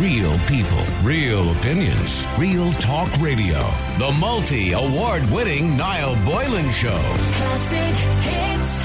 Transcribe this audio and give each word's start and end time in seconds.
Real 0.00 0.38
people, 0.40 0.84
real 1.02 1.50
opinions, 1.52 2.26
real 2.36 2.70
talk 2.72 3.10
radio. 3.18 3.60
The 3.98 4.14
multi 4.20 4.72
award 4.72 5.24
winning 5.30 5.74
Niall 5.74 6.22
Boylan 6.22 6.70
Show. 6.70 7.00
Classic 7.32 7.94
hits. 8.20 8.80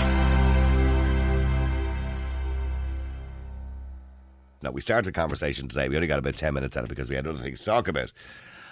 Now, 4.63 4.71
we 4.71 4.79
started 4.79 5.05
the 5.05 5.11
conversation 5.11 5.67
today. 5.67 5.89
We 5.89 5.95
only 5.97 6.07
got 6.07 6.19
about 6.19 6.37
10 6.37 6.53
minutes 6.53 6.77
out 6.77 6.85
of 6.85 6.89
it 6.89 6.95
because 6.95 7.09
we 7.09 7.17
had 7.17 7.27
other 7.27 7.39
things 7.39 7.59
to 7.59 7.65
talk 7.65 7.89
about. 7.89 8.13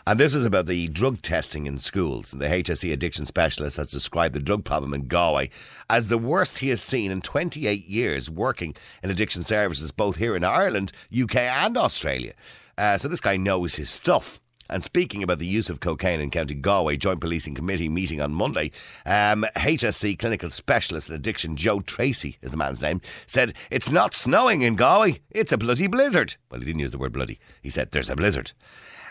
And 0.10 0.20
this 0.20 0.34
is 0.34 0.44
about 0.44 0.66
the 0.66 0.88
drug 0.88 1.22
testing 1.22 1.68
in 1.68 1.78
schools. 1.78 2.34
And 2.34 2.42
the 2.42 2.48
HSE 2.48 2.92
addiction 2.92 3.28
specialist 3.28 3.78
has 3.78 3.92
described 3.92 4.34
the 4.34 4.40
drug 4.40 4.66
problem 4.66 4.92
in 4.96 5.08
Galway 5.08 5.52
as 5.88 6.08
the 6.08 6.18
worst 6.18 6.58
he 6.58 6.70
has 6.70 6.82
seen 6.82 7.12
in 7.12 7.22
28 7.22 7.86
years 7.86 8.28
working 8.28 8.74
in 9.04 9.12
addiction 9.12 9.44
services, 9.44 9.92
both 9.92 10.16
here 10.16 10.36
in 10.36 10.44
Ireland, 10.44 10.94
UK, 11.16 11.36
and 11.36 11.78
Australia. 11.78 12.34
Uh, 12.76 12.98
so 12.98 13.08
this 13.08 13.20
guy 13.20 13.38
knows 13.38 13.76
his 13.76 13.92
stuff. 13.92 14.42
And 14.68 14.84
speaking 14.84 15.22
about 15.22 15.38
the 15.38 15.46
use 15.46 15.70
of 15.70 15.80
cocaine 15.80 16.22
in 16.22 16.32
County 16.32 16.56
Galway, 16.56 16.98
Joint 16.98 17.22
Policing 17.22 17.54
Committee 17.54 17.88
meeting 17.88 18.20
on 18.20 18.34
Monday, 18.34 18.72
um, 19.06 19.46
HSE 19.58 20.18
clinical 20.18 20.50
specialist 20.50 21.12
in 21.12 21.16
addiction 21.16 21.56
Joe 21.56 21.82
Tracy 21.82 22.40
is 22.42 22.50
the 22.50 22.58
man's 22.58 22.82
name, 22.82 23.00
said 23.28 23.54
it's 23.70 23.92
not 23.92 24.16
snowing 24.16 24.64
in 24.64 24.76
Galway, 24.76 25.22
it's 25.30 25.52
a 25.52 25.58
bloody 25.60 25.86
blizzard. 25.86 26.36
Well, 26.50 26.62
he 26.62 26.66
didn't 26.66 26.80
use 26.80 26.90
the 26.90 26.98
word 26.98 27.14
bloody. 27.14 27.40
He 27.62 27.70
said 27.70 27.92
there's 27.92 28.10
a 28.10 28.16
blizzard. 28.16 28.54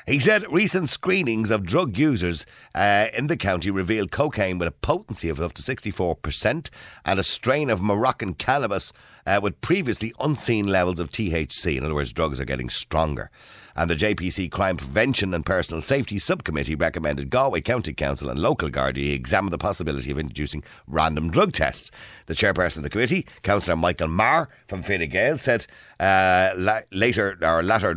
He 0.09 0.21
said 0.21 0.51
recent 0.51 0.89
screenings 0.89 1.51
of 1.51 1.67
drug 1.67 1.99
users 1.99 2.47
uh, 2.75 3.09
in 3.13 3.27
the 3.27 3.37
county 3.37 3.71
revealed 3.71 4.11
cocaine 4.11 4.57
with 4.57 4.67
a 4.67 4.73
potency 4.73 5.29
of 5.29 5.39
up 5.39 5.53
to 5.53 5.63
64% 5.63 6.71
and 7.05 7.21
a 7.21 7.23
strain 7.23 7.69
of 7.69 7.83
Moroccan 7.83 8.33
cannabis 8.33 8.91
uh, 9.27 9.39
with 9.43 9.61
previously 9.61 10.15
unseen 10.19 10.67
levels 10.67 10.99
of 10.99 11.11
THC. 11.11 11.77
In 11.77 11.85
other 11.85 11.95
words, 11.95 12.15
drugs 12.15 12.41
are 12.41 12.47
getting 12.47 12.71
stronger. 12.71 13.31
And 13.79 13.89
the 13.89 13.95
JPC 13.95 14.51
Crime 14.51 14.77
Prevention 14.77 15.33
and 15.33 15.47
Personal 15.47 15.81
Safety 15.81 16.19
Subcommittee 16.19 16.75
recommended 16.75 17.31
Galway 17.31 17.61
County 17.61 17.95
Council 17.95 18.29
and 18.29 18.37
local 18.37 18.69
Gardaí 18.71 19.15
examine 19.15 19.53
the 19.53 19.57
possibility 19.57 20.11
of 20.11 20.19
introducing 20.19 20.65
random 20.89 21.31
drug 21.31 21.53
tests. 21.53 21.93
The 22.27 22.35
chairperson 22.35 22.79
of 22.79 22.83
the 22.83 22.91
committee, 22.91 23.25
Councillor 23.45 23.77
Michael 23.77 24.09
Marr 24.09 24.49
from 24.67 24.83
Fine 24.83 25.09
Gael, 25.11 25.39
said 25.39 25.69
uh, 26.01 26.55
la- 26.57 26.81
later 26.91 27.39
or 27.41 27.63
latter 27.63 27.97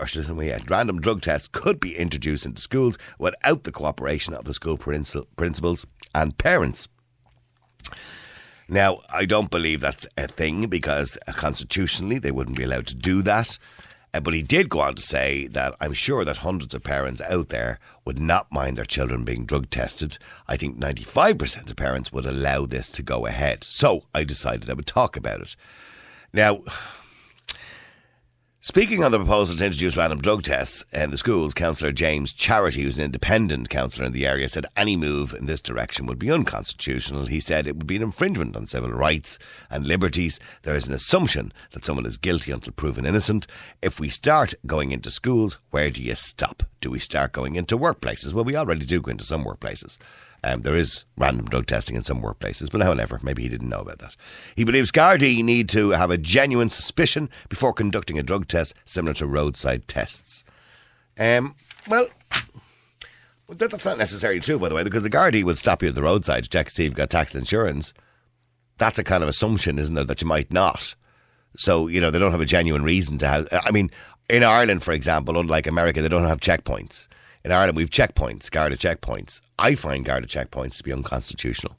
or 0.00 0.06
should 0.08 0.26
say, 0.26 0.48
yeah, 0.48 0.58
random 0.68 1.00
drug 1.00 1.22
tests 1.22 1.46
could 1.46 1.78
be 1.78 1.96
introduced 1.96 2.44
into 2.44 2.60
schools 2.60 2.98
without 3.20 3.62
the 3.62 3.70
cooperation 3.70 4.34
of 4.34 4.46
the 4.46 4.54
school 4.54 4.76
princi- 4.76 5.24
principals 5.36 5.86
and 6.12 6.36
parents. 6.38 6.88
Now, 8.68 8.98
I 9.14 9.26
don't 9.26 9.50
believe 9.50 9.80
that's 9.80 10.08
a 10.16 10.26
thing 10.26 10.66
because 10.66 11.16
constitutionally 11.28 12.18
they 12.18 12.32
wouldn't 12.32 12.56
be 12.56 12.64
allowed 12.64 12.88
to 12.88 12.96
do 12.96 13.22
that. 13.22 13.58
Uh, 14.12 14.20
but 14.20 14.34
he 14.34 14.42
did 14.42 14.68
go 14.68 14.80
on 14.80 14.94
to 14.96 15.02
say 15.02 15.46
that 15.48 15.74
I'm 15.80 15.92
sure 15.92 16.24
that 16.24 16.38
hundreds 16.38 16.74
of 16.74 16.82
parents 16.82 17.20
out 17.22 17.48
there 17.48 17.78
would 18.04 18.18
not 18.18 18.50
mind 18.50 18.76
their 18.76 18.84
children 18.84 19.24
being 19.24 19.46
drug 19.46 19.70
tested. 19.70 20.18
I 20.48 20.56
think 20.56 20.78
95% 20.78 21.70
of 21.70 21.76
parents 21.76 22.12
would 22.12 22.26
allow 22.26 22.66
this 22.66 22.88
to 22.90 23.02
go 23.02 23.26
ahead. 23.26 23.62
So 23.64 24.04
I 24.14 24.24
decided 24.24 24.68
I 24.68 24.74
would 24.74 24.86
talk 24.86 25.16
about 25.16 25.40
it. 25.40 25.56
Now, 26.32 26.62
Speaking 28.70 29.02
on 29.02 29.10
the 29.10 29.18
proposal 29.18 29.56
to 29.56 29.64
introduce 29.64 29.96
random 29.96 30.20
drug 30.20 30.44
tests 30.44 30.84
in 30.92 31.10
the 31.10 31.18
schools, 31.18 31.54
Councillor 31.54 31.90
James 31.90 32.32
Charity, 32.32 32.82
who's 32.82 32.98
an 32.98 33.04
independent 33.04 33.68
councillor 33.68 34.06
in 34.06 34.12
the 34.12 34.24
area, 34.24 34.48
said 34.48 34.64
any 34.76 34.94
move 34.94 35.34
in 35.34 35.46
this 35.46 35.60
direction 35.60 36.06
would 36.06 36.20
be 36.20 36.30
unconstitutional. 36.30 37.26
He 37.26 37.40
said 37.40 37.66
it 37.66 37.74
would 37.76 37.88
be 37.88 37.96
an 37.96 38.02
infringement 38.02 38.54
on 38.54 38.68
civil 38.68 38.92
rights 38.92 39.40
and 39.70 39.88
liberties. 39.88 40.38
There 40.62 40.76
is 40.76 40.86
an 40.86 40.94
assumption 40.94 41.52
that 41.72 41.84
someone 41.84 42.06
is 42.06 42.16
guilty 42.16 42.52
until 42.52 42.72
proven 42.72 43.06
innocent. 43.06 43.48
If 43.82 43.98
we 43.98 44.08
start 44.08 44.54
going 44.64 44.92
into 44.92 45.10
schools, 45.10 45.58
where 45.70 45.90
do 45.90 46.00
you 46.00 46.14
stop? 46.14 46.62
Do 46.80 46.92
we 46.92 47.00
start 47.00 47.32
going 47.32 47.56
into 47.56 47.76
workplaces? 47.76 48.32
Well, 48.32 48.44
we 48.44 48.54
already 48.54 48.86
do 48.86 49.00
go 49.00 49.10
into 49.10 49.24
some 49.24 49.44
workplaces. 49.44 49.98
Um, 50.42 50.62
there 50.62 50.76
is 50.76 51.04
random 51.18 51.46
drug 51.46 51.66
testing 51.66 51.96
in 51.96 52.02
some 52.02 52.22
workplaces, 52.22 52.70
but 52.70 52.80
however, 52.80 53.20
maybe 53.22 53.42
he 53.42 53.48
didn't 53.48 53.68
know 53.68 53.80
about 53.80 53.98
that. 53.98 54.16
He 54.56 54.64
believes 54.64 54.90
Gardaí 54.90 55.44
need 55.44 55.68
to 55.70 55.90
have 55.90 56.10
a 56.10 56.16
genuine 56.16 56.70
suspicion 56.70 57.28
before 57.48 57.72
conducting 57.72 58.18
a 58.18 58.22
drug 58.22 58.48
test 58.48 58.74
similar 58.86 59.14
to 59.14 59.26
roadside 59.26 59.86
tests. 59.86 60.44
Um, 61.18 61.54
well, 61.86 62.08
that, 63.48 63.70
that's 63.70 63.84
not 63.84 63.98
necessarily 63.98 64.40
true, 64.40 64.58
by 64.58 64.68
the 64.68 64.74
way, 64.74 64.84
because 64.84 65.02
the 65.02 65.10
Gardaí 65.10 65.44
would 65.44 65.58
stop 65.58 65.82
you 65.82 65.90
at 65.90 65.94
the 65.94 66.02
roadside 66.02 66.44
to 66.44 66.50
check 66.50 66.68
to 66.68 66.74
see 66.74 66.84
if 66.84 66.90
you've 66.90 66.96
got 66.96 67.10
tax 67.10 67.34
insurance. 67.34 67.92
That's 68.78 68.98
a 68.98 69.04
kind 69.04 69.22
of 69.22 69.28
assumption, 69.28 69.78
isn't 69.78 69.94
there, 69.94 70.04
that 70.04 70.22
you 70.22 70.26
might 70.26 70.50
not. 70.50 70.94
So, 71.58 71.88
you 71.88 72.00
know, 72.00 72.10
they 72.10 72.18
don't 72.18 72.30
have 72.30 72.40
a 72.40 72.46
genuine 72.46 72.84
reason 72.84 73.18
to 73.18 73.28
have. 73.28 73.48
I 73.52 73.72
mean, 73.72 73.90
in 74.30 74.42
Ireland, 74.42 74.82
for 74.82 74.92
example, 74.92 75.38
unlike 75.38 75.66
America, 75.66 76.00
they 76.00 76.08
don't 76.08 76.26
have 76.26 76.40
checkpoints. 76.40 77.08
In 77.42 77.52
Ireland, 77.52 77.76
we've 77.76 77.90
checkpoints, 77.90 78.50
Garda 78.50 78.76
checkpoints. 78.76 79.40
I 79.58 79.74
find 79.74 80.04
Garda 80.04 80.26
checkpoints 80.26 80.76
to 80.76 80.84
be 80.84 80.92
unconstitutional 80.92 81.76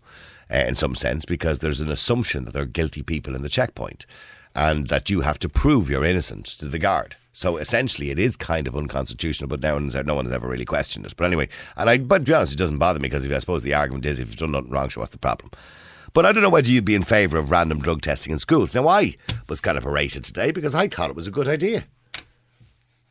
uh, 0.52 0.58
in 0.58 0.76
some 0.76 0.96
sense 0.96 1.24
because 1.24 1.60
there's 1.60 1.82
an 1.82 1.92
assumption 1.92 2.46
that 2.46 2.54
there 2.54 2.64
are 2.64 2.68
guilty 2.68 3.04
people 3.04 3.36
in 3.36 3.44
the 3.44 3.50
checkpoint 3.50 4.06
and 4.56 4.88
that 4.88 5.10
you 5.10 5.22
have 5.22 5.40
to 5.40 5.50
prove 5.50 5.90
you're 5.90 6.04
innocent 6.04 6.46
to 6.46 6.66
the 6.66 6.80
guard. 6.80 7.16
So 7.32 7.58
essentially, 7.58 8.10
it 8.10 8.20
is 8.20 8.36
kind 8.36 8.68
of 8.68 8.76
unconstitutional, 8.76 9.48
but 9.48 9.62
no 9.62 9.76
one's, 9.76 9.96
no 9.96 10.16
one 10.16 10.26
has 10.26 10.34
ever 10.34 10.48
really 10.48 10.66
questioned 10.66 11.06
it. 11.06 11.16
But 11.16 11.26
anyway, 11.26 11.48
and 11.78 11.90
I, 11.90 12.00
but 12.00 12.20
to 12.20 12.24
be 12.24 12.34
honest, 12.34 12.54
it 12.54 12.58
doesn't 12.58 12.80
bother 12.80 13.00
me 13.00 13.08
because 13.08 13.26
I 13.26 13.40
suppose 13.40 13.64
the 13.64 13.76
argument 13.76 14.06
is 14.06 14.20
if 14.20 14.28
you've 14.28 14.38
done 14.38 14.52
nothing 14.52 14.72
wrong, 14.72 14.90
so 14.90 15.00
what's 15.00 15.12
the 15.12 15.18
problem? 15.18 15.52
But 16.14 16.26
I 16.26 16.34
don't 16.34 16.44
know 16.44 16.50
whether 16.50 16.70
you'd 16.70 16.84
be 16.84 16.96
in 16.96 17.04
favour 17.04 17.38
of 17.38 17.52
random 17.52 17.80
drug 17.80 18.02
testing 18.02 18.34
in 18.34 18.40
schools. 18.40 18.76
Now, 18.76 18.88
I 18.88 19.16
was 19.48 19.62
kind 19.62 19.78
of 19.78 19.84
berated 19.84 20.26
today 20.26 20.52
because 20.52 20.76
I 20.76 20.90
thought 20.90 21.10
it 21.10 21.16
was 21.16 21.28
a 21.28 21.32
good 21.32 21.48
idea. 21.48 21.86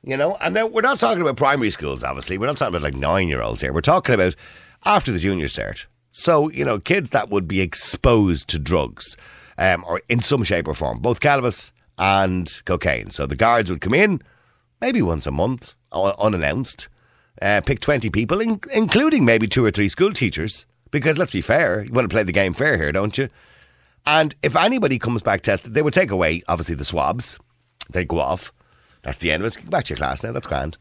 You 0.03 0.17
know, 0.17 0.37
and 0.41 0.55
now 0.55 0.67
we're 0.67 0.81
not 0.81 0.99
talking 0.99 1.21
about 1.21 1.37
primary 1.37 1.71
schools, 1.71 2.03
obviously. 2.03 2.39
We're 2.39 2.47
not 2.47 2.57
talking 2.57 2.75
about 2.75 2.83
like 2.83 2.95
nine 2.95 3.29
year 3.29 3.43
olds 3.43 3.61
here. 3.61 3.73
We're 3.73 3.83
talking 3.83 4.15
about 4.15 4.35
after 4.85 5.13
the 5.13 5.19
junior 5.19 5.47
cert. 5.47 5.87
So, 6.11 6.51
you 6.51 6.65
know, 6.65 6.79
kids 6.79 7.11
that 7.11 7.31
would 7.31 7.47
be 7.47 7.61
exposed 7.61 8.49
to 8.49 8.59
drugs 8.59 9.17
um, 9.59 9.85
or 9.87 10.01
in 10.09 10.21
some 10.21 10.43
shape 10.43 10.67
or 10.67 10.75
form, 10.75 11.01
both 11.01 11.21
cannabis 11.21 11.73
and 11.99 12.51
cocaine. 12.65 13.11
So 13.11 13.27
the 13.27 13.37
guards 13.37 13.71
would 13.71 13.83
come 13.83 13.95
in 13.95 14.23
maybe 14.81 15.03
once 15.03 15.27
a 15.27 15.31
month, 15.31 15.75
unannounced, 15.93 16.89
uh, 17.43 17.61
pick 17.61 17.81
20 17.81 18.09
people, 18.11 18.41
in- 18.41 18.61
including 18.75 19.25
maybe 19.25 19.47
two 19.47 19.65
or 19.65 19.71
three 19.71 19.89
school 19.89 20.13
teachers. 20.13 20.67
Because 20.91 21.19
let's 21.19 21.31
be 21.31 21.43
fair, 21.43 21.85
you 21.85 21.93
want 21.93 22.09
to 22.09 22.13
play 22.13 22.23
the 22.25 22.33
game 22.33 22.55
fair 22.55 22.77
here, 22.77 22.91
don't 22.91 23.17
you? 23.17 23.29
And 24.07 24.35
if 24.43 24.57
anybody 24.57 24.99
comes 24.99 25.23
back 25.23 25.43
tested, 25.43 25.75
they 25.75 25.83
would 25.83 25.93
take 25.93 26.11
away, 26.11 26.43
obviously, 26.49 26.75
the 26.75 26.85
swabs. 26.85 27.39
They 27.91 28.05
go 28.05 28.19
off. 28.19 28.53
That's 29.03 29.19
the 29.19 29.33
end 29.33 29.45
of 29.45 29.53
it. 29.53 29.63
Go 29.63 29.71
back 29.71 29.85
to 29.87 29.91
your 29.91 29.97
class 29.97 30.23
now. 30.23 30.33
That's 30.33 30.47
grand. 30.47 30.79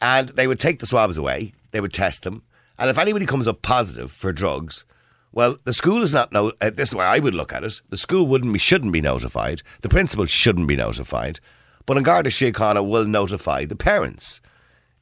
And 0.00 0.30
they 0.30 0.46
would 0.46 0.58
take 0.58 0.78
the 0.80 0.86
swabs 0.86 1.16
away. 1.18 1.52
They 1.70 1.80
would 1.80 1.92
test 1.92 2.22
them. 2.22 2.42
And 2.78 2.90
if 2.90 2.98
anybody 2.98 3.26
comes 3.26 3.46
up 3.46 3.62
positive 3.62 4.10
for 4.10 4.32
drugs, 4.32 4.84
well, 5.32 5.56
the 5.64 5.72
school 5.72 6.02
is 6.02 6.12
not. 6.12 6.32
No, 6.32 6.52
uh, 6.60 6.70
this 6.70 6.90
is 6.90 6.94
way 6.94 7.04
I 7.04 7.18
would 7.18 7.34
look 7.34 7.52
at 7.52 7.64
it. 7.64 7.80
The 7.88 7.96
school 7.96 8.26
wouldn't 8.26 8.52
be, 8.52 8.58
shouldn't 8.58 8.92
be 8.92 9.00
notified. 9.00 9.62
The 9.80 9.88
principal 9.88 10.26
shouldn't 10.26 10.68
be 10.68 10.76
notified. 10.76 11.40
But 11.86 11.96
an 11.96 12.02
Garda 12.02 12.30
Síochána 12.30 12.86
will 12.86 13.06
notify 13.06 13.64
the 13.64 13.76
parents. 13.76 14.40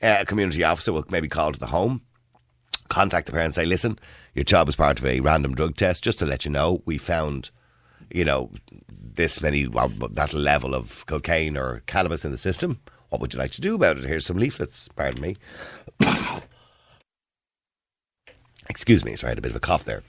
Uh, 0.02 0.18
a 0.20 0.24
community 0.24 0.64
officer 0.64 0.92
will 0.92 1.04
maybe 1.10 1.28
call 1.28 1.52
to 1.52 1.58
the 1.58 1.66
home, 1.66 2.02
contact 2.88 3.26
the 3.26 3.32
parents, 3.32 3.56
say, 3.56 3.66
"Listen, 3.66 3.98
your 4.34 4.44
child 4.44 4.68
was 4.68 4.76
part 4.76 4.98
of 4.98 5.04
a 5.04 5.20
random 5.20 5.54
drug 5.54 5.76
test. 5.76 6.04
Just 6.04 6.18
to 6.20 6.26
let 6.26 6.44
you 6.44 6.50
know, 6.50 6.82
we 6.86 6.96
found, 6.96 7.50
you 8.10 8.24
know, 8.24 8.50
this 9.14 9.40
many 9.40 9.66
well, 9.66 9.88
that 9.88 10.32
level 10.32 10.74
of 10.74 11.04
cocaine 11.06 11.56
or 11.56 11.82
cannabis 11.86 12.24
in 12.24 12.32
the 12.32 12.38
system. 12.38 12.80
What 13.08 13.20
would 13.20 13.32
you 13.34 13.38
like 13.38 13.50
to 13.52 13.60
do 13.60 13.74
about 13.74 13.98
it? 13.98 14.04
Here's 14.04 14.26
some 14.26 14.38
leaflets. 14.38 14.88
Pardon 14.94 15.20
me. 15.20 15.36
Excuse 18.68 19.04
me. 19.04 19.16
Sorry, 19.16 19.28
I 19.28 19.32
had 19.32 19.38
a 19.38 19.42
bit 19.42 19.50
of 19.50 19.56
a 19.56 19.60
cough 19.60 19.84
there 19.84 20.02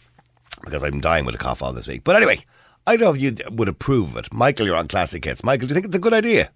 because 0.63 0.83
I'm 0.83 0.99
dying 0.99 1.25
with 1.25 1.35
a 1.35 1.39
cough 1.39 1.63
all 1.63 1.73
this 1.73 1.87
week. 1.87 2.03
But 2.03 2.15
anyway, 2.15 2.45
I 2.85 2.95
don't 2.95 3.05
know 3.05 3.11
if 3.11 3.19
you 3.19 3.35
would 3.51 3.67
approve 3.67 4.11
of 4.11 4.25
it. 4.25 4.33
Michael, 4.33 4.67
you're 4.67 4.75
on 4.75 4.87
Classic 4.87 5.23
Hits. 5.23 5.43
Michael, 5.43 5.67
do 5.67 5.71
you 5.71 5.75
think 5.75 5.87
it's 5.87 5.95
a 5.95 5.99
good 5.99 6.13
idea? 6.13 6.51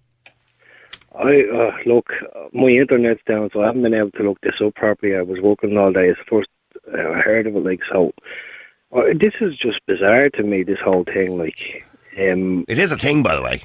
I 1.14 1.44
uh, 1.52 1.70
look, 1.86 2.10
my 2.52 2.68
internet's 2.68 3.22
down, 3.26 3.48
so 3.52 3.62
I 3.62 3.66
haven't 3.66 3.82
been 3.82 3.94
able 3.94 4.10
to 4.12 4.22
look 4.22 4.40
this 4.42 4.60
up 4.64 4.74
properly. 4.74 5.16
I 5.16 5.22
was 5.22 5.40
working 5.40 5.76
all 5.76 5.92
day. 5.92 6.08
It's 6.08 6.18
the 6.18 6.24
first 6.28 6.48
uh, 6.92 7.12
I 7.12 7.20
heard 7.20 7.46
of 7.46 7.56
it. 7.56 7.64
Like 7.64 7.80
so, 7.90 8.12
uh, 8.94 9.02
this 9.18 9.32
is 9.40 9.56
just 9.56 9.80
bizarre 9.86 10.28
to 10.30 10.42
me. 10.42 10.62
This 10.62 10.78
whole 10.84 11.04
thing, 11.04 11.38
like, 11.38 11.84
um, 12.18 12.64
It 12.68 12.78
is 12.78 12.92
a 12.92 12.96
thing, 12.96 13.22
by 13.22 13.36
the 13.36 13.42
way. 13.42 13.62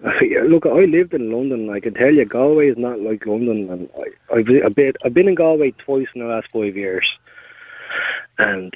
look, 0.48 0.66
I 0.66 0.84
lived 0.84 1.14
in 1.14 1.30
London. 1.32 1.70
I 1.70 1.80
can 1.80 1.94
tell 1.94 2.12
you, 2.12 2.24
Galway 2.24 2.68
is 2.68 2.76
not 2.76 3.00
like 3.00 3.24
London, 3.26 3.70
and 3.70 3.88
I, 3.98 4.34
I've 4.34 4.50
I've 4.66 4.74
been, 4.74 4.92
I've 5.04 5.14
been 5.14 5.28
in 5.28 5.34
Galway 5.34 5.70
twice 5.72 6.06
in 6.14 6.20
the 6.20 6.26
last 6.26 6.48
five 6.52 6.76
years, 6.76 7.10
and 8.38 8.74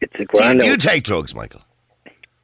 it's 0.00 0.14
a 0.14 0.18
Do 0.18 0.24
grand. 0.26 0.62
you, 0.62 0.70
you 0.72 0.76
take 0.76 1.04
drugs, 1.04 1.34
Michael? 1.34 1.62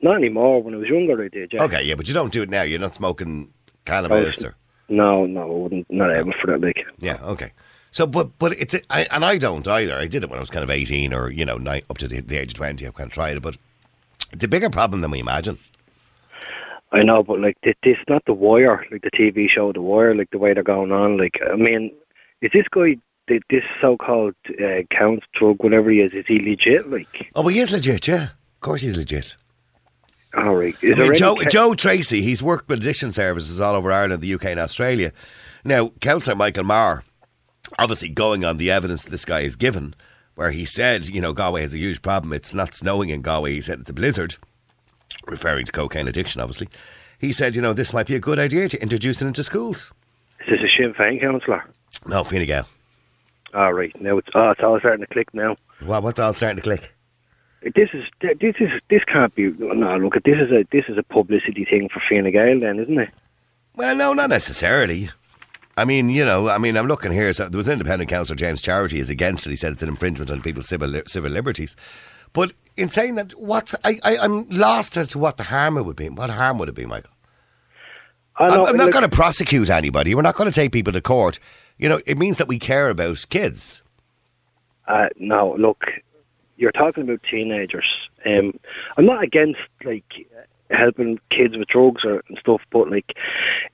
not 0.01 0.17
anymore. 0.17 0.63
When 0.63 0.75
I 0.75 0.79
was 0.79 0.89
younger, 0.89 1.23
I 1.25 1.29
did. 1.29 1.53
Yeah. 1.53 1.65
Okay, 1.65 1.83
yeah, 1.83 1.97
but 1.97 2.07
you 2.07 2.15
don't 2.15 2.33
do 2.33 2.43
it 2.43 2.49
now. 2.51 2.63
You're 2.63 2.79
not 2.79 2.95
smoking 2.95 3.53
cannabis 3.85 4.45
or. 4.45 4.55
No, 4.89 5.27
no, 5.27 5.43
I 5.43 5.55
wouldn't. 5.55 5.91
Not 5.91 6.17
able 6.17 6.33
for 6.41 6.47
that. 6.47 6.61
Like, 6.61 6.85
Yeah, 6.99 7.19
okay. 7.23 7.53
So, 7.91 8.07
but 8.07 8.39
but 8.39 8.53
it's 8.53 8.75
a, 8.75 8.81
I, 8.93 9.07
and 9.11 9.25
I 9.25 9.39
don't 9.39 9.67
either. 9.67 9.95
I 9.97 10.07
did 10.07 10.23
it 10.23 10.31
when 10.31 10.39
I 10.39 10.41
was 10.41 10.51
kind 10.51 10.63
of 10.65 10.71
eighteen 10.71 11.13
or 11.13 11.31
you 11.31 11.45
know 11.45 11.59
nine, 11.59 11.83
up 11.91 11.99
to 11.99 12.09
the, 12.09 12.21
the 12.21 12.37
age 12.37 12.53
of 12.53 12.55
twenty. 12.55 12.87
I've 12.87 12.95
kind 12.95 13.09
of 13.09 13.13
tried 13.13 13.37
it, 13.37 13.41
but 13.43 13.57
it's 14.33 14.45
a 14.45 14.49
bigger 14.49 14.71
problem 14.71 15.01
than 15.01 15.11
we 15.11 15.19
imagine. 15.21 15.59
I 16.93 17.03
know, 17.03 17.23
but 17.23 17.41
like 17.41 17.57
this, 17.63 17.75
this 17.83 17.99
not 18.09 18.25
the 18.25 18.33
Wire, 18.33 18.85
like 18.91 19.03
the 19.03 19.11
TV 19.11 19.49
show 19.49 19.73
The 19.73 19.83
Wire, 19.83 20.15
like 20.15 20.31
the 20.31 20.39
way 20.39 20.55
they're 20.55 20.63
going 20.63 20.91
on. 20.93 21.19
Like, 21.19 21.39
I 21.51 21.55
mean, 21.57 21.93
is 22.41 22.51
this 22.53 22.67
guy, 22.71 22.97
this 23.27 23.63
so-called 23.81 24.35
uh, 24.63 24.83
count 24.91 25.23
drug, 25.35 25.63
whatever 25.63 25.91
he 25.91 26.01
is, 26.01 26.13
is 26.15 26.25
he 26.27 26.39
legit? 26.39 26.91
Like, 26.91 27.31
Oh, 27.35 27.43
well, 27.43 27.53
he 27.55 27.61
is 27.61 27.71
legit, 27.73 28.09
yeah. 28.09 28.23
Of 28.25 28.61
course 28.61 28.81
he's 28.81 28.97
legit. 28.97 29.37
all 30.37 30.55
right, 30.57 30.75
is 30.83 30.95
I 30.97 30.99
mean, 31.01 31.15
Joe, 31.15 31.37
ca- 31.37 31.49
Joe 31.51 31.75
Tracy, 31.75 32.23
he's 32.23 32.43
worked 32.43 32.69
with 32.71 32.79
addiction 32.81 33.13
services 33.13 33.61
all 33.61 33.75
over 33.75 33.93
Ireland, 33.93 34.23
the 34.23 34.33
UK, 34.35 34.47
and 34.47 34.61
Australia. 34.61 35.13
Now, 35.65 35.91
Councillor 36.01 36.37
Michael 36.37 36.65
Marr, 36.65 37.05
obviously 37.79 38.09
going 38.09 38.45
on 38.47 38.57
the 38.57 38.71
evidence 38.71 39.03
that 39.03 39.11
this 39.11 39.27
guy 39.27 39.41
is 39.41 39.57
given, 39.57 39.95
where 40.39 40.53
he 40.53 40.65
said, 40.65 41.09
you 41.09 41.21
know, 41.21 41.33
Galway 41.33 41.63
has 41.63 41.75
a 41.75 41.79
huge 41.79 42.01
problem. 42.01 42.33
It's 42.33 42.55
not 42.55 42.73
snowing 42.73 43.09
in 43.09 43.23
Galway. 43.23 43.55
He 43.55 43.61
said 43.61 43.81
it's 43.81 43.91
a 43.91 43.93
blizzard, 43.93 44.37
referring 45.27 45.65
to 45.65 45.73
cocaine 45.73 46.07
addiction, 46.07 46.41
obviously. 46.41 46.69
He 47.19 47.33
said, 47.33 47.57
you 47.57 47.61
know, 47.61 47.73
this 47.73 47.93
might 47.93 48.07
be 48.07 48.15
a 48.15 48.21
good 48.21 48.39
idea 48.39 48.69
to 48.69 48.81
introduce 48.81 49.21
it 49.21 49.27
into 49.27 49.43
schools. 49.43 49.91
Is 50.47 50.61
this 50.61 50.61
a 50.61 50.77
Sinn 50.77 50.95
Féin 50.95 51.21
councillor? 51.21 51.65
No, 52.07 52.23
Fine 52.23 52.47
Gael. 52.47 52.69
All 53.53 53.73
right, 53.73 53.91
now 54.01 54.19
it's 54.19 54.29
oh, 54.33 54.51
it's 54.51 54.61
all 54.63 54.79
starting 54.79 55.05
to 55.05 55.13
click 55.13 55.35
now. 55.35 55.57
Well, 55.85 56.03
what's 56.03 56.21
all 56.21 56.33
starting 56.35 56.59
to 56.59 56.63
click? 56.63 56.93
This 57.75 57.89
is 57.93 58.05
this 58.21 58.55
is 58.61 58.71
this 58.91 59.03
can't 59.13 59.35
be. 59.35 59.51
No, 59.59 59.97
look, 59.97 60.23
this 60.23 60.39
is 60.39 60.53
a 60.53 60.65
this 60.71 60.85
is 60.89 60.97
a 60.99 61.03
publicity 61.03 61.65
thing 61.65 61.89
for 61.89 62.01
Fine 62.09 62.31
Gael, 62.31 62.61
then, 62.61 62.79
isn't 62.79 63.01
it? 63.01 63.11
Well, 63.75 63.97
no, 63.97 64.13
not 64.13 64.31
necessarily. 64.31 65.11
I 65.79 65.85
mean, 65.85 66.11
you 66.11 66.25
know, 66.25 66.49
I 66.49 66.59
mean, 66.59 66.77
I'm 66.77 66.87
looking 66.87 67.13
here. 67.13 67.33
So 67.33 67.49
there 67.49 67.57
was 67.57 67.69
an 67.69 67.75
independent 67.75 68.11
councillor, 68.11 68.37
James 68.37 68.61
Charity, 68.61 68.99
is 68.99 69.09
against 69.09 69.47
it. 69.47 69.51
He 69.51 69.57
said 69.57 69.73
it's 69.73 69.83
an 69.83 69.89
infringement 69.89 70.31
on 70.31 70.43
people's 70.43 70.69
civil 70.69 70.89
li- 70.89 71.03
civil 71.07 71.31
liberties. 71.31 71.77
But 72.33 72.53
in 72.77 72.89
saying 72.89 73.15
that, 73.15 73.33
what's 73.39 73.75
I, 73.85 73.99
I 74.03 74.19
I'm 74.19 74.49
lost 74.51 74.97
as 74.97 75.09
to 75.11 75.19
what 75.19 75.37
the 75.37 75.45
harm 75.45 75.79
it 75.79 75.83
would 75.83 75.97
be. 75.97 76.09
What 76.09 76.31
harm 76.31 76.59
would 76.59 76.69
it 76.69 76.75
be, 76.75 76.87
Michael? 76.87 77.13
I 78.37 78.47
I'm, 78.47 78.67
I'm 78.67 78.77
not 78.77 78.93
going 78.93 79.09
to 79.09 79.17
prosecute 79.17 79.71
anybody. 79.71 80.15
We're 80.15 80.23
not 80.23 80.37
going 80.37 80.51
to 80.51 80.55
take 80.55 80.73
people 80.73 80.93
to 80.93 81.01
court. 81.01 81.39
You 81.79 81.89
know, 81.89 82.01
it 82.07 82.19
means 82.19 82.39
that 82.39 82.49
we 82.49 82.59
care 82.59 82.89
about 82.91 83.25
kids. 83.31 83.83
Uh, 84.87 85.09
no, 85.19 85.55
look, 85.59 85.85
you're 86.57 86.73
talking 86.73 87.05
about 87.05 87.21
teenagers. 87.29 87.87
Um, 88.25 88.59
I'm 88.97 89.07
not 89.07 89.23
against 89.23 89.61
like 89.85 90.27
helping 90.71 91.19
kids 91.31 91.57
with 91.57 91.69
drugs 91.69 92.05
or 92.05 92.23
and 92.29 92.39
stuff, 92.39 92.61
but 92.71 92.91
like, 92.91 93.17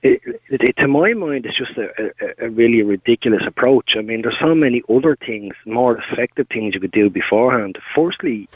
it, 0.01 0.21
it, 0.25 0.61
it, 0.61 0.77
to 0.77 0.87
my 0.87 1.13
mind, 1.13 1.45
it's 1.45 1.57
just 1.57 1.77
a, 1.77 1.89
a, 2.21 2.45
a 2.47 2.49
really 2.49 2.81
ridiculous 2.83 3.43
approach. 3.45 3.95
I 3.97 4.01
mean, 4.01 4.21
there's 4.21 4.39
so 4.39 4.55
many 4.55 4.81
other 4.89 5.15
things, 5.15 5.53
more 5.65 5.97
effective 5.97 6.47
things 6.47 6.73
you 6.73 6.79
could 6.79 6.91
do 6.91 7.09
beforehand. 7.09 7.77
Firstly. 7.93 8.47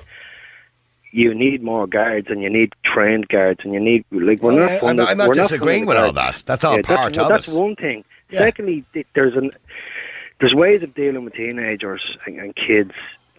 You 1.12 1.34
need 1.34 1.64
more 1.64 1.88
guards, 1.88 2.28
and 2.30 2.44
you 2.44 2.52
need 2.52 2.72
trained 2.84 3.30
guards, 3.30 3.62
and 3.64 3.74
you 3.74 3.80
need 3.80 4.06
like 4.12 4.44
we're 4.44 4.52
not. 4.52 4.70
yeah, 4.70 4.76
I'm 4.76 4.80
funded- 4.80 4.98
not- 4.98 5.10
I'm 5.10 5.18
not 5.18 5.34
disagreeing 5.34 5.88
with 5.88 5.98
all 5.98 6.12
that. 6.14 6.44
That's 6.46 6.64
all 6.64 6.80
part 6.84 7.16
that's, 7.16 7.18
of 7.18 7.30
That's 7.30 7.48
it. 7.48 7.60
one 7.60 7.76
thing. 7.76 8.04
Yeah. 8.30 8.42
Secondly, 8.42 8.86
there's 9.16 9.36
an 9.36 9.50
there's 10.40 10.54
ways 10.54 10.84
of 10.84 10.94
dealing 10.94 11.26
with 11.26 11.34
teenagers 11.34 12.16
and, 12.28 12.38
and 12.38 12.56
kids, 12.56 12.92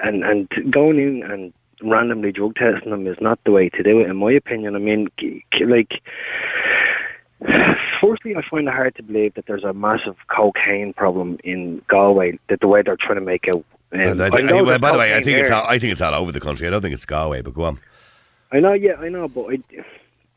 and 0.02 0.25
and 0.25 0.49
going 0.69 0.99
in 0.99 1.23
and 1.23 1.52
randomly 1.82 2.32
drug 2.32 2.56
testing 2.56 2.91
them 2.91 3.06
is 3.06 3.21
not 3.21 3.38
the 3.44 3.50
way 3.50 3.69
to 3.71 3.82
do 3.82 4.00
it, 4.00 4.09
in 4.11 4.17
my 4.17 4.32
opinion. 4.32 4.77
I 4.77 4.79
mean, 4.79 5.09
like. 5.61 6.00
Firstly, 8.00 8.37
I 8.37 8.43
find 8.49 8.69
it 8.69 8.75
hard 8.75 8.94
to 8.97 9.03
believe 9.03 9.35
that 9.35 9.47
there's 9.47 9.65
a 9.65 9.73
massive 9.73 10.17
cocaine 10.29 10.93
problem 10.93 11.38
in 11.44 11.82
Galway. 11.88 12.38
That 12.49 12.61
the 12.61 12.67
way 12.69 12.82
they're 12.82 12.97
trying 12.97 13.19
to 13.19 13.25
make 13.25 13.49
out. 13.49 13.65
Um, 13.93 14.00
And 14.00 14.23
I 14.23 14.27
I 14.27 14.31
thi- 14.31 14.43
know 14.43 14.62
well, 14.65 14.79
by 14.79 14.93
the 14.93 14.99
way, 14.99 15.15
I 15.15 15.23
think 15.23 15.38
it's 15.38 15.50
all, 15.50 15.67
I 15.67 15.79
think 15.79 15.93
it's 15.93 16.00
all 16.00 16.15
over 16.15 16.32
the 16.32 16.41
country. 16.41 16.67
I 16.67 16.71
don't 16.71 16.82
think 16.82 16.94
it's 16.94 17.06
Galway, 17.06 17.43
but 17.43 17.55
go 17.55 17.65
on. 17.65 17.79
I 18.53 18.61
know, 18.61 18.73
yeah, 18.73 18.94
I 18.99 19.09
know, 19.09 19.29
but 19.29 19.55
it, 19.55 19.62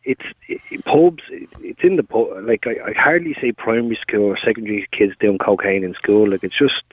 it's 0.04 0.22
it, 0.48 0.84
pubs. 0.86 1.24
It, 1.30 1.50
it's 1.62 1.84
in 1.84 1.96
the 1.96 2.04
pub. 2.04 2.28
Like 2.42 2.68
I, 2.68 2.78
I 2.90 2.94
hardly 2.94 3.36
see 3.40 3.52
primary 3.52 3.96
school 3.96 4.24
or 4.26 4.38
secondary 4.38 4.88
kids 4.92 5.14
doing 5.20 5.38
cocaine 5.38 5.84
in 5.84 5.94
school. 5.96 6.30
Like 6.30 6.44
it's 6.44 6.58
just 6.58 6.84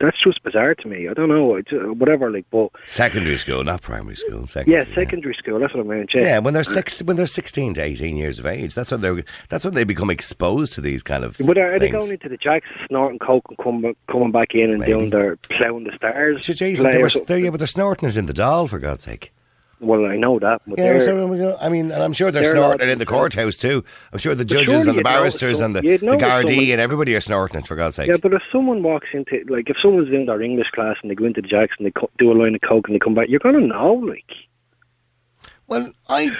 that's 0.00 0.20
just 0.22 0.42
bizarre 0.42 0.74
to 0.74 0.88
me. 0.88 1.08
I 1.08 1.14
don't 1.14 1.28
know, 1.28 1.56
it's, 1.56 1.72
uh, 1.72 1.92
whatever. 1.94 2.30
Like, 2.30 2.46
but 2.50 2.70
Secondary 2.86 3.38
school, 3.38 3.62
not 3.64 3.82
primary 3.82 4.16
school. 4.16 4.46
Secondary, 4.46 4.84
yeah, 4.86 4.94
secondary 4.94 5.34
school. 5.34 5.58
That's 5.58 5.74
what 5.74 5.84
I 5.84 5.88
meant. 5.88 6.14
Yeah, 6.14 6.38
when 6.38 6.54
they're 6.54 6.64
six, 6.64 7.02
when 7.02 7.16
they're 7.16 7.26
sixteen 7.26 7.74
to 7.74 7.82
eighteen 7.82 8.16
years 8.16 8.38
of 8.38 8.46
age, 8.46 8.74
that's 8.74 8.90
when 8.90 9.00
they're 9.00 9.24
that's 9.48 9.64
when 9.64 9.74
they 9.74 9.84
become 9.84 10.10
exposed 10.10 10.72
to 10.74 10.80
these 10.80 11.02
kind 11.02 11.24
of. 11.24 11.36
But 11.38 11.58
are, 11.58 11.74
are 11.74 11.78
they 11.78 11.90
going 11.90 12.10
into 12.10 12.28
the 12.28 12.36
jacks, 12.36 12.66
snorting 12.88 13.18
coke, 13.18 13.46
and 13.48 13.58
come, 13.58 13.94
coming 14.10 14.32
back 14.32 14.54
in 14.54 14.70
and 14.70 14.80
Maybe. 14.80 14.92
doing 14.92 15.10
their 15.10 15.36
ploughing 15.36 15.84
the 15.84 15.94
stars? 15.96 16.44
Jesus, 16.46 16.86
they 16.86 16.98
were, 16.98 17.38
yeah, 17.38 17.50
but 17.50 17.58
they're 17.58 17.66
snorting 17.66 18.08
it 18.08 18.16
in 18.16 18.26
the 18.26 18.32
Dáil 18.32 18.68
for 18.68 18.78
God's 18.78 19.04
sake. 19.04 19.32
Well, 19.82 20.06
I 20.06 20.16
know 20.16 20.38
that. 20.38 20.62
But 20.66 20.78
Yeah, 20.78 20.98
so, 21.00 21.58
I 21.60 21.68
mean, 21.68 21.90
and 21.90 22.02
I'm 22.02 22.12
sure 22.12 22.30
they're 22.30 22.42
they're 22.42 22.52
snorting 22.52 22.88
it 22.88 22.92
in 22.92 22.98
the 22.98 23.06
courthouse 23.06 23.58
too. 23.58 23.84
I'm 24.12 24.18
sure 24.18 24.34
the 24.34 24.44
judges 24.44 24.86
and 24.86 24.96
the 24.96 25.02
barristers 25.02 25.60
and 25.60 25.74
the, 25.74 25.80
the 25.80 25.98
Gardaí 25.98 26.70
and 26.70 26.80
everybody 26.80 27.14
are 27.16 27.20
snorting 27.20 27.60
it 27.60 27.66
for 27.66 27.74
God's 27.74 27.96
sake. 27.96 28.08
Yeah, 28.08 28.16
but 28.22 28.32
if 28.32 28.42
someone 28.52 28.82
walks 28.82 29.08
into, 29.12 29.44
like, 29.48 29.68
if 29.68 29.76
someone's 29.82 30.12
in 30.12 30.26
their 30.26 30.40
English 30.40 30.70
class 30.70 30.96
and 31.02 31.10
they 31.10 31.16
go 31.16 31.24
into 31.24 31.42
the 31.42 31.48
jacks 31.48 31.74
and 31.78 31.86
they 31.86 31.90
co- 31.90 32.10
do 32.18 32.30
a 32.30 32.34
line 32.34 32.54
of 32.54 32.60
coke 32.60 32.86
and 32.86 32.94
they 32.94 33.00
come 33.00 33.14
back, 33.14 33.28
you're 33.28 33.40
going 33.40 33.60
to 33.60 33.66
know, 33.66 33.92
like. 33.94 34.24
Well, 35.66 35.92
I 36.08 36.30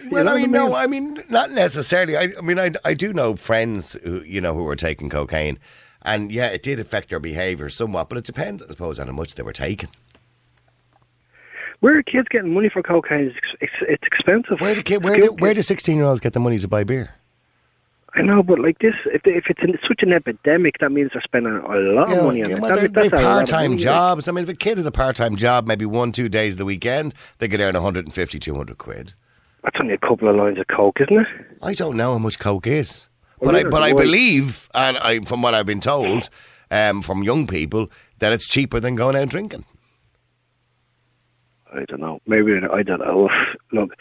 well, 0.10 0.28
I 0.28 0.34
mean, 0.34 0.50
no. 0.50 0.74
I 0.74 0.86
mean, 0.86 1.22
not 1.28 1.50
necessarily. 1.50 2.16
I, 2.16 2.32
I 2.36 2.40
mean, 2.40 2.58
I, 2.58 2.72
I 2.84 2.94
do 2.94 3.12
know 3.12 3.36
friends 3.36 3.96
who 4.04 4.22
you 4.22 4.40
know 4.40 4.54
who 4.54 4.64
were 4.64 4.76
taking 4.76 5.08
cocaine, 5.08 5.58
and 6.02 6.30
yeah, 6.30 6.46
it 6.46 6.62
did 6.62 6.78
affect 6.78 7.08
their 7.08 7.20
behaviour 7.20 7.68
somewhat. 7.68 8.08
But 8.08 8.18
it 8.18 8.24
depends, 8.24 8.62
I 8.62 8.66
suppose, 8.66 8.98
on 8.98 9.06
how 9.06 9.12
much 9.12 9.34
they 9.34 9.42
were 9.42 9.52
taking. 9.52 9.88
Where 11.82 11.98
are 11.98 12.02
kids 12.04 12.28
getting 12.30 12.54
money 12.54 12.68
for 12.68 12.80
cocaine? 12.80 13.34
It's, 13.60 13.72
it's, 13.82 14.04
expensive. 14.06 14.60
Where 14.60 14.72
do 14.72 14.82
kid, 14.84 15.02
where 15.02 15.16
do, 15.16 15.32
where 15.32 15.52
do 15.52 15.62
sixteen 15.62 15.96
year 15.96 16.04
olds 16.04 16.20
get 16.20 16.32
the 16.32 16.38
money 16.38 16.60
to 16.60 16.68
buy 16.68 16.84
beer? 16.84 17.16
I 18.14 18.22
know, 18.22 18.40
but 18.44 18.60
like 18.60 18.78
this, 18.78 18.94
if, 19.06 19.22
if 19.24 19.46
it's 19.48 19.58
in 19.62 19.76
such 19.88 20.02
an 20.02 20.12
epidemic, 20.12 20.78
that 20.78 20.92
means 20.92 21.10
they're 21.12 21.22
spending 21.22 21.54
a 21.54 21.74
lot 21.76 22.12
of 22.12 22.24
money 22.24 22.44
on 22.44 22.50
yeah, 22.50 22.56
it. 22.56 22.60
well, 22.60 22.70
That- 22.70 22.78
they're, 22.78 22.88
that's 22.88 23.10
they've 23.10 23.20
a 23.20 23.22
lot 23.22 23.32
part 23.32 23.46
time 23.48 23.70
money, 23.72 23.82
jobs. 23.82 24.28
I 24.28 24.32
mean, 24.32 24.44
if 24.44 24.48
a 24.50 24.54
kid 24.54 24.76
has 24.76 24.86
a 24.86 24.92
part 24.92 25.16
time 25.16 25.34
job, 25.34 25.66
maybe 25.66 25.84
one 25.84 26.12
two 26.12 26.28
days 26.28 26.54
of 26.54 26.58
the 26.58 26.64
weekend, 26.64 27.14
they 27.38 27.48
could 27.48 27.60
earn 27.60 27.74
150, 27.74 28.38
200 28.38 28.78
quid. 28.78 29.14
That's 29.64 29.76
only 29.82 29.94
a 29.94 29.98
couple 29.98 30.28
of 30.28 30.36
lines 30.36 30.60
of 30.60 30.68
coke, 30.68 31.00
isn't 31.00 31.18
it? 31.18 31.26
I 31.62 31.74
don't 31.74 31.96
know 31.96 32.12
how 32.12 32.18
much 32.18 32.38
coke 32.38 32.68
is, 32.68 33.08
Well, 33.40 33.52
but 33.52 33.66
I 33.66 33.68
but 33.68 33.82
I. 33.82 33.92
believe, 33.92 34.68
and 34.72 34.98
I, 34.98 35.18
from 35.20 35.42
what 35.42 35.54
I've 35.54 35.66
been 35.66 35.80
told 35.80 36.28
um, 36.70 37.02
from 37.02 37.24
young 37.24 37.48
people, 37.48 37.88
that 38.20 38.32
it's 38.32 38.46
cheaper 38.46 38.78
than 38.78 38.94
going 38.94 39.16
out 39.16 39.30
drinking. 39.30 39.64
I 41.74 41.84
don't 41.86 42.00
know. 42.00 42.20
Maybe 42.26 42.52
I 42.72 42.82
don't 42.82 43.00
know. 43.00 43.28
Look, 43.72 43.94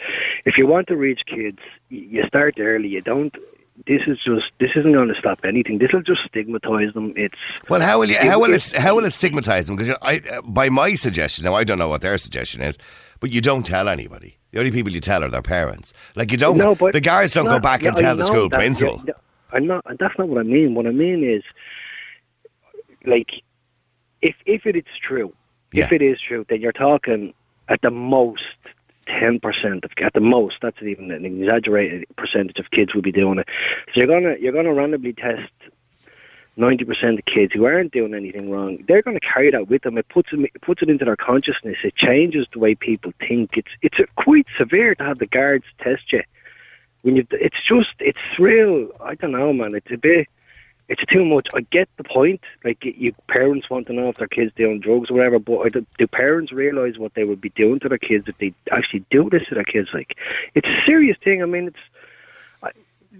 if 0.45 0.57
you 0.57 0.67
want 0.67 0.87
to 0.87 0.97
reach 0.97 1.21
kids, 1.25 1.59
you 1.89 2.23
start 2.27 2.55
early. 2.59 2.89
You 2.89 3.01
don't. 3.01 3.33
This 3.87 4.01
is 4.07 4.17
just. 4.25 4.51
This 4.59 4.71
isn't 4.75 4.91
going 4.91 5.07
to 5.07 5.15
stop 5.17 5.39
anything. 5.43 5.79
This 5.79 5.91
will 5.93 6.01
just 6.01 6.19
stigmatise 6.27 6.93
them. 6.93 7.13
It's. 7.15 7.35
Well, 7.69 7.81
how 7.81 7.99
will 7.99 8.09
you, 8.09 8.17
how 8.17 8.39
will 8.39 8.53
it 8.53 8.71
how 8.75 8.95
will 8.95 9.05
it 9.05 9.13
stigmatise 9.13 9.65
them? 9.67 9.75
Because 9.75 9.95
I, 10.01 10.21
by 10.43 10.69
my 10.69 10.95
suggestion, 10.95 11.45
now 11.45 11.55
I 11.55 11.63
don't 11.63 11.79
know 11.79 11.87
what 11.87 12.01
their 12.01 12.17
suggestion 12.17 12.61
is, 12.61 12.77
but 13.19 13.31
you 13.31 13.41
don't 13.41 13.65
tell 13.65 13.87
anybody. 13.89 14.37
The 14.51 14.59
only 14.59 14.71
people 14.71 14.91
you 14.91 14.99
tell 14.99 15.23
are 15.23 15.29
their 15.29 15.41
parents. 15.41 15.93
Like 16.15 16.31
you 16.31 16.37
don't. 16.37 16.57
No, 16.57 16.75
but 16.75 16.93
the 16.93 16.99
guards 17.01 17.33
don't 17.33 17.45
it's 17.45 17.53
go 17.53 17.59
back 17.59 17.83
and 17.83 17.95
tell 17.95 18.15
the 18.15 18.25
school 18.25 18.49
that, 18.49 18.57
principal. 18.57 19.01
yeah. 19.07 19.13
I'm 19.53 19.65
not. 19.65 19.83
That's 19.99 20.17
not 20.19 20.27
what 20.27 20.39
I 20.39 20.43
mean. 20.43 20.75
What 20.75 20.85
I 20.85 20.91
mean 20.91 21.23
is, 21.23 21.43
like, 23.05 23.29
if 24.21 24.35
if 24.45 24.65
it 24.65 24.75
is 24.75 24.83
true, 25.07 25.33
Yeah. 25.73 25.85
if 25.85 25.91
it 25.91 26.01
is 26.01 26.19
true, 26.25 26.45
then 26.49 26.61
you're 26.61 26.71
talking 26.73 27.33
at 27.71 27.81
the 27.81 27.91
most 27.91 28.43
ten 29.07 29.39
percent 29.39 29.83
of 29.83 29.91
at 30.01 30.13
the 30.13 30.19
most. 30.19 30.55
That's 30.61 30.81
even 30.81 31.11
an 31.11 31.25
exaggerated 31.25 32.05
percentage 32.17 32.59
of 32.59 32.69
kids 32.71 32.93
will 32.93 33.01
be 33.01 33.11
doing 33.11 33.39
it. 33.39 33.47
So 33.93 34.01
you're 34.01 34.07
gonna 34.07 34.35
you're 34.39 34.53
gonna 34.53 34.73
randomly 34.73 35.13
test. 35.13 35.51
Ninety 36.57 36.83
percent 36.83 37.17
of 37.17 37.23
kids 37.25 37.53
who 37.53 37.65
aren't 37.65 37.93
doing 37.93 38.13
anything 38.13 38.51
wrong, 38.51 38.83
they're 38.85 39.01
going 39.01 39.17
to 39.17 39.25
carry 39.25 39.49
that 39.51 39.69
with 39.69 39.83
them. 39.83 39.97
It 39.97 40.09
puts 40.09 40.31
them, 40.31 40.43
it 40.43 40.61
puts 40.61 40.81
it 40.81 40.89
into 40.89 41.05
their 41.05 41.15
consciousness. 41.15 41.77
It 41.81 41.95
changes 41.95 42.45
the 42.51 42.59
way 42.59 42.75
people 42.75 43.13
think. 43.25 43.51
It's 43.55 43.71
it's 43.81 44.11
quite 44.17 44.47
severe 44.57 44.93
to 44.95 45.03
have 45.03 45.19
the 45.19 45.27
guards 45.27 45.63
test 45.79 46.11
you 46.11 46.23
when 47.01 47.15
you 47.15 47.25
it's 47.31 47.57
just 47.67 47.93
it's 47.99 48.19
real 48.39 48.89
i 49.01 49.15
don't 49.15 49.31
know 49.31 49.51
man 49.53 49.75
it's 49.75 49.91
a 49.91 49.97
bit 49.97 50.27
it's 50.91 51.05
too 51.05 51.23
much 51.25 51.47
i 51.55 51.61
get 51.77 51.87
the 51.97 52.03
point 52.03 52.39
like 52.63 52.77
you 52.83 53.13
parents 53.27 53.69
want 53.69 53.87
to 53.87 53.93
know 53.93 54.09
if 54.09 54.17
their 54.17 54.27
kids 54.27 54.51
doing 54.55 54.79
drugs 54.79 55.09
or 55.09 55.15
whatever 55.15 55.39
but 55.39 55.71
do, 55.71 56.07
parents 56.07 56.51
realize 56.51 56.97
what 56.97 57.13
they 57.15 57.23
would 57.23 57.41
be 57.41 57.49
doing 57.49 57.79
to 57.79 57.89
their 57.89 57.97
kids 57.97 58.27
if 58.27 58.37
they 58.37 58.53
actually 58.71 59.03
do 59.09 59.29
this 59.29 59.43
to 59.47 59.55
their 59.55 59.63
kids 59.63 59.89
like 59.93 60.15
it's 60.55 60.67
a 60.67 60.81
serious 60.85 61.17
thing 61.23 61.41
i 61.41 61.45
mean 61.45 61.67
it's 61.67 61.83
I, 62.61 62.71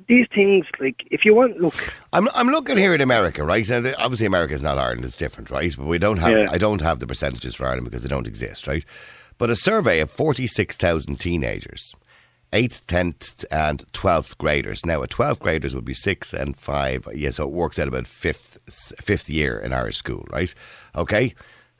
these 0.07 0.27
things 0.33 0.65
like 0.79 1.07
if 1.09 1.25
you 1.25 1.33
want 1.33 1.59
look 1.59 1.95
I'm 2.13 2.27
I'm 2.33 2.47
looking 2.47 2.77
here 2.77 2.93
in 2.93 3.01
America, 3.01 3.43
right? 3.43 3.67
And 3.69 3.95
obviously 3.97 4.25
America 4.25 4.53
is 4.53 4.61
not 4.61 4.77
Ireland; 4.77 5.05
it's 5.05 5.15
different, 5.15 5.49
right? 5.49 5.73
But 5.77 5.85
we 5.85 5.97
don't 5.97 6.17
have 6.17 6.31
Yeah. 6.31 6.47
I 6.51 6.57
don't 6.57 6.81
have 6.81 6.99
the 6.99 7.07
percentages 7.07 7.55
for 7.55 7.65
Ireland 7.65 7.85
because 7.85 8.03
they 8.03 8.09
don't 8.09 8.27
exist, 8.27 8.67
right? 8.67 8.83
But 9.37 9.49
a 9.49 9.55
survey 9.55 10.01
of 10.01 10.11
forty 10.11 10.45
six 10.47 10.75
thousand 10.75 11.21
teenagers, 11.21 11.95
eighth, 12.53 12.85
tenth, 12.87 13.45
and 13.51 13.83
twelfth 13.93 14.37
graders. 14.37 14.85
Now, 14.85 15.01
a 15.01 15.07
twelfth 15.07 15.39
graders 15.41 15.73
would 15.75 15.85
be 15.85 15.93
six 15.93 16.33
and 16.33 16.57
five. 16.57 17.07
Yeah, 17.13 17.29
so 17.31 17.43
it 17.45 17.51
works 17.51 17.79
out 17.79 17.87
about 17.87 18.07
fifth 18.07 18.57
fifth 19.01 19.29
year 19.29 19.57
in 19.59 19.73
Irish 19.73 19.97
school, 19.97 20.25
right? 20.29 20.53
Okay. 20.95 21.33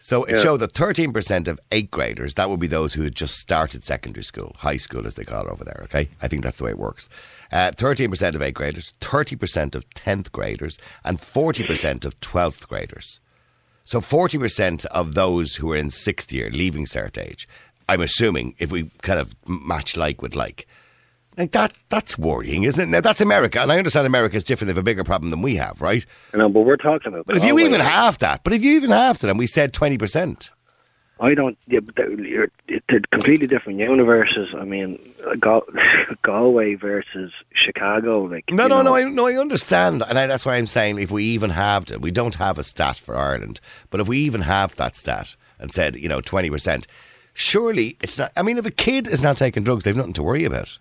So 0.04 0.24
it 0.24 0.38
Yeah. 0.38 0.42
showed 0.42 0.58
that 0.62 0.74
13% 0.74 1.48
of 1.48 1.60
eighth 1.72 1.92
graders, 1.92 2.34
that 2.34 2.50
would 2.50 2.60
be 2.60 2.66
those 2.66 2.94
who 2.94 3.04
had 3.04 3.14
just 3.14 3.36
started 3.36 3.84
secondary 3.84 4.24
school, 4.24 4.56
high 4.58 4.78
school 4.78 5.06
as 5.06 5.14
they 5.14 5.24
call 5.24 5.46
it 5.46 5.52
over 5.52 5.64
there, 5.64 5.82
okay? 5.84 6.10
I 6.20 6.28
think 6.28 6.42
that's 6.44 6.58
the 6.58 6.64
way 6.64 6.72
it 6.72 6.80
works. 6.80 7.08
Uh, 7.52 7.70
13% 7.76 8.34
of 8.36 8.42
eighth 8.42 8.56
graders, 8.56 8.96
30% 9.00 9.76
of 9.76 9.88
10th 9.92 10.32
graders, 10.32 10.80
and 11.06 11.20
40% 11.22 12.04
of 12.04 12.20
12th 12.20 12.68
graders. 12.68 13.20
So 13.84 14.02
40% 14.02 14.86
of 14.86 15.14
those 15.14 15.58
who 15.58 15.72
are 15.72 15.76
in 15.78 15.92
sixth 15.92 16.34
year, 16.34 16.50
leaving 16.50 16.86
cert 16.88 17.16
age, 17.24 17.48
I'm 17.92 18.02
assuming 18.02 18.56
if 18.58 18.72
we 18.72 18.90
kind 19.02 19.20
of 19.20 19.36
match 19.48 19.98
like 19.98 20.22
with 20.22 20.34
like, 20.34 20.66
like 21.38 21.52
that, 21.52 21.74
that's 21.90 22.18
worrying, 22.18 22.64
isn't 22.64 22.82
it? 22.82 22.88
Now 22.88 23.02
that's 23.02 23.20
America, 23.20 23.60
and 23.60 23.70
I 23.70 23.78
understand 23.78 24.08
America 24.08 24.38
is 24.38 24.46
different. 24.46 24.68
They 24.68 24.72
have 24.72 24.78
a 24.78 24.84
bigger 24.84 25.04
problem 25.04 25.30
than 25.30 25.42
we 25.42 25.58
have, 25.58 25.82
right? 25.82 26.06
You 26.32 26.40
know, 26.40 26.48
but 26.48 26.62
we're 26.62 26.78
talking 26.78 27.14
about. 27.14 27.26
But 27.26 27.36
if 27.36 27.44
you 27.44 27.60
even 27.60 27.82
have 27.82 28.18
that, 28.20 28.46
but 28.46 28.54
if 28.54 28.64
you 28.64 28.78
even 28.78 28.92
have 28.92 29.20
that, 29.20 29.30
and 29.30 29.38
we 29.38 29.46
said 29.46 29.74
20%, 29.74 30.50
I 31.22 31.36
don't. 31.36 31.58
Yeah, 31.68 31.82
but 31.82 31.96
they're, 31.96 32.20
you're, 32.20 32.48
they're 32.68 33.02
completely 33.12 33.46
different 33.46 33.78
universes. 33.78 34.50
I 34.58 34.64
mean, 34.64 34.98
Gal- 35.40 35.68
Galway 36.24 36.76
versus 36.76 37.32
Chicago. 37.54 38.24
Like 38.24 38.50
No, 38.50 38.68
no, 38.68 38.78
know, 38.78 38.84
no. 38.84 38.96
I 38.96 39.04
no, 39.04 39.28
I 39.28 39.36
understand, 39.36 40.04
and 40.08 40.18
I, 40.18 40.26
that's 40.28 40.46
why 40.46 40.56
I'm 40.56 40.66
saying 40.66 40.98
if 40.98 41.12
we 41.12 41.24
even 41.26 41.52
have 41.52 41.92
it, 41.92 42.02
we 42.02 42.10
don't 42.10 42.36
have 42.36 42.58
a 42.58 42.64
stat 42.64 42.98
for 42.98 43.16
Ireland, 43.16 43.60
but 43.92 44.00
if 44.00 44.08
we 44.08 44.18
even 44.20 44.42
have 44.42 44.76
that 44.78 44.96
stat 44.96 45.36
and 45.60 45.72
said 45.72 45.96
you 45.96 46.10
know 46.10 46.22
twenty 46.22 46.50
percent, 46.50 46.88
surely 47.34 47.98
it's 48.02 48.18
not. 48.18 48.32
I 48.36 48.42
mean, 48.44 48.58
if 48.58 48.66
a 48.66 48.72
kid 48.72 49.08
is 49.08 49.22
not 49.22 49.38
taking 49.38 49.64
drugs, 49.64 49.84
they've 49.84 49.96
nothing 49.96 50.14
to 50.14 50.24
worry 50.24 50.46
about. 50.46 50.78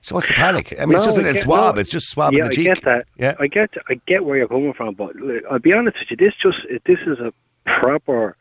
So 0.00 0.16
what's 0.16 0.26
the 0.26 0.34
panic? 0.34 0.74
I 0.80 0.84
mean, 0.86 0.96
it's 0.96 1.04
just 1.06 1.16
a 1.16 1.20
I 1.20 1.24
little 1.24 1.32
get- 1.34 1.42
swab. 1.42 1.74
no, 1.76 1.80
it's 1.80 1.90
just 1.90 2.08
swabbing 2.08 2.38
yeah, 2.38 2.48
the 2.48 2.50
cheek. 2.54 2.68
I 2.70 2.74
get 2.74 2.84
that. 2.84 3.06
Yeah. 3.18 3.34
I 3.38 3.46
get. 3.46 3.70
I 3.88 3.94
get 4.06 4.24
where 4.24 4.36
you're 4.36 4.48
coming 4.48 4.72
from, 4.72 4.94
but 4.94 5.14
look, 5.16 5.44
I'll 5.50 5.60
be 5.60 5.72
honest 5.72 5.96
with 6.00 6.10
you. 6.10 6.16
This 6.26 6.34
just. 6.42 6.58
This 6.86 6.98
is 7.06 7.18
a 7.20 7.32
proper, 7.80 8.36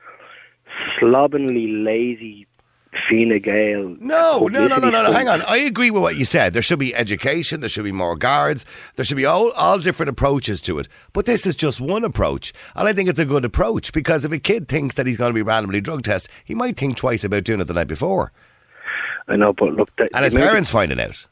slovenly, 1.00 1.68
lazy 1.68 2.48
Fine 3.10 3.40
Gael. 3.42 3.96
No, 4.02 4.48
no, 4.48 4.68
no, 4.68 4.78
no, 4.78 4.90
no, 4.90 5.04
no. 5.04 5.12
Hang 5.14 5.30
on. 5.30 5.42
I 5.44 5.58
agree 5.58 5.92
with 5.92 6.02
what 6.02 6.18
you 6.18 6.26
said. 6.26 6.52
There 6.54 6.62
should 6.62 6.80
be 6.80 6.94
education. 6.94 7.62
There 7.62 7.70
should 7.70 7.86
be 7.86 7.92
more 7.94 8.18
guards. 8.18 8.66
There 8.98 9.06
should 9.06 9.16
be 9.18 9.26
all, 9.26 9.52
all 9.52 9.80
different 9.80 10.10
approaches 10.10 10.62
to 10.64 10.78
it. 10.78 10.90
But 11.14 11.26
this 11.26 11.46
is 11.46 11.56
just 11.56 11.80
one 11.80 12.04
approach. 12.04 12.52
And 12.76 12.90
I 12.90 12.94
think 12.94 13.08
it's 13.08 13.20
a 13.20 13.24
good 13.26 13.46
approach 13.46 13.94
because 13.94 14.26
if 14.26 14.32
a 14.34 14.40
kid 14.40 14.68
thinks 14.68 14.96
that 14.96 15.08
he's 15.08 15.18
going 15.18 15.30
to 15.30 15.34
be 15.36 15.42
randomly 15.42 15.80
drug 15.80 16.04
tested, 16.04 16.32
he 16.44 16.54
might 16.54 16.76
think 16.76 16.98
twice 16.98 17.24
about 17.24 17.46
doing 17.46 17.62
it 17.62 17.66
the 17.66 17.74
night 17.74 17.88
before. 17.88 18.34
I 19.30 19.38
know, 19.38 19.54
but 19.54 19.74
look, 19.74 19.90
And 20.14 20.24
his 20.26 20.34
the 20.34 20.38
amount 20.40 20.48
of- 20.48 20.52
parents 20.52 20.70
finding 20.70 21.00
out. 21.00 21.28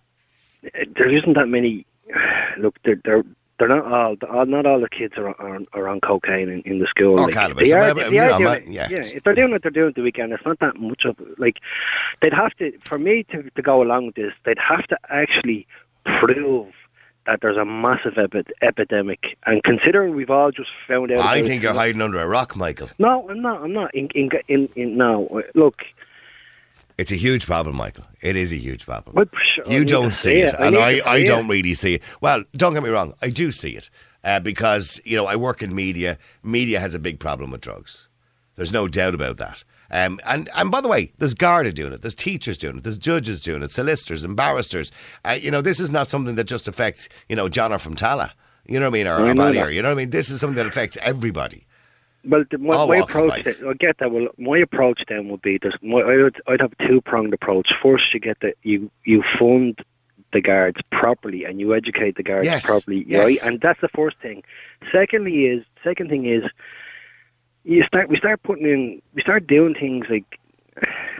there 0.95 1.13
isn't 1.13 1.33
that 1.33 1.47
many. 1.47 1.85
Look, 2.57 2.75
they're 2.83 2.99
they're 3.03 3.23
they're 3.59 3.67
not 3.67 3.85
all. 3.85 4.15
all- 4.29 4.45
Not 4.45 4.65
all 4.65 4.79
the 4.79 4.89
kids 4.89 5.13
are 5.17 5.29
are, 5.39 5.59
are 5.73 5.87
on 5.87 5.99
cocaine 6.01 6.49
in, 6.49 6.61
in 6.61 6.79
the 6.79 6.87
school. 6.87 7.19
Or 7.19 7.25
Like, 7.25 7.33
cannabis. 7.35 7.69
They 7.69 7.73
are, 7.75 7.93
they 7.93 8.17
are 8.17 8.29
know, 8.31 8.37
doing 8.39 8.63
it. 8.63 8.67
yeah. 8.71 8.87
yeah. 8.89 8.97
If 9.17 9.23
they're 9.23 9.35
doing 9.35 9.51
what 9.51 9.61
they're 9.61 9.71
doing 9.71 9.89
at 9.89 9.95
the 9.95 10.01
weekend, 10.01 10.33
it's 10.33 10.45
not 10.45 10.59
that 10.59 10.77
much 10.79 11.03
of 11.05 11.15
like. 11.37 11.57
They'd 12.21 12.33
have 12.33 12.53
to 12.55 12.71
for 12.79 12.97
me 12.97 13.23
to 13.31 13.43
to 13.49 13.61
go 13.61 13.81
along 13.83 14.07
with 14.07 14.15
this. 14.15 14.33
They'd 14.45 14.57
have 14.59 14.87
to 14.87 14.97
actually 15.09 15.67
prove. 16.19 16.67
That 17.25 17.41
there's 17.41 17.57
a 17.57 17.65
massive 17.65 18.17
epi- 18.17 18.51
epidemic, 18.63 19.37
and 19.45 19.61
considering 19.63 20.15
we've 20.15 20.31
all 20.31 20.49
just 20.51 20.69
found 20.87 21.11
out. 21.11 21.23
I 21.23 21.43
think 21.43 21.61
you're 21.61 21.73
hiding 21.73 22.01
under 22.01 22.17
a 22.17 22.25
rock, 22.27 22.55
Michael. 22.55 22.89
No, 22.97 23.29
I'm 23.29 23.41
not. 23.41 23.61
I'm 23.61 23.73
not. 23.73 23.93
In 23.93 24.07
in 24.15 24.29
in, 24.47 24.69
in 24.75 24.97
no. 24.97 25.43
Look, 25.53 25.83
It's 26.99 27.13
a 27.13 27.15
huge 27.15 27.45
problem, 27.45 27.77
Michael. 27.77 28.03
It 28.19 28.35
is 28.35 28.51
a 28.51 28.57
huge 28.57 28.85
problem. 28.85 29.15
Well, 29.15 29.25
sure, 29.55 29.63
I 29.65 29.71
you 29.71 29.85
don't 29.85 30.13
see 30.13 30.41
it, 30.41 30.49
it. 30.49 30.55
I 30.59 30.67
and 30.67 30.77
I, 30.77 31.01
I 31.05 31.23
don't 31.23 31.45
it. 31.45 31.49
really 31.49 31.73
see 31.73 31.93
it. 31.93 32.01
Well, 32.19 32.43
don't 32.57 32.73
get 32.73 32.83
me 32.83 32.89
wrong, 32.89 33.13
I 33.21 33.29
do 33.29 33.53
see 33.53 33.77
it 33.77 33.89
uh, 34.25 34.41
because 34.41 34.99
you 35.05 35.15
know 35.15 35.25
I 35.25 35.37
work 35.37 35.63
in 35.63 35.73
media. 35.73 36.17
Media 36.43 36.77
has 36.81 36.93
a 36.93 36.99
big 36.99 37.17
problem 37.17 37.51
with 37.51 37.61
drugs. 37.61 38.09
There's 38.57 38.73
no 38.73 38.89
doubt 38.89 39.15
about 39.15 39.37
that. 39.37 39.63
Um, 39.89 40.19
and 40.25 40.49
and 40.53 40.69
by 40.69 40.81
the 40.81 40.89
way, 40.89 41.13
there's 41.19 41.33
Garda 41.33 41.71
doing 41.71 41.93
it, 41.93 42.01
there's 42.01 42.15
teachers 42.15 42.57
doing 42.57 42.79
it, 42.79 42.83
there's 42.83 42.97
judges 42.97 43.39
doing 43.39 43.63
it, 43.63 43.71
solicitors 43.71 44.25
and 44.25 44.35
barristers. 44.35 44.91
Uh, 45.23 45.37
you 45.41 45.51
know, 45.51 45.61
this 45.61 45.79
is 45.79 45.89
not 45.89 46.09
something 46.09 46.35
that 46.35 46.43
just 46.47 46.67
affects 46.67 47.07
you 47.29 47.35
know 47.37 47.47
John 47.47 47.71
or 47.71 47.79
from 47.79 47.95
Tallaght. 47.95 48.31
You 48.67 48.77
know 48.77 48.87
what 48.87 48.99
I 48.99 48.99
mean, 48.99 49.07
or, 49.07 49.21
or. 49.21 49.71
You 49.71 49.81
know 49.81 49.87
what 49.87 49.93
I 49.93 50.03
mean. 50.03 50.09
This 50.09 50.29
is 50.29 50.41
something 50.41 50.57
that 50.57 50.67
affects 50.67 50.97
everybody. 51.01 51.65
Well, 52.25 52.43
the, 52.51 52.57
my, 52.57 52.85
my 52.85 52.97
approach, 52.97 53.29
life. 53.45 53.59
to, 53.59 53.69
I 53.69 53.73
get 53.73 53.97
that. 53.99 54.11
Well, 54.11 54.27
my 54.37 54.57
approach 54.57 55.03
then 55.07 55.29
would 55.29 55.41
be 55.41 55.57
this. 55.57 55.73
My, 55.81 55.99
I 56.01 56.23
would, 56.23 56.41
I'd 56.47 56.61
have 56.61 56.73
a 56.77 56.87
two 56.87 57.01
pronged 57.01 57.33
approach. 57.33 57.71
First, 57.81 58.13
you 58.13 58.19
get 58.19 58.39
the 58.41 58.53
you 58.63 58.91
you 59.05 59.23
fund 59.37 59.79
the 60.31 60.41
guards 60.41 60.79
properly 60.91 61.45
and 61.45 61.59
you 61.59 61.73
educate 61.73 62.15
the 62.15 62.23
guards 62.23 62.45
Yes, 62.45 62.65
properly, 62.65 63.03
yes. 63.07 63.19
right? 63.19 63.37
And 63.43 63.61
that's 63.61 63.81
the 63.81 63.87
first 63.89 64.17
thing. 64.19 64.43
Secondly, 64.91 65.45
is 65.45 65.65
second 65.83 66.09
thing 66.09 66.25
is 66.25 66.43
you 67.63 67.83
start 67.83 68.09
we 68.09 68.17
start 68.17 68.43
putting 68.43 68.65
in 68.65 69.01
we 69.13 69.21
start 69.21 69.47
doing 69.47 69.73
things 69.73 70.05
like 70.09 70.39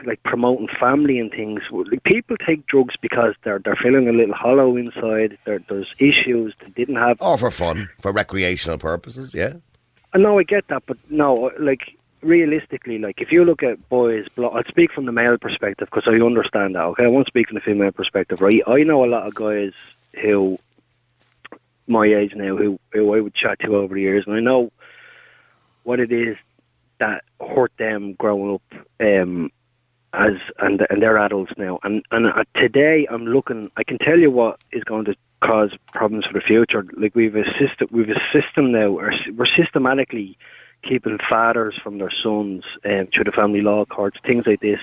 like 0.04 0.22
promoting 0.22 0.68
family 0.78 1.18
and 1.18 1.30
things. 1.30 1.60
Like 1.70 2.02
people 2.04 2.36
take 2.36 2.66
drugs 2.66 2.94
because 3.00 3.34
they're 3.42 3.58
they're 3.58 3.76
feeling 3.76 4.08
a 4.08 4.12
little 4.12 4.34
hollow 4.34 4.76
inside. 4.76 5.38
There, 5.44 5.60
there's 5.68 5.92
issues 5.98 6.54
they 6.60 6.70
didn't 6.70 6.96
have. 6.96 7.16
Or 7.20 7.36
for 7.36 7.50
fun, 7.50 7.88
for 8.00 8.12
recreational 8.12 8.78
purposes. 8.78 9.34
Yeah. 9.34 9.54
Uh, 10.12 10.18
No, 10.18 10.38
I 10.38 10.42
get 10.42 10.68
that, 10.68 10.82
but 10.86 10.98
no, 11.08 11.48
uh, 11.48 11.50
like 11.58 11.96
realistically, 12.22 12.98
like 12.98 13.20
if 13.20 13.32
you 13.32 13.44
look 13.44 13.62
at 13.62 13.88
boys, 13.88 14.26
I'll 14.38 14.62
speak 14.68 14.92
from 14.92 15.06
the 15.06 15.12
male 15.12 15.38
perspective 15.38 15.88
because 15.90 16.06
I 16.06 16.24
understand 16.24 16.74
that. 16.74 16.82
Okay, 16.82 17.04
I 17.04 17.08
won't 17.08 17.26
speak 17.26 17.48
from 17.48 17.56
the 17.56 17.60
female 17.60 17.92
perspective. 17.92 18.40
Right, 18.40 18.62
I 18.66 18.82
know 18.82 19.04
a 19.04 19.06
lot 19.06 19.26
of 19.26 19.34
guys 19.34 19.72
who 20.20 20.58
my 21.86 22.06
age 22.06 22.34
now 22.34 22.56
who 22.56 22.78
who 22.92 23.14
I 23.14 23.20
would 23.20 23.34
chat 23.34 23.60
to 23.60 23.76
over 23.76 23.94
the 23.94 24.00
years, 24.00 24.24
and 24.26 24.36
I 24.36 24.40
know 24.40 24.70
what 25.84 26.00
it 26.00 26.12
is 26.12 26.36
that 26.98 27.24
hurt 27.40 27.72
them 27.78 28.14
growing 28.14 28.54
up. 28.54 28.62
Um, 29.00 29.50
as 30.12 30.34
and 30.58 30.84
and 30.90 31.00
they're 31.00 31.18
adults 31.18 31.52
now, 31.56 31.78
and 31.84 32.04
and 32.10 32.26
uh, 32.26 32.44
today 32.54 33.06
I'm 33.08 33.26
looking. 33.26 33.70
I 33.76 33.84
can 33.84 33.98
tell 33.98 34.18
you 34.18 34.30
what 34.30 34.58
is 34.72 34.82
going 34.82 35.04
to 35.04 35.14
cause 35.40 35.70
problems 35.92 36.26
for 36.26 36.34
the 36.34 36.40
future. 36.40 36.84
Like 36.96 37.14
we've 37.14 37.36
a 37.36 37.44
system, 37.58 37.88
we've 37.90 38.10
a 38.10 38.20
system 38.32 38.72
now. 38.72 38.90
We're 38.90 39.46
systematically 39.56 40.36
keeping 40.82 41.18
fathers 41.28 41.78
from 41.82 41.98
their 41.98 42.12
sons 42.22 42.64
um, 42.84 43.08
through 43.12 43.24
the 43.24 43.32
family 43.32 43.60
law 43.60 43.84
courts, 43.84 44.18
things 44.26 44.44
like 44.46 44.60
this. 44.60 44.80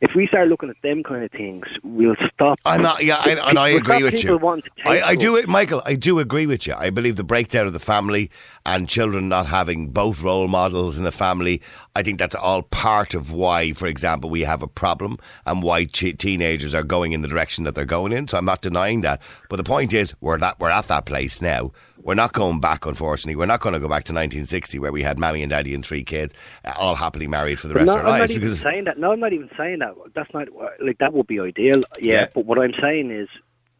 If 0.00 0.14
we 0.14 0.28
start 0.28 0.46
looking 0.46 0.70
at 0.70 0.76
them 0.80 1.02
kind 1.02 1.24
of 1.24 1.32
things, 1.32 1.66
we'll 1.82 2.14
stop. 2.32 2.60
I'm 2.64 2.82
not, 2.82 3.02
yeah, 3.02 3.16
I, 3.18 3.30
and 3.30 3.58
I 3.58 3.70
we'll 3.70 3.78
agree 3.78 4.04
with 4.04 4.22
you. 4.22 4.38
wanting 4.38 4.62
to 4.62 4.70
take 4.76 5.04
I, 5.04 5.08
I 5.08 5.14
do. 5.16 5.42
Michael. 5.48 5.82
I 5.84 5.96
do 5.96 6.20
agree 6.20 6.46
with 6.46 6.68
you. 6.68 6.74
I 6.74 6.90
believe 6.90 7.16
the 7.16 7.24
breakdown 7.24 7.66
of 7.66 7.72
the 7.72 7.80
family 7.80 8.30
and 8.64 8.88
children 8.88 9.28
not 9.28 9.46
having 9.46 9.88
both 9.88 10.22
role 10.22 10.46
models 10.46 10.96
in 10.96 11.02
the 11.02 11.10
family. 11.10 11.60
I 11.96 12.04
think 12.04 12.20
that's 12.20 12.36
all 12.36 12.62
part 12.62 13.12
of 13.12 13.32
why, 13.32 13.72
for 13.72 13.88
example, 13.88 14.30
we 14.30 14.42
have 14.42 14.62
a 14.62 14.68
problem 14.68 15.18
and 15.44 15.64
why 15.64 15.86
ch- 15.86 16.16
teenagers 16.16 16.76
are 16.76 16.84
going 16.84 17.10
in 17.10 17.22
the 17.22 17.28
direction 17.28 17.64
that 17.64 17.74
they're 17.74 17.84
going 17.84 18.12
in. 18.12 18.28
So 18.28 18.38
I'm 18.38 18.44
not 18.44 18.62
denying 18.62 19.00
that. 19.00 19.20
But 19.48 19.56
the 19.56 19.64
point 19.64 19.92
is, 19.92 20.14
we're 20.20 20.38
that 20.38 20.60
we're 20.60 20.70
at 20.70 20.86
that 20.86 21.06
place 21.06 21.42
now. 21.42 21.72
We're 22.08 22.14
not 22.14 22.32
going 22.32 22.58
back, 22.58 22.86
unfortunately. 22.86 23.36
We're 23.36 23.44
not 23.44 23.60
going 23.60 23.74
to 23.74 23.78
go 23.78 23.86
back 23.86 24.04
to 24.04 24.14
1960 24.14 24.78
where 24.78 24.90
we 24.90 25.02
had 25.02 25.18
mammy 25.18 25.42
and 25.42 25.50
daddy 25.50 25.74
and 25.74 25.84
three 25.84 26.02
kids, 26.04 26.32
uh, 26.64 26.72
all 26.78 26.94
happily 26.94 27.26
married 27.26 27.60
for 27.60 27.68
the 27.68 27.74
rest 27.74 27.84
no, 27.86 27.96
of 27.96 27.98
their 27.98 28.06
I'm 28.06 28.12
not 28.12 28.20
lives. 28.20 28.32
even 28.32 28.42
Because 28.44 28.60
saying 28.60 28.84
that. 28.84 28.98
No, 28.98 29.12
I'm 29.12 29.20
not 29.20 29.34
even 29.34 29.50
saying 29.58 29.80
that. 29.80 29.94
That's 30.14 30.32
not 30.32 30.48
like 30.82 30.96
that 31.00 31.12
would 31.12 31.26
be 31.26 31.38
ideal. 31.38 31.82
Yeah, 32.00 32.12
Yeah. 32.12 32.26
but 32.34 32.46
what 32.46 32.58
I'm 32.58 32.72
saying 32.80 33.10
is, 33.10 33.28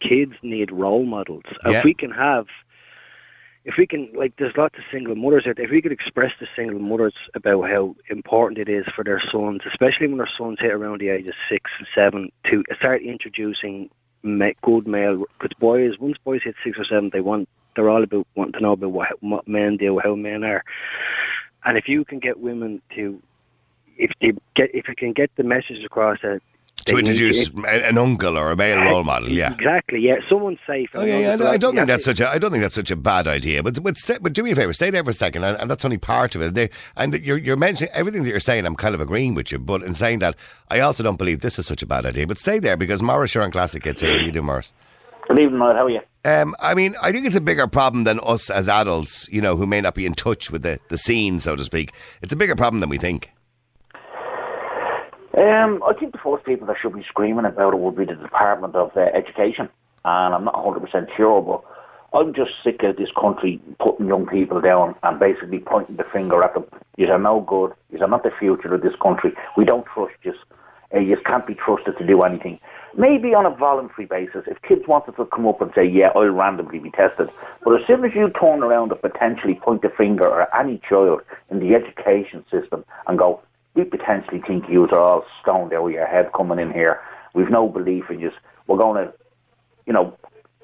kids 0.07 0.35
need 0.43 0.71
role 0.71 1.07
models. 1.07 1.45
Yeah. 1.65 1.79
If 1.79 1.85
we 1.85 1.95
can 1.95 2.11
have, 2.11 2.45
if 3.65 3.77
we 3.79 3.87
can, 3.87 4.11
like, 4.15 4.35
there's 4.37 4.55
lots 4.59 4.77
of 4.77 4.85
single 4.93 5.15
mothers 5.15 5.47
out 5.49 5.57
there. 5.57 5.65
If 5.65 5.71
we 5.71 5.81
could 5.81 5.93
express 5.93 6.33
to 6.41 6.47
single 6.55 6.81
mothers 6.81 7.15
about 7.35 7.71
how 7.71 7.97
important 8.11 8.59
it 8.59 8.69
is 8.71 8.85
for 8.95 9.05
their 9.05 9.23
sons, 9.33 9.63
especially 9.67 10.07
when 10.07 10.19
their 10.19 10.29
sons 10.37 10.59
hit 10.61 10.73
around 10.73 11.01
the 11.01 11.09
age 11.09 11.27
of 11.29 11.35
six 11.51 11.71
and 11.79 11.89
seven, 11.95 12.31
to 12.51 12.63
start 12.77 13.01
introducing 13.01 13.89
good 14.61 14.87
male. 14.87 15.25
Because 15.41 15.57
boys, 15.59 15.93
once 15.99 16.19
boys 16.23 16.43
hit 16.45 16.57
six 16.63 16.79
or 16.79 16.85
seven, 16.85 17.09
they 17.11 17.23
want 17.23 17.49
they're 17.79 17.89
all 17.89 18.03
about 18.03 18.27
wanting 18.35 18.55
to 18.55 18.61
know 18.61 18.73
about 18.73 18.91
what, 18.91 19.23
what 19.23 19.47
men 19.47 19.77
do, 19.77 20.01
how 20.03 20.17
men 20.17 20.43
are. 20.43 20.65
And 21.65 21.79
if 21.79 21.87
you 21.87 22.05
can 22.05 22.19
get 22.19 22.41
women 22.41 22.83
to, 22.97 23.23
if 23.97 24.11
they 24.21 24.33
get, 24.57 24.75
if 24.75 24.89
you 24.89 24.97
can 24.97 25.13
get 25.13 25.31
the 25.37 25.45
message 25.45 25.85
across 25.85 26.19
that 26.23 26.41
to 26.87 26.97
introduce 26.97 27.51
an 27.69 27.97
uncle 27.97 28.37
or 28.37 28.51
a 28.51 28.57
male 28.57 28.81
role 28.81 29.05
model, 29.05 29.29
yeah. 29.29 29.53
exactly, 29.53 30.01
yeah, 30.01 30.17
someone 30.29 30.59
safe. 30.67 30.91
Oh 30.93 31.05
yeah, 31.05 31.21
yeah. 31.21 31.37
no, 31.37 31.47
I 31.47 31.57
don't 31.57 31.77
think 31.77 31.87
that's 31.87 32.05
such. 32.05 32.19
a. 32.19 32.29
I 32.29 32.39
don't 32.39 32.51
think 32.51 32.63
that's 32.63 32.75
such 32.75 32.91
a 32.91 32.97
bad 32.97 33.29
idea. 33.29 33.63
But 33.63 33.81
but, 33.81 33.97
stay, 33.97 34.19
but 34.21 34.33
do 34.33 34.43
me 34.43 34.51
a 34.51 34.57
favor, 34.57 34.73
stay 34.73 34.91
there 34.91 35.05
for 35.05 35.11
a 35.11 35.15
second, 35.15 35.45
and, 35.45 35.57
and 35.61 35.71
that's 35.71 35.85
only 35.85 35.99
part 35.99 36.35
of 36.35 36.43
it. 36.43 36.55
They, 36.55 36.71
and 36.97 37.15
you're 37.15 37.39
you're 37.39 37.57
mentioning 37.57 37.93
everything 37.95 38.25
that 38.25 38.31
you're 38.31 38.41
saying. 38.41 38.67
I'm 38.67 38.75
kind 38.75 38.97
of 38.97 39.01
agreeing 39.01 39.35
with 39.35 39.53
you, 39.53 39.61
but 39.61 39.85
in 39.85 39.95
saying 39.95 40.19
that, 40.19 40.35
I 40.69 40.81
also 40.81 41.05
don't 41.05 41.17
believe 41.17 41.43
this 41.43 41.61
is 41.61 41.67
such 41.67 41.83
a 41.83 41.87
bad 41.87 42.07
idea. 42.07 42.27
But 42.27 42.39
stay 42.39 42.59
there 42.59 42.77
because 42.77 43.03
Morris, 43.03 43.37
you're 43.37 43.45
on 43.45 43.53
Classic 43.53 43.85
Hits 43.85 44.01
here. 44.01 44.19
You 44.19 44.33
do 44.33 44.43
Morris. 44.43 44.75
Good 45.29 45.41
evening, 45.41 45.59
Matt. 45.59 45.77
How 45.77 45.85
are 45.85 45.91
you? 45.91 46.01
Um, 46.25 46.55
I 46.59 46.75
mean, 46.75 46.97
I 47.03 47.13
think 47.13 47.27
it's 47.27 47.37
a 47.37 47.41
bigger 47.41 47.67
problem 47.67 48.05
than 48.05 48.19
us 48.21 48.49
as 48.49 48.67
adults, 48.67 49.29
you 49.29 49.43
know, 49.43 49.57
who 49.57 49.67
may 49.67 49.83
not 49.83 49.95
be 49.95 50.07
in 50.07 50.15
touch 50.15 50.51
with 50.51 50.63
the, 50.63 50.81
the 50.89 50.97
scene, 50.97 51.39
so 51.39 51.55
to 51.55 51.63
speak. 51.65 51.93
It's 52.23 52.33
a 52.33 52.37
bigger 52.37 52.57
problem 52.57 52.81
than 52.81 52.89
we 52.89 52.97
think. 52.97 53.31
Um, 55.37 55.83
I 55.87 55.93
think 55.99 56.13
the 56.13 56.19
first 56.19 56.47
people 56.47 56.67
that 56.69 56.79
should 56.81 56.95
be 56.95 57.03
screaming 57.03 57.45
about 57.45 57.75
it 57.75 57.79
would 57.79 57.95
be 57.95 58.07
the 58.07 58.15
Department 58.15 58.75
of 58.75 58.97
uh, 58.97 59.01
Education, 59.01 59.69
and 60.07 60.35
I'm 60.35 60.45
not 60.45 60.55
100% 60.55 61.15
sure, 61.15 61.43
but 61.43 62.19
I'm 62.19 62.33
just 62.33 62.53
sick 62.65 62.83
of 62.83 62.97
this 62.97 63.13
country 63.13 63.61
putting 63.79 64.07
young 64.07 64.27
people 64.27 64.63
down 64.63 64.95
and 65.03 65.21
basically 65.21 65.59
pointing 65.59 65.97
the 65.97 66.05
finger 66.05 66.43
at 66.43 66.55
them 66.55 66.65
You 66.97 67.07
are 67.09 67.19
no 67.19 67.41
good. 67.41 67.75
You 67.93 68.03
are 68.03 68.09
not 68.09 68.23
the 68.23 68.33
future 68.39 68.75
of 68.75 68.81
this 68.81 68.97
country. 68.97 69.35
We 69.59 69.67
don't 69.67 69.85
trust 69.85 70.15
you. 70.23 70.33
Uh, 70.95 71.01
you 71.01 71.19
can't 71.19 71.47
be 71.47 71.55
trusted 71.55 71.99
to 71.99 72.07
do 72.07 72.23
anything. 72.23 72.59
Maybe 72.97 73.35
on 73.35 73.47
a 73.47 73.51
voluntary 73.51 74.07
basis, 74.07 74.45
if 74.47 74.61
kids 74.63 74.89
wanted 74.89 75.17
to 75.17 75.27
come 75.27 75.47
up 75.47 75.61
and 75.61 75.71
say, 75.75 75.85
yeah, 75.85 76.11
I'll 76.15 76.29
randomly 76.29 76.79
be 76.79 76.91
tested. 76.91 77.31
But 77.63 77.81
as 77.81 77.87
soon 77.87 78.05
as 78.05 78.15
you 78.15 78.31
turn 78.31 78.63
around 78.63 78.93
and 78.93 79.01
potentially 79.01 79.55
point 79.55 79.83
the 79.83 79.91
finger 79.91 80.43
at 80.43 80.49
any 80.59 80.81
child 80.89 81.21
in 81.51 81.61
the 81.61 81.75
education 81.75 82.45
system 82.51 82.85
and 83.07 83.19
go, 83.19 83.41
we 83.75 83.85
potentially 83.85 84.41
think 84.41 84.69
you 84.69 84.85
are 84.85 84.99
all 84.99 85.25
stoned 85.41 85.73
out 85.73 85.87
of 85.87 85.93
your 85.93 86.07
head 86.07 86.31
coming 86.35 86.59
in 86.59 86.73
here. 86.73 87.01
We've 87.35 87.51
no 87.51 87.69
belief 87.69 88.11
in 88.11 88.21
you. 88.21 88.33
We're 88.67 88.79
going 88.79 89.07
to, 89.07 89.13
you 89.87 89.93
know, 89.93 90.18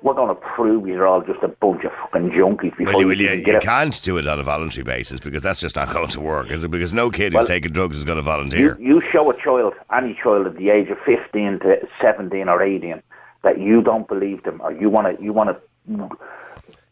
we're 0.05 0.13
going 0.13 0.29
to 0.29 0.35
prove 0.35 0.87
you're 0.87 1.07
all 1.07 1.23
just 1.23 1.43
a 1.43 1.49
bunch 1.49 1.83
of 1.83 1.91
fucking 1.93 2.31
junkies 2.31 2.77
before 2.77 2.93
Well, 2.93 3.01
you, 3.01 3.11
you, 3.13 3.27
well, 3.27 3.37
you, 3.39 3.53
you 3.55 3.59
can't 3.59 4.03
do 4.03 4.19
it 4.19 4.27
on 4.27 4.39
a 4.39 4.43
voluntary 4.43 4.85
basis 4.85 5.19
because 5.19 5.43
that's 5.43 5.61
just 5.61 5.77
not 5.77 5.93
going 5.95 6.09
to 6.09 6.21
work, 6.21 6.51
is 6.51 6.63
it? 6.63 6.71
Because 6.71 6.93
no 6.93 7.11
kid 7.11 7.33
Well, 7.33 7.41
who's 7.43 7.49
taking 7.49 7.73
drugs 7.73 7.97
is 7.97 8.05
going 8.05 8.17
to 8.17 8.23
volunteer. 8.23 8.79
you 8.79 9.01
show 9.11 9.31
a 9.31 9.43
child, 9.43 9.73
any 9.97 10.15
child 10.23 10.47
at 10.47 10.57
the 10.57 10.69
age 10.69 10.91
of 10.91 10.99
15 11.07 11.61
to 11.61 11.89
17 12.03 12.51
or 12.51 12.63
18, 12.63 13.03
that 13.45 13.59
you 13.59 13.81
don't 13.81 14.07
believe 14.07 14.43
them 14.45 14.61
or 14.61 14.73
you 14.73 14.91
want 14.91 15.17
to 15.17 15.23
you 15.23 15.33
want 15.33 15.51
to 15.51 16.09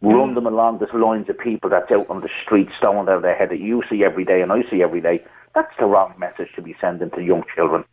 run 0.01 0.35
them 0.35 0.47
along 0.47 0.79
the 0.79 0.87
lines 0.97 1.29
of 1.29 1.39
people 1.39 1.69
that's 1.69 1.91
out 1.91 2.09
on 2.09 2.23
the 2.23 2.31
street 2.43 2.69
out 2.83 3.23
their 3.23 3.37
head 3.37 3.51
that 3.51 3.61
you 3.61 3.83
see 3.91 4.05
every 4.05 4.25
day 4.25 4.41
and 4.41 4.53
I 4.53 4.63
see 4.71 4.83
every 4.83 5.03
day. 5.03 5.23
That's 5.55 5.73
the 5.79 5.85
wrong 5.85 6.15
message 6.19 6.49
to 6.57 6.63
be 6.63 6.75
sending 6.81 7.11
to 7.11 7.23
young 7.23 7.45
children. 7.55 7.85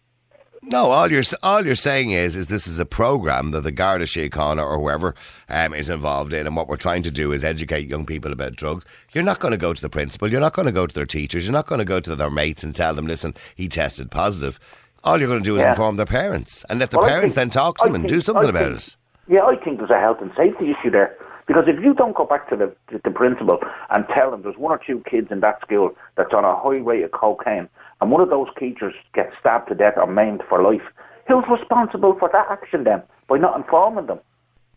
No, 0.72 0.92
all 0.92 1.12
you're 1.12 1.24
all 1.42 1.66
you're 1.66 1.74
saying 1.74 2.12
is 2.12 2.36
is 2.36 2.46
this 2.46 2.68
is 2.68 2.78
a 2.78 2.86
program 2.86 3.50
that 3.52 3.62
the 3.62 3.72
Garda 3.72 4.06
Síochána 4.06 4.64
or 4.64 4.78
whoever 4.78 5.16
um, 5.50 5.74
is 5.74 5.90
involved 5.90 6.32
in, 6.32 6.46
and 6.46 6.56
what 6.56 6.68
we're 6.68 6.78
trying 6.78 7.02
to 7.04 7.10
do 7.12 7.32
is 7.32 7.44
educate 7.44 7.88
young 7.88 8.06
people 8.06 8.32
about 8.32 8.56
drugs. 8.56 8.86
You're 9.12 9.24
not 9.24 9.40
going 9.40 9.52
to 9.52 9.58
go 9.58 9.74
to 9.74 9.82
the 9.82 9.90
principal. 9.90 10.30
You're 10.32 10.40
not 10.40 10.54
going 10.54 10.68
to 10.68 10.72
go 10.72 10.86
to 10.86 10.94
their 10.94 11.08
teachers. 11.08 11.44
You're 11.46 11.54
not 11.54 11.66
going 11.66 11.80
to 11.80 11.86
go 11.86 12.00
to 12.00 12.16
their 12.16 12.30
mates 12.30 12.64
and 12.64 12.76
tell 12.76 12.94
them, 12.94 13.08
"Listen, 13.08 13.34
he 13.56 13.68
tested 13.68 14.12
positive." 14.12 14.60
All 15.04 15.18
you're 15.18 15.28
going 15.28 15.40
to 15.40 15.44
do 15.44 15.56
is 15.56 15.62
Yeah. 15.62 15.72
inform 15.72 15.96
their 15.96 16.06
parents 16.06 16.64
and 16.70 16.80
let 16.80 16.92
the 16.92 16.98
Well, 17.00 17.08
parents 17.08 17.34
think- 17.34 17.52
then 17.54 17.62
talk 17.64 17.78
to 17.78 17.86
I 17.86 17.88
them 17.88 17.96
and 17.96 18.04
think- 18.04 18.14
do 18.14 18.22
something 18.22 18.46
I 18.46 18.50
about 18.50 18.64
think- 18.66 18.78
it. 18.78 18.96
Yeah, 19.28 19.46
I 19.46 19.56
think 19.56 19.80
there's 19.80 19.90
a 19.90 20.00
health 20.00 20.18
and 20.22 20.32
safety 20.38 20.70
issue 20.72 20.92
there. 20.92 21.16
Because 21.48 21.64
if 21.68 21.84
you 21.84 21.96
don't 21.96 22.16
go 22.16 22.26
back 22.26 22.48
to 22.50 22.56
the, 22.56 22.68
to 22.92 23.02
the 23.04 23.10
principal 23.10 23.58
and 23.90 24.06
tell 24.16 24.30
them 24.30 24.44
there's 24.44 24.58
one 24.58 24.72
or 24.72 24.80
two 24.86 25.02
kids 25.10 25.30
in 25.32 25.40
that 25.40 25.60
school 25.62 25.96
that's 26.16 26.32
on 26.32 26.46
a 26.46 26.56
high 26.56 26.78
rate 26.78 27.02
of 27.04 27.12
cocaine 27.12 27.68
and 28.02 28.12
one 28.12 28.22
of 28.22 28.30
those 28.30 28.48
teachers 28.58 28.94
gets 29.14 29.36
stabbed 29.40 29.68
to 29.70 29.76
death 29.76 29.94
or 29.98 30.08
maimed 30.08 30.44
for 30.48 30.62
life, 30.62 30.82
who's 31.28 31.44
responsible 31.50 32.16
for 32.20 32.30
that 32.32 32.48
action 32.50 32.84
then 32.84 33.02
by 33.28 33.38
not 33.38 33.56
informing 33.58 34.06
them? 34.08 34.20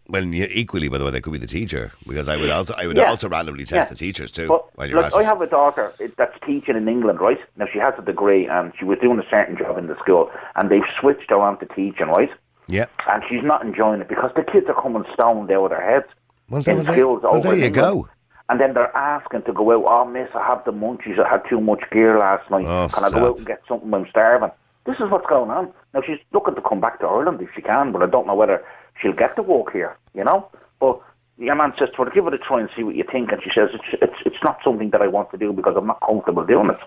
Well, 0.08 0.24
equally, 0.34 0.88
by 0.88 0.98
the 0.98 1.04
way, 1.04 1.12
they 1.12 1.20
could 1.20 1.32
be 1.32 1.38
the 1.38 1.46
teacher 1.46 1.92
because 2.06 2.28
I 2.28 2.36
would 2.36 2.50
also 2.50 2.74
I 2.76 2.86
would 2.86 2.96
Yeah. 2.96 3.08
also 3.10 3.28
randomly 3.28 3.64
test 3.64 3.72
Yeah. 3.72 3.84
the 3.84 3.94
teachers 3.94 4.32
too 4.32 4.48
But 4.48 4.90
look, 4.90 5.14
I 5.14 5.22
have 5.22 5.40
a 5.40 5.46
daughter 5.46 5.92
eh, 6.00 6.08
that's 6.18 6.36
teaching 6.44 6.76
in 6.76 6.88
England, 6.88 7.20
right? 7.20 7.38
Now 7.56 7.66
she 7.72 7.78
has 7.78 7.94
a 7.96 8.02
degree 8.02 8.46
and 8.46 8.72
she 8.78 8.84
was 8.84 8.98
doing 8.98 9.20
a 9.20 9.28
certain 9.30 9.56
job 9.56 9.78
in 9.78 9.86
the 9.86 9.96
school 10.00 10.30
and 10.56 10.68
they've 10.70 10.82
switched 11.00 11.30
her 11.30 11.40
on 11.40 11.58
to 11.58 11.66
teaching, 11.66 12.08
right? 12.08 12.30
yeah. 12.66 12.86
And 13.10 13.22
she's 13.28 13.42
not 13.44 13.64
enjoying 13.64 14.00
it 14.00 14.08
because 14.08 14.32
the 14.34 14.42
kids 14.42 14.66
are 14.68 14.80
coming 14.82 15.04
stoned 15.14 15.50
out 15.52 15.64
of 15.64 15.70
their 15.70 15.80
heads. 15.90 16.06
Well, 16.50 16.58
in 16.58 16.64
then, 16.64 16.76
well, 16.76 16.84
there- 16.84 16.94
schools 16.96 17.22
well, 17.22 17.40
there 17.40 17.54
you 17.54 17.70
go. 17.70 18.08
And 18.48 18.60
then 18.60 18.74
they're 18.74 18.94
asking 18.96 19.42
to 19.42 19.52
go 19.52 19.72
out. 19.72 19.84
Oh, 19.88 20.04
miss, 20.04 20.28
I 20.34 20.44
have 20.46 20.64
the 20.64 20.72
munchies. 20.72 21.18
I 21.18 21.28
had 21.28 21.42
too 21.48 21.60
much 21.60 21.82
gear 21.90 22.18
last 22.18 22.50
night. 22.50 22.66
Oh, 22.66 22.88
Can 22.92 23.04
I 23.04 23.10
go 23.10 23.28
out 23.28 23.38
and 23.38 23.46
get 23.46 23.62
something? 23.68 23.92
I'm 23.94 24.06
starving. 24.10 24.50
This 24.84 24.96
is 24.96 25.10
what's 25.10 25.26
going 25.26 25.50
on. 25.50 25.72
Now, 25.94 26.02
she's 26.04 26.18
looking 26.32 26.54
to 26.56 26.60
come 26.60 26.80
back 26.80 27.00
to 27.00 27.06
Ireland 27.06 27.40
if 27.40 27.48
she 27.54 27.62
can, 27.62 27.92
but 27.92 28.02
I 28.02 28.06
don't 28.06 28.26
know 28.26 28.34
whether 28.34 28.64
she'll 29.00 29.12
get 29.12 29.36
to 29.36 29.42
work 29.42 29.72
here, 29.72 29.96
you 30.14 30.24
know? 30.24 30.50
But 30.80 31.00
your 31.38 31.54
man 31.54 31.72
says 31.78 31.90
to 31.96 32.04
her, 32.04 32.10
give 32.10 32.26
it 32.26 32.34
a 32.34 32.38
try 32.38 32.60
and 32.60 32.68
see 32.76 32.82
what 32.82 32.96
you 32.96 33.04
think. 33.10 33.30
And 33.30 33.42
she 33.42 33.50
says, 33.54 33.70
it's, 33.72 34.02
it's, 34.02 34.22
it's 34.26 34.42
not 34.42 34.58
something 34.64 34.90
that 34.90 35.00
I 35.00 35.06
want 35.06 35.30
to 35.30 35.38
do 35.38 35.52
because 35.52 35.74
I'm 35.76 35.86
not 35.86 36.00
comfortable 36.04 36.44
doing 36.44 36.70
it. 36.70 36.80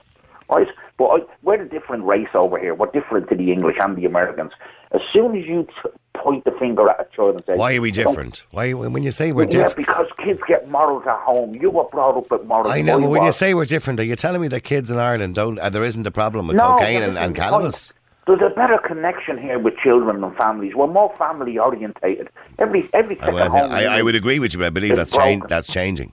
Right? 0.50 0.68
But 0.98 1.06
I, 1.06 1.20
we're 1.42 1.62
a 1.62 1.68
different 1.68 2.04
race 2.04 2.30
over 2.34 2.60
here. 2.60 2.76
We're 2.76 2.92
different 2.92 3.30
to 3.30 3.36
the 3.36 3.52
English 3.52 3.78
and 3.80 3.96
the 3.96 4.06
Americans. 4.06 4.52
As 4.92 5.02
soon 5.12 5.36
as 5.38 5.46
you 5.46 5.68
t- 5.84 5.90
point 6.24 6.44
the 6.46 6.52
finger 6.52 6.90
at 6.90 7.00
a 7.00 7.16
child 7.16 7.36
and 7.36 7.46
say, 7.46 7.56
Why 7.56 7.76
are 7.76 7.82
we 7.82 7.92
"Don't 7.92 8.08
different? 8.08 8.46
Why 8.52 8.74
when 8.74 9.04
you 9.04 9.12
say 9.12 9.32
we're 9.32 9.44
yeah, 9.44 9.50
different? 9.50 9.78
because 9.78 10.08
kids 10.24 10.40
get 10.48 10.70
morals 10.70 11.04
at 11.08 11.20
home. 11.20 11.56
You 11.56 11.70
were 11.72 11.86
brought 11.86 12.18
up 12.18 12.30
with 12.32 12.44
morals. 12.46 12.68
I 12.72 12.82
know, 12.82 13.00
but 13.00 13.10
when 13.10 13.24
you 13.24 13.32
say 13.32 13.54
we're 13.54 13.66
different, 13.66 14.00
are 14.00 14.04
you 14.04 14.16
telling 14.16 14.42
me 14.42 14.48
that 14.50 14.62
kids 14.62 14.92
in 14.92 14.98
Ireland 14.98 15.36
don't? 15.36 15.60
Uh, 15.60 15.70
there 15.70 15.84
isn't 15.84 16.06
a 16.06 16.12
problem 16.12 16.48
with 16.48 16.58
no, 16.58 16.74
cocaine 16.74 17.04
and, 17.04 17.18
and 17.18 17.36
cannabis? 17.36 17.92
point. 17.92 18.02
There's 18.40 18.52
a 18.52 18.56
better 18.56 18.80
connection 18.80 19.38
here 19.38 19.60
with 19.60 19.78
children 19.78 20.24
and 20.24 20.36
families. 20.36 20.74
We're 20.74 20.88
more 20.88 21.14
family 21.18 21.60
orientated. 21.60 22.30
Every 22.58 22.90
every 22.94 23.18
I, 23.20 23.26
second 23.26 23.36
well, 23.36 23.50
home. 23.52 23.72
I, 23.72 23.86
I 23.86 24.02
would 24.02 24.16
agree 24.16 24.40
with 24.40 24.54
you, 24.54 24.60
but 24.60 24.66
I 24.66 24.70
believe 24.72 24.96
that's 24.96 25.12
change, 25.12 25.44
that's 25.48 25.72
changing. 25.72 26.12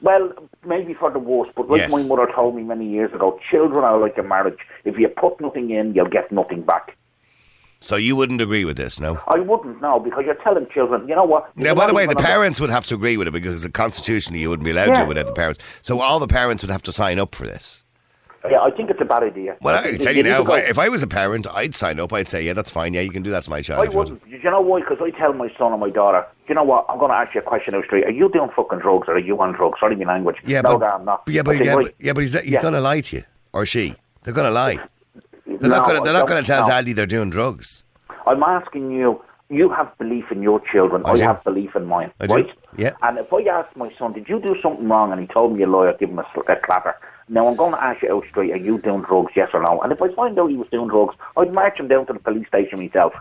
Well, 0.00 0.32
maybe 0.66 0.94
for 0.94 1.10
the 1.10 1.18
worse, 1.20 1.48
but 1.54 1.68
like 1.68 1.82
Yes. 1.82 1.92
my 1.92 2.02
mother 2.04 2.26
told 2.34 2.56
me 2.56 2.62
many 2.62 2.88
years 2.88 3.12
ago, 3.12 3.38
children 3.50 3.84
are 3.84 3.98
like 3.98 4.18
a 4.18 4.22
marriage. 4.22 4.58
If 4.84 4.98
you 4.98 5.08
put 5.08 5.40
nothing 5.40 5.70
in, 5.70 5.94
you'll 5.94 6.08
get 6.08 6.32
nothing 6.32 6.62
back. 6.62 6.96
So 7.82 7.96
you 7.96 8.14
wouldn't 8.14 8.40
agree 8.40 8.64
with 8.64 8.76
this, 8.76 9.00
no? 9.00 9.20
I 9.26 9.40
wouldn't 9.40 9.82
no, 9.82 9.98
because 9.98 10.22
you're 10.24 10.36
telling 10.36 10.68
children, 10.72 11.08
you 11.08 11.16
know 11.16 11.24
what? 11.24 11.54
Now, 11.56 11.74
by 11.74 11.88
the 11.88 11.94
way, 11.94 12.06
the 12.06 12.14
parents 12.14 12.60
would 12.60 12.70
have 12.70 12.86
to 12.86 12.94
agree 12.94 13.16
with 13.16 13.26
it 13.26 13.32
because 13.32 13.66
constitutionally 13.68 14.40
you 14.40 14.50
wouldn't 14.50 14.64
be 14.64 14.70
allowed 14.70 14.94
to 14.94 15.04
without 15.04 15.26
the 15.26 15.32
parents. 15.32 15.60
So 15.82 16.00
all 16.00 16.20
the 16.20 16.28
parents 16.28 16.62
would 16.62 16.70
have 16.70 16.82
to 16.84 16.92
sign 16.92 17.18
up 17.18 17.34
for 17.34 17.44
this. 17.44 17.82
Yeah, 18.48 18.60
I 18.60 18.70
think 18.70 18.90
it's 18.90 19.00
a 19.00 19.04
bad 19.04 19.22
idea. 19.22 19.56
Well, 19.60 19.76
I 19.76 19.90
can 19.90 19.98
tell 19.98 20.14
you 20.14 20.22
need 20.22 20.30
now, 20.30 20.42
if 20.42 20.48
I, 20.48 20.58
if 20.60 20.78
I 20.78 20.88
was 20.88 21.02
a 21.02 21.06
parent, 21.06 21.46
I'd 21.52 21.74
sign 21.74 22.00
up. 22.00 22.12
I'd 22.12 22.28
say, 22.28 22.44
yeah, 22.44 22.52
that's 22.54 22.70
fine. 22.70 22.92
Yeah, 22.92 23.00
you 23.00 23.10
can 23.10 23.22
do 23.22 23.30
that 23.30 23.44
to 23.44 23.50
my 23.50 23.62
child. 23.62 23.86
I 23.86 23.90
you 23.90 23.96
wouldn't. 23.96 24.24
Do 24.24 24.30
you 24.30 24.50
know 24.50 24.60
why? 24.60 24.80
Because 24.80 24.98
I 25.00 25.10
tell 25.10 25.32
my 25.32 25.48
son 25.56 25.72
and 25.72 25.80
my 25.80 25.90
daughter, 25.90 26.26
you 26.48 26.54
know 26.54 26.64
what? 26.64 26.86
I'm 26.88 26.98
going 26.98 27.10
to 27.10 27.16
ask 27.16 27.34
you 27.34 27.40
a 27.40 27.44
question 27.44 27.74
out 27.74 27.84
straight. 27.84 28.04
Are 28.04 28.10
you 28.10 28.28
doing 28.30 28.50
fucking 28.54 28.80
drugs 28.80 29.08
or 29.08 29.14
are 29.14 29.18
you 29.20 29.40
on 29.40 29.52
drugs? 29.52 29.78
Sorry, 29.78 29.94
my 29.94 30.04
language. 30.12 30.38
Yeah, 30.44 30.62
no, 30.62 30.76
but, 30.76 30.86
no, 30.86 30.92
I'm 30.92 31.04
not. 31.04 31.22
Yeah, 31.28 31.42
but, 31.42 31.64
yeah, 31.64 31.74
but, 31.76 31.94
yeah, 32.00 32.12
but 32.12 32.20
he's, 32.22 32.32
he's 32.32 32.44
Yeah. 32.44 32.62
going 32.62 32.74
to 32.74 32.80
lie 32.80 33.00
to 33.00 33.16
you. 33.16 33.24
Or 33.52 33.64
she. 33.66 33.94
They're 34.24 34.34
going 34.34 34.46
to 34.46 34.50
lie. 34.52 34.78
They're 35.58 35.70
No, 35.70 35.76
not 35.76 35.84
going 35.86 35.96
to, 35.98 36.02
they're 36.04 36.12
not 36.12 36.26
going 36.28 36.42
to 36.42 36.46
tell 36.46 36.62
no. 36.62 36.66
daddy 36.68 36.92
they're 36.92 37.06
doing 37.06 37.30
drugs. 37.30 37.84
I'm 38.26 38.42
asking 38.42 38.90
you. 38.90 39.22
You 39.50 39.68
have 39.68 39.96
belief 39.98 40.24
in 40.30 40.42
your 40.42 40.60
children. 40.72 41.02
I 41.04 41.10
I, 41.10 41.18
have 41.18 41.44
belief 41.44 41.76
in 41.76 41.84
mine. 41.84 42.10
I 42.20 42.26
do. 42.26 42.34
right? 42.36 42.50
Yeah. 42.78 42.92
And 43.02 43.18
if 43.18 43.30
I 43.30 43.42
ask 43.42 43.76
my 43.76 43.92
son, 43.98 44.14
did 44.14 44.26
you 44.26 44.40
do 44.40 44.56
something 44.62 44.88
wrong? 44.88 45.12
And 45.12 45.20
he 45.20 45.26
told 45.26 45.54
me 45.54 45.62
a 45.62 45.66
lie, 45.66 45.90
I'd 45.90 45.98
give 45.98 46.08
him 46.08 46.18
a, 46.20 46.22
a 46.48 46.56
clapper. 46.64 46.96
Now 47.28 47.46
I'm 47.48 47.56
going 47.56 47.72
to 47.72 47.82
ask 47.84 48.02
you 48.02 48.14
out 48.14 48.24
straight: 48.30 48.50
Are 48.52 48.56
you 48.56 48.78
doing 48.78 49.02
drugs? 49.02 49.32
Yes 49.36 49.50
or 49.52 49.60
no? 49.62 49.80
And 49.82 49.92
if 49.92 50.00
I 50.00 50.08
find 50.14 50.38
out 50.38 50.48
he 50.48 50.56
was 50.56 50.68
doing 50.72 50.88
drugs, 50.88 51.14
I'd 51.36 51.52
march 51.52 51.78
him 51.78 51.88
down 51.88 52.06
to 52.06 52.14
the 52.14 52.18
police 52.18 52.48
station 52.48 52.78
myself. 52.78 53.12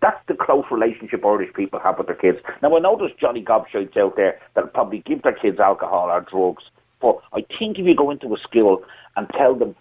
That's 0.00 0.20
the 0.26 0.34
close 0.34 0.64
relationship 0.70 1.24
Irish 1.24 1.52
people 1.54 1.78
have 1.80 1.98
with 1.98 2.06
their 2.08 2.16
kids. 2.16 2.38
Now 2.62 2.76
I 2.76 2.80
know 2.80 2.96
there's 2.96 3.12
Johnny 3.20 3.42
Gobshites 3.42 3.96
out 3.96 4.14
there 4.16 4.38
that'll 4.54 4.70
probably 4.70 4.98
give 5.00 5.22
their 5.22 5.32
kids 5.34 5.58
alcohol 5.60 6.08
or 6.10 6.20
drugs, 6.20 6.64
but 7.02 7.18
I 7.34 7.44
think 7.58 7.78
if 7.78 7.84
you 7.86 7.94
go 7.94 8.10
into 8.10 8.34
a 8.34 8.38
school 8.38 8.82
and 9.16 9.28
tell 9.36 9.54
them 9.54 9.74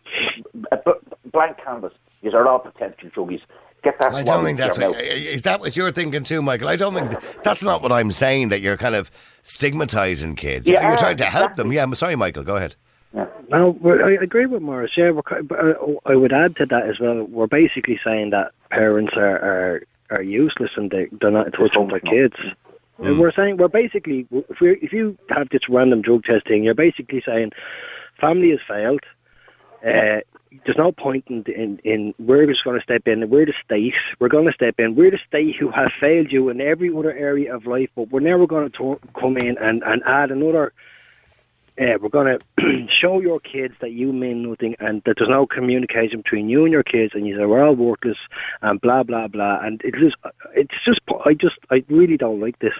a 0.72 0.78
b- 0.78 0.92
blank 1.32 1.58
canvas, 1.64 1.94
these 2.22 2.34
are 2.34 2.48
all 2.48 2.60
potential 2.60 3.10
druggies. 3.10 3.42
Get 3.84 3.98
that. 4.00 4.14
I 4.14 4.22
don't 4.24 4.44
think 4.44 4.60
into 4.60 4.68
that's. 4.68 4.78
your 4.78 4.90
What, 4.92 5.02
is 5.02 5.42
that 5.44 5.60
what 5.60 5.76
you're 5.78 5.92
thinking 5.92 6.24
too, 6.24 6.42
Michael? 6.42 6.68
I 6.70 6.76
don't 6.76 6.94
think 6.94 7.10
that, 7.12 7.44
that's 7.44 7.64
not 7.64 7.82
what 7.82 7.92
I'm 7.92 8.12
saying. 8.12 8.50
That 8.50 8.62
you're 8.62 8.78
kind 8.78 8.94
of 8.96 9.10
stigmatizing 9.44 10.36
kids. 10.36 10.68
Yeah, 10.68 10.88
you're 10.88 10.98
trying 10.98 11.18
to 11.18 11.26
help 11.26 11.56
them. 11.56 11.72
Yeah, 11.72 11.84
I'm 11.84 11.96
sorry, 11.96 12.16
Michael. 12.16 12.44
Go 12.44 12.58
ahead. 12.58 12.76
No, 13.50 13.72
we're- 13.82 14.04
I 14.18 14.24
agree 14.24 14.46
with 14.46 14.62
Morris. 14.62 14.92
Yeah, 14.96 15.10
we're, 15.12 15.24
ki- 15.24 15.42
but 15.42 15.60
uh, 15.60 15.74
I 16.06 16.16
would 16.16 16.32
add 16.32 16.56
to 16.58 16.66
that 16.68 16.88
as 16.88 17.00
well. 17.00 17.24
We're 17.24 17.48
basically 17.48 18.00
saying 18.04 18.30
that 18.30 18.52
parents 18.70 19.14
are 19.18 19.38
are, 19.40 19.84
are 20.12 20.22
useless 20.22 20.72
and 20.78 20.90
they 20.92 21.08
they're 21.20 21.32
not 21.32 21.48
in 21.48 21.52
touch 21.52 21.72
with 21.76 21.90
their 21.90 22.00
kids. 22.00 22.36
And 23.02 23.20
We're 23.20 23.32
saying 23.32 23.58
we're 23.58 23.68
basically 23.68 24.28
if 24.32 24.60
we 24.60 24.74
if 24.78 24.94
you 24.94 25.18
have 25.30 25.50
this 25.50 25.68
random 25.68 26.02
drug 26.02 26.24
testing, 26.24 26.64
you're 26.64 26.76
basically 26.76 27.22
saying 27.26 27.52
family 28.20 28.52
has 28.52 28.60
failed. 28.68 29.02
Uh, 29.84 30.22
there's 30.66 30.78
no 30.78 30.92
point 30.92 31.24
in, 31.28 31.44
in, 31.44 31.80
in 31.84 32.14
we're 32.20 32.46
just 32.46 32.64
going 32.64 32.78
to 32.78 32.84
step 32.84 33.08
in. 33.08 33.30
We're 33.30 33.46
the 33.46 33.54
state. 33.64 33.96
We're 34.20 34.28
going 34.28 34.46
to 34.46 34.54
step 34.54 34.76
in. 34.80 34.96
We're 34.96 35.12
the 35.12 35.20
state 35.28 35.56
who 35.56 35.72
have 35.72 35.92
failed 36.00 36.32
you 36.32 36.50
in 36.50 36.62
every 36.62 36.96
other 36.96 37.14
area 37.14 37.56
of 37.56 37.66
life, 37.66 37.90
but 37.96 38.12
we're 38.12 38.20
never 38.20 38.46
going 38.46 38.70
to 38.70 39.00
come 39.20 39.38
in 39.38 39.58
and, 39.58 39.82
and 39.84 40.04
add 40.06 40.30
another 40.30 40.74
uh, 41.82 41.98
we're 42.02 42.10
going 42.10 42.38
to 42.38 42.88
show 43.02 43.20
your 43.20 43.40
kids 43.40 43.74
that 43.82 43.92
you 43.92 44.14
mean 44.14 44.44
nothing 44.44 44.76
and 44.80 45.02
that 45.06 45.16
there's 45.18 45.30
no 45.30 45.48
communication 45.48 46.22
between 46.22 46.48
you 46.48 46.64
and 46.64 46.72
your 46.72 46.84
kids 46.84 47.14
and 47.16 47.28
you 47.28 47.36
say 47.38 47.46
we're 47.46 47.64
all 47.64 47.76
worthless 47.76 48.18
and 48.62 48.80
blah 48.82 49.04
blah 49.04 49.28
blah 49.28 49.60
and 49.62 49.82
it's 49.84 49.98
just 49.98 50.16
it's 50.56 50.76
just 50.86 51.00
I 51.26 51.34
just 51.34 51.58
I 51.70 51.84
really 51.90 52.18
don't 52.18 52.40
like 52.40 52.60
this. 52.60 52.74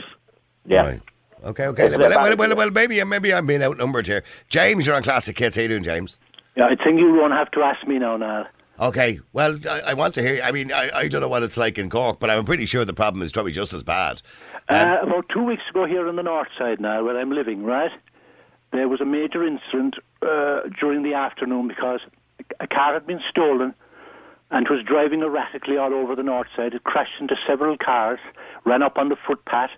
Yeah. 0.66 0.84
Right. 0.84 1.02
Okay. 1.44 1.66
Okay. 1.68 1.98
Well, 1.98 2.10
well, 2.10 2.36
well, 2.38 2.56
well, 2.56 2.72
maybe 2.72 3.04
maybe 3.04 3.34
I'm 3.34 3.48
being 3.48 3.64
outnumbered 3.64 4.06
here. 4.06 4.24
James, 4.50 4.86
you're 4.86 4.96
on 4.96 5.04
Classic 5.04 5.36
Kids. 5.36 5.56
How 5.56 5.64
you 5.64 5.70
doing, 5.70 5.84
James? 5.84 6.20
Yeah, 6.56 6.66
I 6.66 6.76
think 6.76 7.00
you 7.00 7.14
won't 7.14 7.34
have 7.34 7.50
to 7.52 7.62
ask 7.62 7.88
me 7.88 7.98
now, 7.98 8.18
Niall. 8.18 8.46
Okay. 8.80 9.20
Well, 9.34 9.58
I, 9.70 9.82
I 9.88 9.94
want 9.94 10.14
to 10.16 10.22
hear. 10.22 10.42
I 10.44 10.52
mean, 10.52 10.72
I, 10.72 10.90
I 10.94 11.08
don't 11.08 11.22
know 11.22 11.28
what 11.28 11.44
it's 11.44 11.58
like 11.58 11.78
in 11.78 11.90
Cork, 11.90 12.20
but 12.20 12.30
I'm 12.30 12.46
pretty 12.46 12.66
sure 12.66 12.86
the 12.86 12.94
problem 12.94 13.22
is 13.24 13.32
probably 13.32 13.52
just 13.54 13.74
as 13.74 13.84
bad. 13.84 14.22
Um, 14.70 14.88
Uh, 14.88 14.98
about 15.02 15.30
two 15.30 15.44
weeks 15.44 15.64
ago 15.70 15.86
here 15.86 16.08
on 16.08 16.16
the 16.16 16.24
north 16.24 16.50
side 16.58 16.80
now, 16.80 17.04
where 17.04 17.18
I'm 17.18 17.32
living, 17.32 17.64
right, 17.64 17.92
there 18.72 18.88
was 18.88 19.02
a 19.02 19.06
major 19.06 19.46
incident 19.46 19.96
uh, 20.22 20.62
during 20.80 21.04
the 21.04 21.14
afternoon 21.14 21.68
because 21.68 22.00
a 22.60 22.68
car 22.68 22.94
had 22.94 23.06
been 23.06 23.22
stolen 23.30 23.74
and 24.50 24.68
was 24.70 24.84
driving 24.84 25.22
erratically 25.24 25.78
all 25.78 25.94
over 25.94 26.16
the 26.16 26.24
north 26.24 26.48
side. 26.56 26.74
It 26.74 26.84
crashed 26.84 27.20
into 27.20 27.36
several 27.48 27.78
cars, 27.78 28.20
ran 28.66 28.82
up 28.82 28.98
on 28.98 29.10
the 29.10 29.16
footpath. 29.16 29.72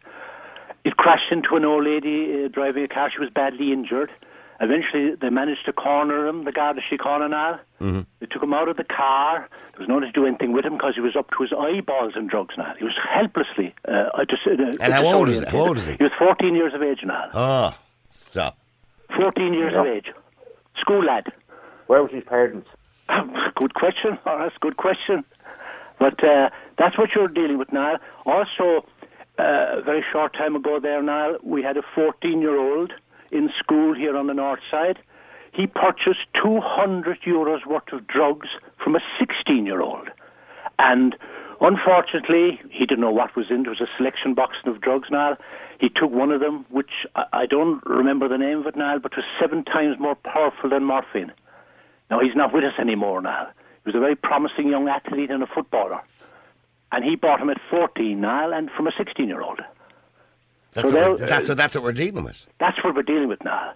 It 0.84 0.97
crashed 0.97 1.32
into 1.32 1.56
an 1.56 1.63
old 1.65 1.86
lady 1.86 2.43
uh, 2.43 2.47
driving 2.49 2.84
a 2.84 2.88
car. 2.88 3.10
She 3.12 3.19
was 3.19 3.29
badly 3.29 3.71
injured. 3.71 4.12
Eventually, 4.60 5.15
they 5.15 5.29
managed 5.29 5.65
to 5.65 5.73
corner 5.73 6.27
him, 6.27 6.45
the 6.45 6.51
Garda 6.51 6.82
Síochána 6.89 7.29
now. 7.29 7.60
Mm-hmm. 7.82 8.01
They 8.19 8.27
took 8.27 8.41
him 8.43 8.53
out 8.53 8.69
of 8.69 8.77
the 8.77 8.84
car. 8.84 9.49
There 9.71 9.79
was 9.79 9.88
no 9.89 9.95
one 9.95 10.03
to 10.03 10.12
do 10.12 10.25
anything 10.25 10.53
with 10.53 10.63
him 10.63 10.73
because 10.73 10.95
he 10.95 11.01
was 11.01 11.15
up 11.15 11.29
to 11.32 11.43
his 11.43 11.51
eyeballs 11.51 12.13
in 12.15 12.27
drugs 12.27 12.56
now. 12.58 12.73
He 12.77 12.84
was 12.86 12.93
helplessly. 13.10 13.73
Uh, 13.88 13.91
uh, 14.13 14.23
dis- 14.25 14.39
uh, 14.45 14.51
And 14.79 14.93
how 14.93 15.06
old 15.06 15.29
is- 15.29 15.43
how 15.49 15.60
old 15.60 15.77
is 15.77 15.88
he? 15.88 15.93
He 15.97 16.03
was 16.03 16.13
14 16.17 16.56
years 16.56 16.73
of 16.73 16.82
age 16.82 16.99
now. 17.03 17.29
Oh, 17.34 17.75
stop. 18.10 18.58
14 19.15 19.54
years 19.54 19.73
of 19.76 19.86
age. 19.86 20.12
School 20.80 21.04
lad. 21.04 21.32
Where 21.88 22.02
was 22.02 22.12
his 22.12 22.23
parents? 22.23 22.67
good 23.56 23.73
question. 23.73 24.17
That's 24.26 24.58
good 24.60 24.78
question. 24.78 25.23
But 25.99 26.23
uh, 26.23 26.49
that's 26.78 26.97
what 26.97 27.13
you're 27.15 27.28
dealing 27.28 27.58
with 27.58 27.71
now. 27.71 27.99
Also, 28.26 28.86
uh, 29.38 29.78
a 29.78 29.82
very 29.82 30.04
short 30.12 30.34
time 30.34 30.56
ago 30.56 30.80
there 30.80 31.02
now, 31.02 31.38
we 31.43 31.63
had 31.63 31.78
a 31.78 31.84
14-year-old 31.95 32.93
in 33.32 33.52
school 33.58 33.93
here 33.93 34.15
on 34.15 34.28
the 34.28 34.34
north 34.34 34.62
side. 34.69 34.99
He 35.52 35.67
purchased 35.67 36.26
200 36.41 37.21
euros 37.21 37.65
worth 37.65 37.91
of 37.91 38.08
drugs 38.08 38.49
from 38.84 38.95
a 38.95 38.99
16-year-old. 39.19 40.10
And 40.80 41.15
unfortunately, 41.63 42.62
he 42.69 42.86
didn't 42.86 43.02
know 43.02 43.12
what 43.12 43.36
was 43.36 43.49
in. 43.49 43.63
There 43.63 43.71
was 43.71 43.82
a 43.82 43.88
selection 43.97 44.34
box 44.34 44.58
of 44.65 44.82
drugs 44.82 45.10
now. 45.10 45.38
He 45.80 45.89
took 45.89 46.12
one 46.12 46.32
of 46.32 46.39
them, 46.39 46.65
which 46.69 47.08
I, 47.15 47.26
I 47.34 47.45
don't 47.45 47.84
remember 47.86 48.28
the 48.28 48.38
name 48.38 48.60
of 48.60 48.67
it 48.67 48.76
now, 48.76 48.97
but 48.99 49.15
was 49.15 49.26
seven 49.39 49.63
times 49.63 49.99
more 49.99 50.15
powerful 50.15 50.69
than 50.69 50.84
morphine. 50.84 51.32
Now, 52.12 52.19
he's 52.19 52.36
not 52.36 52.54
with 52.54 52.63
us 52.63 52.73
anymore 52.78 53.21
now. 53.21 53.47
He 53.84 53.89
was 53.89 53.95
a 53.95 53.99
very 53.99 54.15
promising 54.15 54.67
young 54.67 54.88
athlete 54.88 55.32
and 55.32 55.41
a 55.41 55.47
footballer. 55.47 55.99
And 56.91 57.04
he 57.04 57.15
bought 57.15 57.41
him 57.41 57.49
at 57.49 57.58
14 57.71 58.21
Niall, 58.21 58.54
and 58.54 58.69
from 58.69 58.86
a 58.88 58.91
16 58.91 59.28
year 59.28 59.41
old. 59.41 59.62
That's, 60.73 60.91
So 60.91 61.10
what, 61.10 61.19
that's, 61.19 61.49
what, 61.49 61.58
that's 61.58 61.76
what 61.76 61.84
we're 61.84 61.91
dealing 61.91 62.23
with. 62.23 62.45
That's 62.60 62.82
what 62.84 62.95
we're 62.95 63.02
dealing 63.04 63.30
with 63.30 63.43
now. 63.43 63.73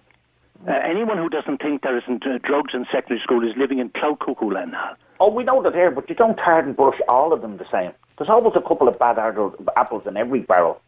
Uh, 0.66 0.72
anyone 0.72 1.18
who 1.18 1.28
doesn't 1.28 1.62
think 1.62 1.82
there 1.82 1.96
isn't 1.96 2.26
uh, 2.26 2.38
drugs 2.42 2.74
in 2.74 2.84
secondary 2.90 3.20
school 3.20 3.46
is 3.48 3.56
living 3.56 3.78
in 3.78 3.90
cloud 3.90 4.18
cuckoo 4.18 4.50
land 4.50 4.72
now. 4.72 4.96
Oh, 5.20 5.30
we 5.30 5.44
know 5.44 5.62
they're 5.62 5.72
there, 5.72 5.90
but 5.90 6.08
you 6.08 6.14
don't 6.14 6.36
tar 6.36 6.60
and 6.60 6.76
brush 6.76 6.98
all 7.08 7.32
of 7.32 7.42
them 7.42 7.58
the 7.58 7.66
same. 7.70 7.92
There's 8.16 8.30
always 8.30 8.54
a 8.56 8.66
couple 8.66 8.88
of 8.88 8.98
bad 8.98 9.18
apples 9.18 10.02
in 10.06 10.16
every 10.16 10.40
barrel. 10.40 10.80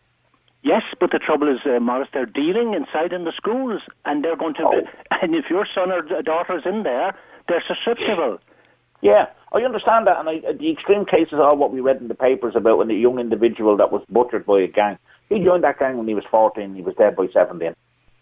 Yes, 0.62 0.82
but 0.98 1.10
the 1.10 1.18
trouble 1.18 1.48
is, 1.48 1.60
uh, 1.64 1.80
Morris, 1.80 2.08
they're 2.12 2.26
dealing 2.26 2.74
inside 2.74 3.12
in 3.12 3.24
the 3.24 3.32
schools, 3.32 3.80
and 4.04 4.22
they're 4.24 4.36
going 4.36 4.54
to. 4.54 4.64
Oh. 4.64 4.82
And 5.22 5.34
if 5.34 5.50
your 5.50 5.66
son 5.66 5.92
or 5.92 6.02
daughter 6.22 6.58
is 6.58 6.64
in 6.64 6.82
there, 6.82 7.14
they're 7.46 7.62
susceptible. 7.66 8.38
Yeah, 9.02 9.26
I 9.52 9.58
understand 9.62 10.06
that, 10.06 10.18
and 10.18 10.28
I, 10.28 10.52
the 10.52 10.70
extreme 10.70 11.04
cases 11.04 11.34
are 11.34 11.54
what 11.54 11.72
we 11.72 11.80
read 11.80 11.98
in 11.98 12.08
the 12.08 12.14
papers 12.14 12.54
about 12.56 12.78
when 12.78 12.90
a 12.90 12.94
young 12.94 13.18
individual 13.18 13.76
that 13.78 13.92
was 13.92 14.02
butchered 14.08 14.46
by 14.46 14.60
a 14.60 14.66
gang. 14.66 14.98
He 15.28 15.42
joined 15.42 15.64
that 15.64 15.78
gang 15.78 15.96
when 15.96 16.08
he 16.08 16.14
was 16.14 16.24
14, 16.30 16.74
he 16.74 16.82
was 16.82 16.94
dead 16.96 17.16
by 17.16 17.28
17. 17.32 17.74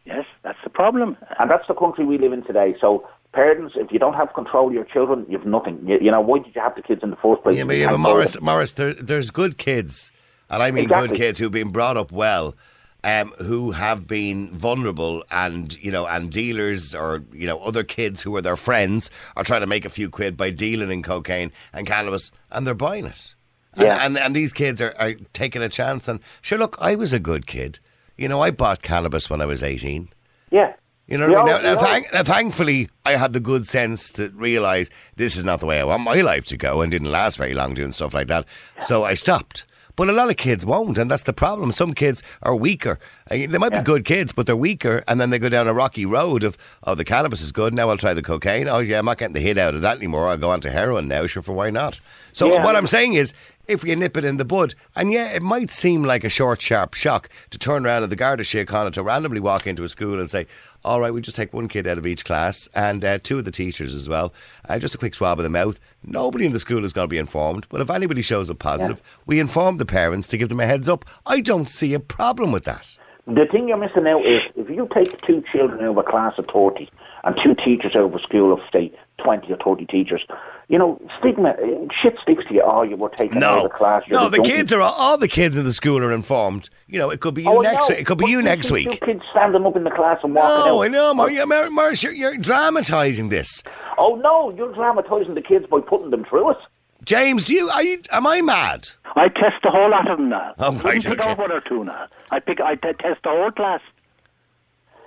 Yes, 0.09 0.25
that's 0.43 0.59
the 0.65 0.71
problem. 0.71 1.17
And 1.39 1.51
that's 1.51 1.69
the 1.69 1.75
country 1.75 2.05
we 2.05 2.17
live 2.19 2.33
in 2.33 2.43
today. 2.43 2.75
So, 2.81 3.07
parents, 3.33 3.75
if 3.77 3.93
you 3.93 3.99
don't 3.99 4.15
have 4.15 4.33
control 4.33 4.69
of 4.69 4.73
your 4.75 4.85
children, 4.85 5.27
you've 5.29 5.45
nothing. 5.47 5.79
You, 5.87 5.99
you 6.01 6.11
know, 6.11 6.21
why 6.21 6.39
did 6.39 6.55
you 6.55 6.61
have 6.63 6.75
the 6.75 6.83
kids 6.83 7.03
in 7.03 7.11
the 7.11 7.17
first 7.17 7.43
place? 7.43 7.57
Yeah, 7.59 7.65
but, 7.65 7.77
yeah, 7.77 7.91
but 7.91 7.99
Morris. 7.99 8.41
Morris 8.41 8.73
there, 8.73 8.95
there's 8.95 9.31
good 9.31 9.59
kids, 9.59 10.11
and 10.49 10.63
I 10.63 10.71
mean 10.71 10.85
Exactly. 10.85 11.09
good 11.09 11.17
kids 11.17 11.39
who've 11.39 11.53
been 11.53 11.69
brought 11.71 11.99
up 11.99 12.11
well, 12.11 12.57
um, 13.05 13.35
who 13.39 13.73
have 13.73 14.07
been 14.07 14.49
vulnerable, 14.57 15.25
and 15.31 15.77
you 15.85 15.91
know, 15.91 16.07
and 16.07 16.33
dealers 16.33 16.95
or 16.95 17.23
you 17.33 17.47
know 17.47 17.61
other 17.61 17.85
kids 17.85 18.23
who 18.23 18.35
are 18.37 18.43
their 18.43 18.57
friends 18.57 19.11
are 19.37 19.45
trying 19.45 19.61
to 19.61 19.67
make 19.67 19.85
a 19.85 19.91
few 19.91 20.09
quid 20.09 20.37
by 20.39 20.49
dealing 20.51 20.91
in 20.91 21.03
cocaine 21.03 21.53
and 21.75 21.87
cannabis, 21.87 22.33
and 22.51 22.67
they're 22.67 22.73
buying 22.75 23.05
it. 23.05 23.35
And, 23.75 23.83
Yeah. 23.85 24.05
and, 24.07 24.17
and 24.19 24.35
these 24.35 24.55
kids 24.55 24.81
are, 24.81 24.95
are 24.99 25.13
taking 25.35 25.63
a 25.63 25.69
chance. 25.69 26.09
And 26.09 26.21
sure, 26.41 26.59
look, 26.59 26.77
I 26.81 26.95
was 26.95 27.13
a 27.13 27.21
good 27.21 27.47
kid. 27.47 27.79
You 28.19 28.29
know, 28.29 28.41
I 28.43 28.51
bought 28.51 28.83
cannabis 28.83 29.31
when 29.31 29.41
I 29.41 29.47
was 29.47 29.63
18. 29.63 30.09
Yeah. 30.51 30.75
You 31.07 31.17
know 31.17 31.29
what 31.29 31.39
I 31.39 31.45
mean? 31.45 31.63
Now, 31.63 31.75
now, 31.75 31.81
thank, 31.81 32.13
now, 32.13 32.23
thankfully, 32.23 32.91
I 33.07 33.13
had 33.13 33.33
the 33.33 33.41
good 33.41 33.67
sense 33.67 34.13
to 34.13 34.29
realise 34.31 34.91
this 35.17 35.37
is 35.37 35.45
not 35.45 35.61
the 35.61 35.67
way 35.67 35.81
I 35.81 35.85
want 35.85 36.03
my 36.03 36.21
life 36.21 36.45
to 36.47 36.57
go 36.59 36.83
and 36.83 36.91
didn't 36.91 37.11
last 37.11 37.39
very 37.39 37.55
long 37.55 37.73
doing 37.73 37.93
stuff 37.93 38.13
like 38.13 38.27
that. 38.27 38.45
So 38.81 39.05
I 39.05 39.15
stopped. 39.15 39.65
But 39.97 40.09
a 40.09 40.13
lot 40.13 40.31
of 40.31 40.37
kids 40.37 40.65
won't, 40.65 40.97
and 40.97 41.11
that's 41.11 41.25
the 41.25 41.33
problem. 41.33 41.73
Some 41.73 41.93
kids 41.93 42.23
are 42.43 42.55
weaker. 42.55 43.01
They 43.29 43.49
might 43.49 43.73
be 43.73 43.81
good 43.81 44.05
kids, 44.05 44.31
but 44.31 44.47
they're 44.47 44.55
weaker, 44.57 45.03
and 45.09 45.21
then 45.21 45.31
they 45.31 45.41
go 45.41 45.49
down 45.49 45.67
a 45.67 45.75
rocky 45.75 46.07
road 46.07 46.45
of, 46.45 46.57
oh, 46.85 46.95
the 46.95 47.05
cannabis 47.05 47.41
is 47.41 47.51
good, 47.51 47.75
now 47.75 47.89
I'll 47.89 47.97
try 47.97 48.15
the 48.15 48.23
cocaine. 48.23 48.69
Oh, 48.69 48.79
yeah, 48.79 49.01
I'm 49.01 49.07
not 49.07 49.19
getting 49.19 49.35
the 49.35 49.41
hit 49.41 49.59
out 49.59 49.75
of 49.75 49.83
that 49.83 49.97
anymore. 49.97 50.29
I'll 50.29 50.37
go 50.39 50.51
on 50.51 50.61
to 50.61 50.71
heroin 50.71 51.09
now, 51.09 51.27
sure, 51.27 51.43
for 51.43 51.53
why 51.53 51.71
not? 51.71 51.99
So 52.33 52.47
Yeah. 52.53 52.63
what 52.65 52.77
I'm 52.77 52.87
saying 52.87 53.15
is, 53.15 53.35
if 53.69 53.85
you 53.85 53.95
nip 53.95 54.17
it 54.17 54.25
in 54.25 54.39
the 54.39 54.45
bud, 54.45 54.75
and 54.97 55.13
yeah, 55.13 55.29
it 55.29 55.43
might 55.43 55.71
seem 55.71 56.03
like 56.03 56.25
a 56.25 56.31
short, 56.31 56.61
sharp 56.61 56.95
shock 56.95 57.29
to 57.51 57.59
turn 57.59 57.85
around 57.85 58.03
at 58.03 58.11
the 58.11 58.17
Garda 58.17 58.43
Síochána 58.43 58.93
to 58.95 59.03
randomly 59.03 59.41
walk 59.41 59.67
into 59.67 59.85
a 59.85 59.89
school 59.89 60.19
and 60.19 60.31
say, 60.31 60.47
all 60.85 61.01
right, 61.01 61.13
we 61.13 61.21
just 61.21 61.37
take 61.37 61.53
one 61.53 61.69
kid 61.69 61.87
out 61.87 61.99
of 61.99 62.07
each 62.07 62.25
class 62.25 62.69
and 62.75 63.05
uh, 63.05 63.19
two 63.23 63.39
of 63.39 63.45
the 63.45 63.51
teachers 63.51 63.95
as 63.95 64.09
well. 64.09 64.33
Uh, 64.69 64.79
just 64.79 64.95
a 64.95 64.99
quick 64.99 65.15
swab 65.15 65.39
of 65.39 65.43
the 65.43 65.51
mouth. 65.51 65.79
Nobody 66.03 66.47
in 66.47 66.53
the 66.53 66.61
school 66.61 66.85
is 66.85 66.95
going 66.95 67.07
to 67.07 67.11
be 67.11 67.19
informed, 67.19 67.67
but 67.69 67.83
if 67.83 67.91
anybody 67.91 68.23
shows 68.23 68.49
up 68.49 68.59
positive, 68.59 69.03
we 69.27 69.39
inform 69.39 69.77
the 69.77 69.87
parents 69.87 70.29
to 70.29 70.39
give 70.39 70.49
them 70.49 70.61
a 70.61 70.67
heads 70.67 70.89
up. 70.89 71.05
I 71.27 71.41
don't 71.43 71.69
see 71.69 71.93
a 71.93 72.01
problem 72.01 72.51
with 72.51 72.65
that. 72.65 72.99
The 73.27 73.45
thing 73.53 73.69
you're 73.69 73.77
missing 73.77 74.07
out 74.07 74.25
is 74.25 74.41
if 74.57 74.71
you 74.71 74.89
take 74.95 75.21
two 75.21 75.45
children 75.53 75.85
out 75.85 75.91
of 75.91 75.99
a 75.99 76.03
class 76.03 76.33
of 76.39 76.47
40 76.51 76.89
and 77.25 77.39
two 77.45 77.55
teachers 77.55 77.95
out 77.95 78.05
of 78.05 78.15
a 78.15 78.23
school 78.23 78.55
of, 78.55 78.61
say, 78.73 78.91
20 79.19 79.53
or 79.53 79.57
30 79.57 79.87
teachers, 79.87 80.25
you 80.69 80.79
know, 80.79 81.01
stigma, 81.19 81.55
shit 81.93 82.19
sticks 82.23 82.45
to 82.47 82.55
you. 82.55 82.63
Oh, 82.65 82.83
you 82.83 82.97
were 82.97 83.09
taken 83.11 83.43
out 83.43 83.51
of 83.51 83.57
No, 83.59 83.63
the 83.65 83.69
class. 83.75 84.03
you're 84.07 84.19
no, 84.21 84.29
the 84.29 84.37
junkie. 84.39 84.53
kids 84.53 84.73
are 84.73 84.81
all 84.81 85.17
the 85.19 85.29
kids 85.29 85.57
in 85.57 85.65
the 85.65 85.73
school 85.73 86.03
are 86.05 86.13
informed. 86.13 86.71
You 86.87 86.99
know, 86.99 87.11
it 87.11 87.21
could 87.21 87.35
be 87.35 87.43
you 87.43 87.51
Oh, 87.51 87.61
next. 87.61 87.89
know, 87.91 87.97
It 87.97 88.07
could 88.07 88.19
be 88.19 88.25
but 88.25 88.31
you 88.31 88.39
you 88.39 88.43
next 88.45 88.71
week. 88.71 88.91
Two 88.91 89.07
kids 89.07 89.23
standing 89.31 89.65
up 89.67 89.77
in 89.77 89.85
the 89.85 89.91
class 89.91 90.19
and 90.23 90.35
walking 90.35 90.61
out. 90.63 90.67
No, 90.67 90.83
I 90.83 90.89
know, 90.89 91.13
Mar- 91.15 91.27
oh. 91.27 91.31
yeah, 91.31 91.45
Mar- 91.45 91.71
Morris, 91.71 92.03
you're, 92.03 92.13
you're 92.13 92.37
dramatising 92.37 93.29
this. 93.29 93.63
Oh 93.99 94.15
no, 94.17 94.51
you're 94.57 94.73
dramatising 94.73 95.35
the 95.35 95.43
kids 95.43 95.67
by 95.71 95.81
putting 95.81 96.11
them 96.11 96.25
through 96.25 96.51
it. 96.53 96.59
James, 97.05 97.47
do 97.47 97.55
you? 97.55 97.71
Are 97.71 97.83
you? 97.83 98.01
Am 98.11 98.27
I 98.27 98.43
mad? 98.43 98.89
I 99.17 99.29
test 99.29 99.63
the 99.63 99.71
whole 99.71 99.91
lot 99.91 100.11
of 100.11 100.19
them 100.19 100.29
now. 100.29 100.53
Oh, 100.59 100.73
Wouldn't 100.73 100.85
right, 100.85 101.03
pick 101.05 101.21
okay. 101.21 101.35
one 101.35 101.51
or 101.53 101.61
two 101.61 101.85
now. 101.85 102.07
I 102.31 102.41
pick. 102.41 102.61
I 102.61 102.75
t- 102.75 102.93
test 103.01 103.23
the 103.23 103.31
whole 103.31 103.51
class. 103.51 103.81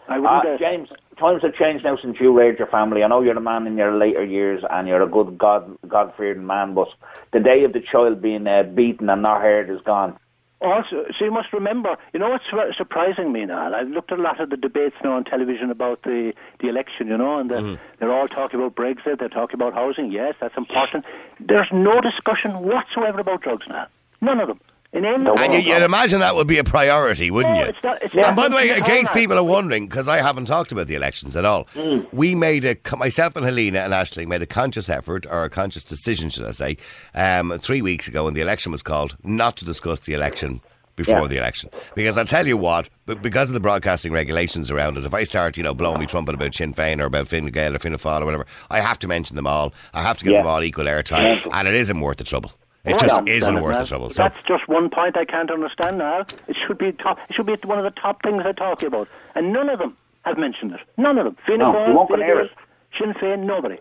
I 0.08 0.20
wouldn't. 0.20 0.46
Uh, 0.46 0.58
James, 0.58 0.90
times 1.18 1.42
have 1.44 1.56
changed 1.56 1.84
now 1.84 1.98
since 1.98 2.20
you 2.20 2.38
raised 2.38 2.60
your 2.60 2.68
family. 2.68 3.04
I 3.04 3.08
know 3.08 3.22
you're 3.22 3.38
a 3.38 3.42
man 3.42 3.68
in 3.68 3.78
your 3.78 3.96
later 3.96 4.24
years 4.24 4.64
and 4.70 4.88
you're 4.88 5.02
a 5.02 5.08
good 5.08 5.38
God 5.38 5.78
God 5.88 6.14
fearing 6.18 6.46
man, 6.46 6.74
but 6.74 6.90
the 7.32 7.40
day 7.40 7.64
of 7.64 7.74
the 7.74 7.80
child 7.82 8.22
being 8.22 8.48
uh, 8.48 8.64
beaten 8.64 9.10
and 9.10 9.22
not 9.22 9.42
heard 9.42 9.70
is 9.70 9.82
gone. 9.82 10.18
Also, 10.60 11.06
so 11.18 11.26
you 11.26 11.32
must 11.32 11.52
remember, 11.54 11.98
you 12.14 12.20
know 12.20 12.30
what's 12.30 12.46
surprising 12.78 13.32
me 13.32 13.46
now? 13.46 13.74
I've 13.74 13.88
looked 13.88 14.12
at 14.12 14.20
a 14.20 14.22
lot 14.22 14.40
of 14.40 14.52
the 14.52 14.58
debates 14.58 14.96
now 15.04 15.14
on 15.14 15.24
television 15.24 15.72
about 15.72 16.04
the, 16.04 16.34
the 16.60 16.68
election, 16.70 17.08
you 17.08 17.18
know, 17.18 17.40
and 17.40 17.50
the, 17.50 17.56
Mm-hmm. 17.56 17.76
they're 17.98 18.14
all 18.14 18.28
talking 18.28 18.60
about 18.60 18.76
Brexit, 18.76 19.18
they're 19.18 19.28
talking 19.28 19.56
about 19.56 19.74
housing. 19.74 20.12
Yes, 20.12 20.36
that's 20.40 20.56
important. 20.56 21.04
There's 21.40 21.70
no 21.72 22.00
discussion 22.00 22.60
whatsoever 22.60 23.20
about 23.22 23.42
drugs 23.42 23.66
now. 23.68 23.88
None 24.22 24.40
of 24.40 24.50
them. 24.50 24.60
No, 24.94 25.34
And 25.36 25.54
you, 25.54 25.60
you'd 25.60 25.84
imagine 25.84 26.20
that 26.20 26.36
would 26.36 26.48
be 26.48 26.58
a 26.58 26.66
priority, 26.66 27.32
wouldn't 27.32 27.54
No, 27.56 27.62
you? 27.62 27.68
it's 27.68 27.78
not- 27.82 28.02
it's 28.04 28.14
and 28.14 28.36
by 28.36 28.50
the 28.50 28.56
way, 28.58 28.70
in 28.76 28.84
case 28.84 29.10
people 29.12 29.38
are 29.38 29.44
wondering, 29.44 29.88
because 29.88 30.10
I 30.10 30.18
haven't 30.22 30.46
talked 30.46 30.74
about 30.74 30.88
the 30.88 30.96
elections 30.96 31.38
at 31.38 31.46
all, 31.46 31.66
we 32.12 32.36
made 32.36 32.66
a 32.66 32.76
myself 32.98 33.38
and 33.38 33.46
Helena 33.46 33.80
and 33.80 33.94
Ashley 33.94 34.26
made 34.26 34.42
a 34.42 34.46
conscious 34.46 34.90
effort 34.90 35.26
or 35.30 35.46
a 35.46 35.50
conscious 35.50 35.86
decision, 35.86 36.30
should 36.30 36.46
I 36.46 36.52
say, 36.52 36.78
um, 37.16 37.58
three 37.60 37.82
weeks 37.82 38.10
ago 38.10 38.26
when 38.26 38.34
the 38.34 38.42
election 38.42 38.72
was 38.74 38.84
called, 38.84 39.16
not 39.24 39.56
to 39.58 39.66
discuss 39.66 40.02
the 40.02 40.14
election 40.14 40.60
before 40.98 41.22
Yeah. 41.22 41.28
the 41.28 41.38
election. 41.38 41.70
Because 41.96 42.18
I 42.18 42.26
tell 42.26 42.46
you 42.46 42.58
what, 42.58 42.90
b- 43.06 43.16
because 43.16 43.50
of 43.50 43.54
the 43.54 43.62
broadcasting 43.62 44.12
regulations 44.12 44.70
around 44.70 44.98
it, 44.98 45.06
if 45.06 45.14
I 45.14 45.24
start, 45.24 45.56
you 45.56 45.64
know, 45.64 45.74
blowing 45.74 46.02
me 46.02 46.06
trumpet 46.06 46.36
about 46.36 46.54
Sinn 46.54 46.74
Féin 46.74 47.00
or 47.00 47.06
about 47.06 47.30
Fine 47.30 47.46
Gael 47.46 47.74
or 47.76 47.80
Fianna 47.80 47.98
Fáil 47.98 48.22
or 48.22 48.26
whatever, 48.26 48.46
I 48.70 48.82
have 48.82 49.00
to 49.00 49.08
mention 49.08 49.38
them 49.38 49.48
all. 49.48 49.74
I 49.94 50.02
have 50.02 50.18
to 50.18 50.26
give 50.26 50.34
Yeah. 50.34 50.40
them 50.42 50.48
all 50.48 50.62
equal 50.62 50.86
airtime, 50.86 51.44
Yeah. 51.46 51.58
and 51.58 51.68
it 51.70 51.76
isn't 51.76 52.02
worth 52.02 52.18
the 52.18 52.26
trouble. 52.26 52.52
It 52.84 52.98
just 53.00 53.28
yeah, 53.28 53.34
isn't 53.34 53.56
Bernard, 53.56 53.64
worth 53.64 53.74
now, 53.74 53.82
the 53.82 53.88
trouble. 53.88 54.10
So 54.10 54.24
That's 54.24 54.48
just 54.48 54.68
one 54.68 54.90
point 54.90 55.16
I 55.16 55.26
can't 55.26 55.52
understand 55.52 56.00
now. 56.00 56.26
It 56.48 56.56
should 56.56 56.78
be 56.78 56.92
top. 56.92 57.20
It 57.30 57.36
should 57.36 57.46
be 57.46 57.56
one 57.64 57.78
of 57.78 57.84
the 57.84 58.00
top 58.00 58.24
things 58.24 58.42
I 58.46 58.54
talk 58.54 58.82
about, 58.82 59.08
and 59.36 59.54
none 59.54 59.70
of 59.70 59.80
them 59.80 59.96
have 60.24 60.38
mentioned 60.38 60.74
it. 60.74 60.80
None 60.98 61.18
of 61.18 61.26
them. 61.26 61.38
Fianna 61.46 61.66
No, 61.66 61.74
Fáil, 61.74 61.88
you 61.88 61.94
won't 61.94 62.10
Fine 62.10 62.20
Gael. 62.20 62.50
Sinn 62.98 63.14
Féin, 63.14 63.44
nobody. 63.44 63.78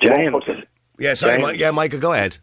James, 0.00 0.44
yeah, 0.98 1.14
sorry, 1.14 1.40
James. 1.40 1.56
Yeah, 1.58 1.70
Michael, 1.70 2.00
go 2.00 2.12
ahead. 2.12 2.38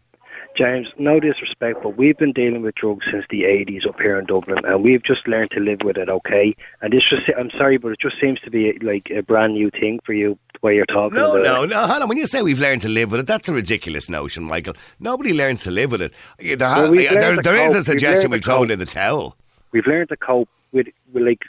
James, 0.56 0.88
no 0.98 1.18
disrespect, 1.18 1.78
but 1.82 1.96
we've 1.96 2.18
been 2.18 2.32
dealing 2.32 2.60
with 2.60 2.74
drugs 2.74 3.06
since 3.10 3.24
the 3.30 3.44
80s 3.44 3.88
up 3.88 3.98
here 3.98 4.18
in 4.18 4.26
Dublin, 4.26 4.64
and 4.64 4.82
we've 4.82 5.02
just 5.02 5.26
learned 5.26 5.50
to 5.52 5.60
live 5.60 5.80
with 5.82 5.96
it, 5.96 6.10
okay? 6.10 6.54
And 6.82 6.92
it's 6.92 7.08
just, 7.08 7.22
I'm 7.38 7.50
sorry, 7.50 7.78
but 7.78 7.92
it 7.92 8.00
just 8.00 8.20
seems 8.20 8.38
to 8.40 8.50
be 8.50 8.78
like 8.82 9.08
a 9.10 9.22
brand 9.22 9.54
new 9.54 9.70
thing 9.70 10.00
for 10.04 10.12
you, 10.12 10.38
the 10.51 10.51
way 10.62 10.74
you're 10.76 10.86
talking 10.86 11.16
No, 11.18 11.32
about 11.36 11.42
no, 11.44 11.62
it. 11.64 11.70
no. 11.70 11.86
Hold 11.86 12.02
on. 12.02 12.08
When 12.08 12.18
you 12.18 12.26
say 12.26 12.42
we've 12.42 12.58
learned 12.58 12.82
to 12.82 12.88
live 12.88 13.10
with 13.10 13.20
it, 13.20 13.26
that's 13.26 13.48
a 13.48 13.52
ridiculous 13.52 14.08
notion, 14.08 14.44
Michael. 14.44 14.74
Nobody 15.00 15.32
learns 15.32 15.62
to 15.64 15.70
live 15.70 15.90
with 15.90 16.02
it. 16.02 16.12
There, 16.38 16.56
Well, 16.58 16.90
we've 16.90 17.10
there, 17.10 17.36
there 17.36 17.56
is 17.56 17.74
a 17.74 17.78
We've 17.78 17.84
suggestion 17.84 18.30
we've 18.30 18.40
to 18.40 18.44
thrown 18.46 18.70
in 18.70 18.78
the 18.78 18.86
towel. 18.86 19.36
We've 19.72 19.86
learned 19.86 20.08
to 20.10 20.16
cope 20.16 20.48
with, 20.72 20.86
with 21.12 21.24
like, 21.24 21.40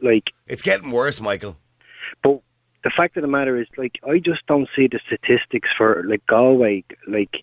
like, 0.00 0.24
It's 0.46 0.62
getting 0.62 0.90
worse, 0.90 1.20
Michael. 1.20 1.56
but 2.22 2.40
the 2.84 2.90
fact 2.96 3.16
of 3.16 3.22
the 3.22 3.28
matter 3.28 3.60
is, 3.60 3.66
like, 3.76 3.98
I 4.08 4.18
just 4.18 4.46
don't 4.46 4.68
see 4.76 4.86
the 4.86 5.00
statistics 5.06 5.68
for 5.76 6.04
like 6.06 6.24
Galway. 6.26 6.84
Like, 7.08 7.42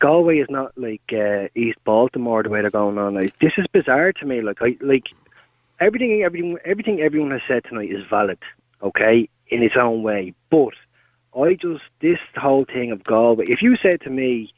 Galway 0.00 0.38
is 0.38 0.48
not 0.50 0.76
like 0.76 1.02
uh, 1.12 1.46
East 1.54 1.78
Baltimore 1.84 2.42
the 2.42 2.48
way 2.48 2.62
they're 2.62 2.70
going 2.70 2.98
on. 2.98 3.14
Like, 3.14 3.38
this 3.38 3.52
is 3.58 3.66
bizarre 3.72 4.12
to 4.14 4.26
me. 4.26 4.40
Like, 4.40 4.60
I 4.60 4.76
like 4.80 5.04
everything, 5.80 6.22
everything, 6.24 6.58
everything 6.64 7.00
everyone 7.00 7.30
has 7.30 7.42
said 7.46 7.62
tonight 7.64 7.90
is 7.92 8.04
valid. 8.10 8.38
okay, 8.82 9.28
in 9.52 9.62
its 9.62 9.74
own 9.78 10.02
way. 10.02 10.34
But 10.50 10.74
I 11.38 11.54
just 11.54 11.82
this 12.00 12.18
whole 12.36 12.64
thing 12.64 12.92
of 12.92 13.04
Galway. 13.04 13.46
If 13.48 13.62
you 13.62 13.76
said 13.82 14.00
to 14.02 14.10
me, 14.10 14.52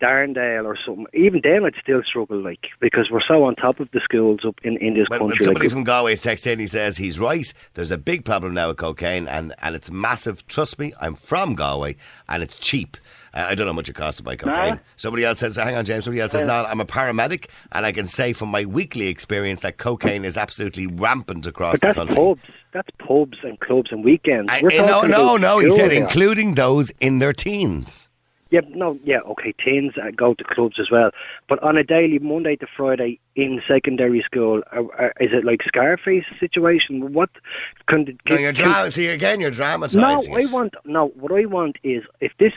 Darndale 0.00 0.64
or 0.64 0.78
something, 0.84 1.06
even 1.12 1.40
then 1.44 1.64
I'd 1.64 1.74
still 1.80 2.02
struggle, 2.02 2.42
like 2.42 2.66
because 2.80 3.10
we're 3.10 3.20
so 3.26 3.44
on 3.44 3.54
top 3.54 3.80
of 3.80 3.90
the 3.92 4.00
schools 4.02 4.40
up 4.46 4.56
in, 4.62 4.78
in 4.78 4.94
this 4.94 5.06
when 5.08 5.20
country. 5.20 5.44
somebody 5.44 5.66
like, 5.66 5.72
from 5.72 5.84
Galway 5.84 6.14
texting 6.14 6.52
in, 6.52 6.58
he 6.58 6.66
says 6.66 6.96
he's 6.96 7.20
right. 7.20 7.52
There's 7.74 7.90
a 7.90 7.98
big 7.98 8.24
problem 8.24 8.54
now 8.54 8.68
with 8.68 8.78
cocaine, 8.78 9.28
and, 9.28 9.52
and 9.62 9.74
it's 9.74 9.90
massive. 9.90 10.46
Trust 10.46 10.78
me, 10.78 10.94
I'm 11.00 11.14
from 11.14 11.54
Galway, 11.54 11.96
and 12.28 12.42
it's 12.42 12.58
cheap. 12.58 12.96
I 13.32 13.54
don't 13.54 13.66
know 13.66 13.72
how 13.72 13.76
much 13.76 13.88
it 13.88 13.94
costs 13.94 14.16
to 14.18 14.22
buy 14.24 14.36
cocaine. 14.36 14.74
No. 14.74 14.80
Somebody 14.96 15.24
else 15.24 15.38
says, 15.38 15.56
hang 15.56 15.76
on, 15.76 15.84
James. 15.84 16.04
Somebody 16.04 16.20
else 16.20 16.32
says, 16.32 16.44
no, 16.44 16.64
I'm 16.64 16.80
a 16.80 16.84
paramedic, 16.84 17.46
and 17.72 17.86
I 17.86 17.92
can 17.92 18.06
say 18.06 18.32
from 18.32 18.48
my 18.48 18.64
weekly 18.64 19.06
experience 19.08 19.60
that 19.60 19.78
cocaine 19.78 20.24
is 20.24 20.36
absolutely 20.36 20.86
rampant 20.86 21.46
across 21.46 21.72
but 21.74 21.80
the 21.80 21.86
that's 21.88 21.98
country. 21.98 22.16
pubs. 22.16 22.42
That's 22.72 22.88
pubs 22.98 23.38
and 23.42 23.58
clubs 23.60 23.90
and 23.92 24.04
weekends. 24.04 24.50
I- 24.50 24.58
eh, 24.70 24.84
no, 24.86 25.02
no, 25.02 25.36
no. 25.36 25.58
He 25.58 25.70
said 25.70 25.92
including 25.92 26.54
those 26.54 26.90
in 27.00 27.18
their 27.20 27.32
teens. 27.32 28.08
Yeah, 28.52 28.62
no, 28.70 28.98
yeah, 29.04 29.20
okay. 29.20 29.54
Teens 29.64 29.92
uh, 29.96 30.10
go 30.10 30.34
to 30.34 30.42
clubs 30.42 30.80
as 30.80 30.90
well, 30.90 31.12
but 31.48 31.62
on 31.62 31.76
a 31.76 31.84
daily, 31.84 32.18
Monday 32.18 32.56
to 32.56 32.66
Friday 32.76 33.20
in 33.36 33.62
secondary 33.68 34.22
school, 34.22 34.62
uh, 34.76 34.82
uh, 34.98 35.04
is 35.20 35.30
it 35.32 35.44
like 35.44 35.60
Scarface 35.64 36.24
situation? 36.40 37.12
What 37.12 37.30
can, 37.88 38.18
No, 38.28 38.36
you're 38.36 38.52
can- 38.52 38.64
dra- 38.72 38.90
see, 38.90 39.06
again, 39.06 39.40
you're 39.40 39.50
No, 39.52 39.56
dramatising 39.56 40.34
I 40.34 40.46
want 40.46 40.74
no. 40.84 41.08
What 41.14 41.30
I 41.30 41.44
want 41.44 41.76
is 41.84 42.02
if 42.20 42.32
this. 42.40 42.52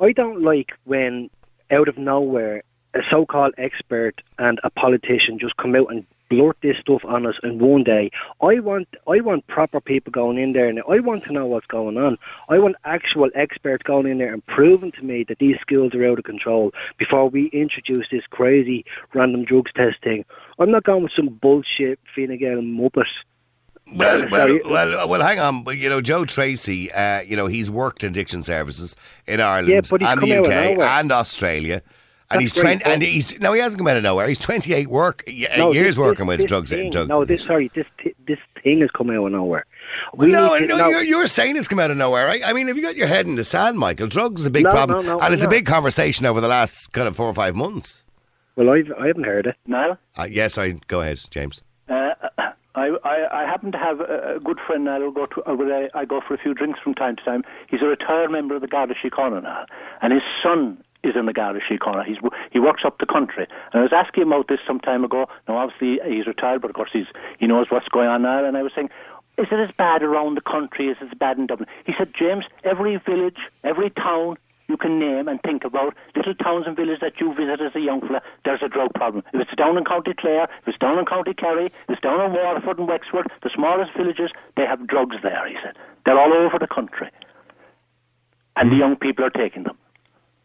I 0.00 0.12
don't 0.12 0.42
like 0.42 0.72
when 0.84 1.30
out 1.70 1.88
of 1.88 1.98
nowhere 1.98 2.62
a 2.94 3.00
so-called 3.10 3.54
expert 3.58 4.22
and 4.38 4.60
a 4.62 4.70
politician 4.70 5.38
just 5.38 5.56
come 5.56 5.74
out 5.74 5.90
and 5.90 6.06
blurt 6.28 6.56
this 6.62 6.76
stuff 6.78 7.04
on 7.04 7.26
us 7.26 7.34
in 7.42 7.58
one 7.58 7.84
day. 7.84 8.10
I 8.40 8.58
want 8.58 8.88
I 9.06 9.20
want 9.20 9.46
proper 9.46 9.80
people 9.80 10.10
going 10.10 10.38
in 10.38 10.52
there 10.52 10.68
and 10.68 10.80
I 10.88 11.00
want 11.00 11.24
to 11.24 11.32
know 11.32 11.46
what's 11.46 11.66
going 11.66 11.96
on. 11.96 12.18
I 12.48 12.58
want 12.58 12.76
actual 12.84 13.30
experts 13.34 13.82
going 13.82 14.06
in 14.06 14.18
there 14.18 14.32
and 14.32 14.44
proving 14.46 14.92
to 14.92 15.02
me 15.04 15.24
that 15.28 15.38
these 15.38 15.58
schools 15.60 15.94
are 15.94 16.06
out 16.06 16.18
of 16.18 16.24
control 16.24 16.72
before 16.98 17.28
we 17.28 17.46
introduce 17.46 18.08
this 18.10 18.26
crazy 18.30 18.84
random 19.12 19.44
drugs 19.44 19.72
testing. 19.74 20.24
I'm 20.58 20.70
not 20.70 20.84
going 20.84 21.02
with 21.04 21.12
some 21.14 21.28
bullshit 21.28 21.98
Fine 22.14 22.36
Gael 22.38 22.62
muppet. 22.62 23.06
Well, 23.92 24.26
well, 24.30 24.58
well, 24.64 25.08
well, 25.08 25.22
hang 25.22 25.38
on. 25.38 25.62
But, 25.62 25.76
you 25.78 25.88
know, 25.88 26.00
Joe 26.00 26.24
Tracy, 26.24 26.90
uh, 26.92 27.20
you 27.20 27.36
know, 27.36 27.46
he's 27.46 27.70
worked 27.70 28.02
in 28.02 28.10
addiction 28.10 28.42
services 28.42 28.96
in 29.26 29.40
Ireland 29.40 29.68
Yeah, 29.68 29.80
but 29.88 30.00
he's 30.00 30.10
and 30.10 30.20
the 30.22 30.34
out 30.38 30.44
UK 30.46 30.50
nowhere. 30.72 30.86
and 30.88 31.12
Australia. 31.12 31.82
And 32.30 32.40
That's 32.40 32.54
he's 32.54 32.62
great, 32.62 32.80
twenty, 32.80 32.84
and 32.94 33.02
he's 33.02 33.38
no, 33.38 33.52
he 33.52 33.60
hasn't 33.60 33.78
come 33.78 33.86
out 33.86 33.98
of 33.98 34.02
nowhere. 34.02 34.26
He's 34.26 34.38
twenty-eight 34.38 34.88
work 34.88 35.22
No, 35.58 35.72
years 35.72 35.88
this- 35.88 35.98
working 35.98 36.20
this- 36.24 36.28
with 36.28 36.40
this 36.40 36.48
drugs 36.48 36.70
thing, 36.70 36.80
and 36.80 36.90
drug. 36.92 37.08
No, 37.08 37.22
this 37.26 37.42
sorry, 37.44 37.70
this 37.74 37.86
t- 38.02 38.14
this 38.26 38.38
thing 38.62 38.80
has 38.80 38.90
come 38.90 39.10
out 39.10 39.26
of 39.26 39.30
nowhere. 39.32 39.66
We 40.14 40.28
no, 40.28 40.58
to- 40.58 40.66
no, 40.66 40.88
you're, 40.88 41.04
you're 41.04 41.26
saying 41.26 41.56
it's 41.58 41.68
come 41.68 41.78
out 41.78 41.90
of 41.90 41.98
nowhere, 41.98 42.26
right? 42.26 42.40
I 42.44 42.54
mean, 42.54 42.66
have 42.68 42.76
you 42.78 42.82
got 42.82 42.96
your 42.96 43.06
head 43.08 43.26
in 43.26 43.34
the 43.34 43.44
sand, 43.44 43.78
Michael? 43.78 44.06
Drugs 44.06 44.40
is 44.40 44.46
a 44.46 44.50
big 44.50 44.64
No, 44.64 44.70
problem, 44.70 45.04
no, 45.04 45.18
no, 45.18 45.20
and 45.20 45.34
it's 45.34 45.44
a 45.44 45.48
big 45.48 45.66
conversation 45.66 46.24
over 46.24 46.40
the 46.40 46.48
last 46.48 46.92
kind 46.94 47.06
of 47.06 47.14
four 47.14 47.26
or 47.26 47.34
five 47.34 47.54
months. 47.54 48.04
Well, 48.56 48.70
I've, 48.70 48.90
I 48.98 49.06
haven't 49.08 49.24
heard 49.24 49.46
it. 49.46 49.56
Niall? 49.66 49.98
Uh, 50.16 50.26
yes, 50.28 50.56
I 50.56 50.70
go 50.88 51.02
ahead, 51.02 51.20
James. 51.30 51.60
Uh, 51.90 52.14
I, 52.74 52.90
I, 53.04 53.42
I 53.42 53.46
happen 53.46 53.72
to 53.72 53.78
have 53.78 54.00
a, 54.00 54.36
a 54.36 54.40
good 54.40 54.58
friend 54.66 54.84
now. 54.84 55.10
Go 55.10 55.26
to, 55.26 55.48
uh, 55.48 55.54
where 55.54 55.88
I, 55.94 56.00
I 56.00 56.04
go 56.04 56.20
for 56.26 56.34
a 56.34 56.38
few 56.38 56.54
drinks 56.54 56.80
from 56.80 56.94
time 56.94 57.16
to 57.16 57.24
time. 57.24 57.44
He's 57.68 57.82
a 57.82 57.86
retired 57.86 58.30
member 58.30 58.54
of 58.54 58.60
the 58.60 58.68
Garda 58.68 58.94
Síochána 58.94 59.42
now, 59.42 59.66
and 60.02 60.12
his 60.12 60.22
son 60.42 60.82
is 61.02 61.14
in 61.16 61.26
the 61.26 61.32
Garda 61.32 61.60
Síochána. 61.60 62.04
He's 62.04 62.18
he 62.50 62.58
works 62.58 62.84
up 62.84 62.98
the 62.98 63.06
country, 63.06 63.46
and 63.72 63.80
I 63.80 63.82
was 63.82 63.92
asking 63.92 64.22
him 64.22 64.32
about 64.32 64.48
this 64.48 64.60
some 64.66 64.80
time 64.80 65.04
ago. 65.04 65.28
Now, 65.46 65.58
obviously, 65.58 66.00
he's 66.10 66.26
retired, 66.26 66.62
but 66.62 66.70
of 66.70 66.76
course, 66.76 66.90
he's 66.92 67.06
he 67.38 67.46
knows 67.46 67.66
what's 67.70 67.88
going 67.88 68.08
on 68.08 68.22
now. 68.22 68.44
And 68.44 68.56
I 68.56 68.62
was 68.62 68.72
saying, 68.74 68.90
is 69.38 69.46
it 69.50 69.58
as 69.58 69.70
bad 69.76 70.02
around 70.02 70.36
the 70.36 70.40
country 70.40 70.90
as 70.90 70.96
it's 71.00 71.14
bad 71.14 71.38
in 71.38 71.46
Dublin? 71.46 71.68
He 71.84 71.92
said, 71.96 72.12
James, 72.14 72.44
every 72.62 72.96
village, 72.96 73.38
every 73.62 73.90
town 73.90 74.36
you 74.68 74.76
can 74.76 74.98
name 74.98 75.28
and 75.28 75.40
think 75.42 75.64
about, 75.64 75.94
little 76.16 76.34
towns 76.34 76.64
and 76.66 76.74
villages 76.76 77.00
that 77.02 77.20
you 77.20 77.34
visit 77.34 77.60
as 77.60 77.74
a 77.74 77.80
young 77.80 78.00
fella, 78.00 78.22
there's 78.44 78.62
a 78.62 78.68
drug 78.68 78.92
problem. 78.94 79.22
If 79.32 79.42
it's 79.42 79.54
down 79.56 79.76
in 79.76 79.84
County 79.84 80.14
Clare, 80.18 80.44
if 80.62 80.68
it's 80.68 80.78
down 80.78 80.98
in 80.98 81.04
County 81.04 81.34
Kerry, 81.34 81.66
if 81.66 81.72
it's 81.88 82.00
down 82.00 82.20
in 82.20 82.32
Waterford 82.32 82.78
and 82.78 82.88
Wexford, 82.88 83.26
the 83.42 83.50
smallest 83.54 83.92
villages, 83.96 84.30
they 84.56 84.64
have 84.64 84.86
drugs 84.86 85.16
there, 85.22 85.46
he 85.48 85.56
said. 85.62 85.76
They're 86.06 86.18
all 86.18 86.32
over 86.32 86.58
the 86.58 86.66
country. 86.66 87.10
And 88.56 88.70
the 88.70 88.76
young 88.76 88.96
people 88.96 89.24
are 89.24 89.30
taking 89.30 89.64
them. 89.64 89.76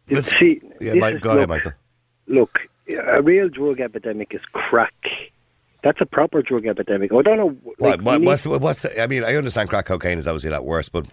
Let's- 0.09 0.37
See, 0.37 0.61
Yeah, 0.81 0.95
Mike, 0.95 1.15
is- 1.15 1.21
go 1.21 1.29
ahead, 1.29 1.41
look, 1.41 1.49
Michael. 1.49 1.71
Look, 2.27 2.59
a 3.07 3.21
real 3.21 3.49
drug 3.49 3.79
epidemic 3.79 4.33
is 4.33 4.41
crack. 4.51 4.93
That's 5.83 6.01
a 6.01 6.05
proper 6.05 6.41
drug 6.41 6.65
epidemic. 6.65 7.13
I 7.13 7.21
don't 7.21 7.37
know. 7.37 7.49
what, 7.63 7.79
Like, 7.79 8.01
what, 8.01 8.19
we 8.19 8.25
what's 8.25 8.45
what's 8.45 8.81
the, 8.81 9.01
I 9.01 9.07
mean, 9.07 9.23
I 9.23 9.35
understand 9.35 9.69
crack 9.69 9.85
cocaine 9.85 10.17
is 10.17 10.27
obviously 10.27 10.49
a 10.49 10.53
lot 10.53 10.65
worse, 10.65 10.89
but 10.89 11.05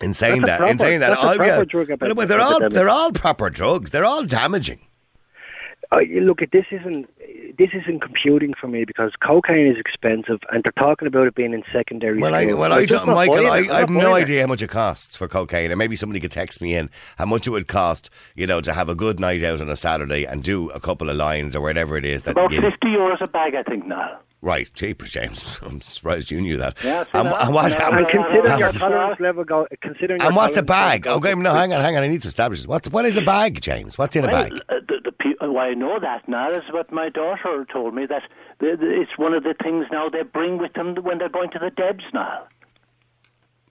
in 0.00 0.14
saying 0.14 0.42
That's 0.42 0.60
a 0.60 0.62
that, 0.64 0.70
in 0.70 0.78
saying 0.78 1.00
that, 1.00 1.10
that's 1.10 1.22
a 1.22 1.30
oh, 1.30 1.36
proper 1.36 1.44
yeah, 1.44 1.96
but, 1.96 2.02
epi- 2.10 2.14
but 2.14 2.28
they're 2.28 2.40
all 2.40 2.68
they're 2.68 2.88
all 2.88 3.12
proper 3.12 3.50
drugs. 3.50 3.90
They're 3.90 4.04
all 4.04 4.24
damaging. 4.24 4.80
Uh, 5.92 6.00
look, 6.22 6.40
this 6.50 6.64
isn't 6.72 7.08
this 7.56 7.68
isn't 7.72 8.00
computing 8.00 8.52
for 8.60 8.66
me 8.66 8.84
because 8.84 9.12
cocaine 9.22 9.68
is 9.68 9.76
expensive, 9.78 10.40
and 10.50 10.64
they're 10.64 10.82
talking 10.82 11.06
about 11.06 11.26
it 11.28 11.34
being 11.36 11.52
in 11.52 11.62
secondary 11.72 12.18
Well, 12.18 12.34
I, 12.34 12.46
schools. 12.46 12.58
well, 12.58 12.72
I'm 12.72 12.78
I 12.80 12.84
don't, 12.86 13.06
not 13.06 13.14
Michael, 13.14 13.34
buying 13.44 13.70
I. 13.70 13.74
I'm 13.74 13.80
have 13.80 13.90
no 13.90 14.14
it. 14.16 14.22
idea 14.22 14.40
how 14.40 14.46
much 14.48 14.62
it 14.62 14.70
costs 14.70 15.16
for 15.16 15.28
cocaine, 15.28 15.70
and 15.70 15.78
maybe 15.78 15.94
somebody 15.94 16.18
could 16.18 16.32
text 16.32 16.60
me 16.60 16.74
in 16.74 16.90
how 17.16 17.26
much 17.26 17.46
it 17.46 17.50
would 17.50 17.68
cost, 17.68 18.10
you 18.34 18.46
know, 18.46 18.60
to 18.60 18.72
have 18.72 18.88
a 18.88 18.94
good 18.96 19.20
night 19.20 19.44
out 19.44 19.60
on 19.60 19.68
a 19.68 19.76
Saturday 19.76 20.24
and 20.24 20.42
do 20.42 20.68
a 20.70 20.80
couple 20.80 21.08
of 21.10 21.16
lines 21.16 21.54
or 21.54 21.60
whatever 21.60 21.96
it 21.96 22.04
is 22.04 22.22
that. 22.22 22.32
About 22.32 22.50
you- 22.50 22.60
50 22.60 22.88
euros 22.88 23.20
a 23.20 23.28
bag, 23.28 23.54
I 23.54 23.62
think, 23.62 23.86
now. 23.86 24.18
Right, 24.44 24.70
cheaper, 24.74 25.06
James. 25.06 25.58
I'm 25.62 25.80
surprised 25.80 26.30
you 26.30 26.40
knew 26.40 26.56
that. 26.58 26.82
Yeah, 26.84 27.04
and, 27.14 27.28
that? 27.28 27.50
what, 27.52 27.70
Yeah, 27.72 27.88
And 27.96 28.06
Uh, 28.06 28.10
considering 28.10 28.50
uh, 28.52 28.56
your 28.58 28.68
uh, 28.68 28.72
tolerance 28.72 29.20
level, 29.20 29.44
go, 29.44 29.66
considering 29.82 30.22
and 30.22 30.36
what's 30.36 30.56
a 30.56 30.62
bag? 30.62 31.06
level 31.06 31.18
Okay, 31.18 31.34
no, 31.34 31.52
hang 31.52 31.72
on, 31.72 31.80
hang 31.80 31.96
on. 31.96 32.02
I 32.02 32.08
need 32.08 32.22
to 32.22 32.28
establish 32.28 32.60
this. 32.60 32.68
What's 32.68 32.88
what 32.88 33.04
is 33.06 33.16
a 33.16 33.22
bag, 33.22 33.60
James? 33.60 33.98
What's 33.98 34.14
in 34.16 34.24
a 34.24 34.28
Well, 34.28 34.42
bag? 34.50 34.52
uh, 34.68 34.74
the, 34.88 34.96
the, 35.04 35.12
pe- 35.12 35.46
why 35.46 35.68
I 35.70 35.74
know 35.74 35.98
that 36.00 36.28
now 36.28 36.50
is 36.50 36.62
what 36.70 36.92
my 36.92 37.08
daughter 37.08 37.66
told 37.72 37.94
me 37.94 38.06
that 38.06 38.22
the, 38.60 38.76
the, 38.78 39.00
it's 39.02 39.16
one 39.18 39.34
of 39.34 39.42
the 39.42 39.54
things 39.62 39.86
now 39.90 40.08
they 40.08 40.22
bring 40.22 40.58
with 40.58 40.72
them 40.74 40.94
when 41.02 41.18
they're 41.18 41.28
going 41.28 41.50
to 41.50 41.58
the 41.58 41.70
Debs 41.70 42.04
now. 42.12 42.44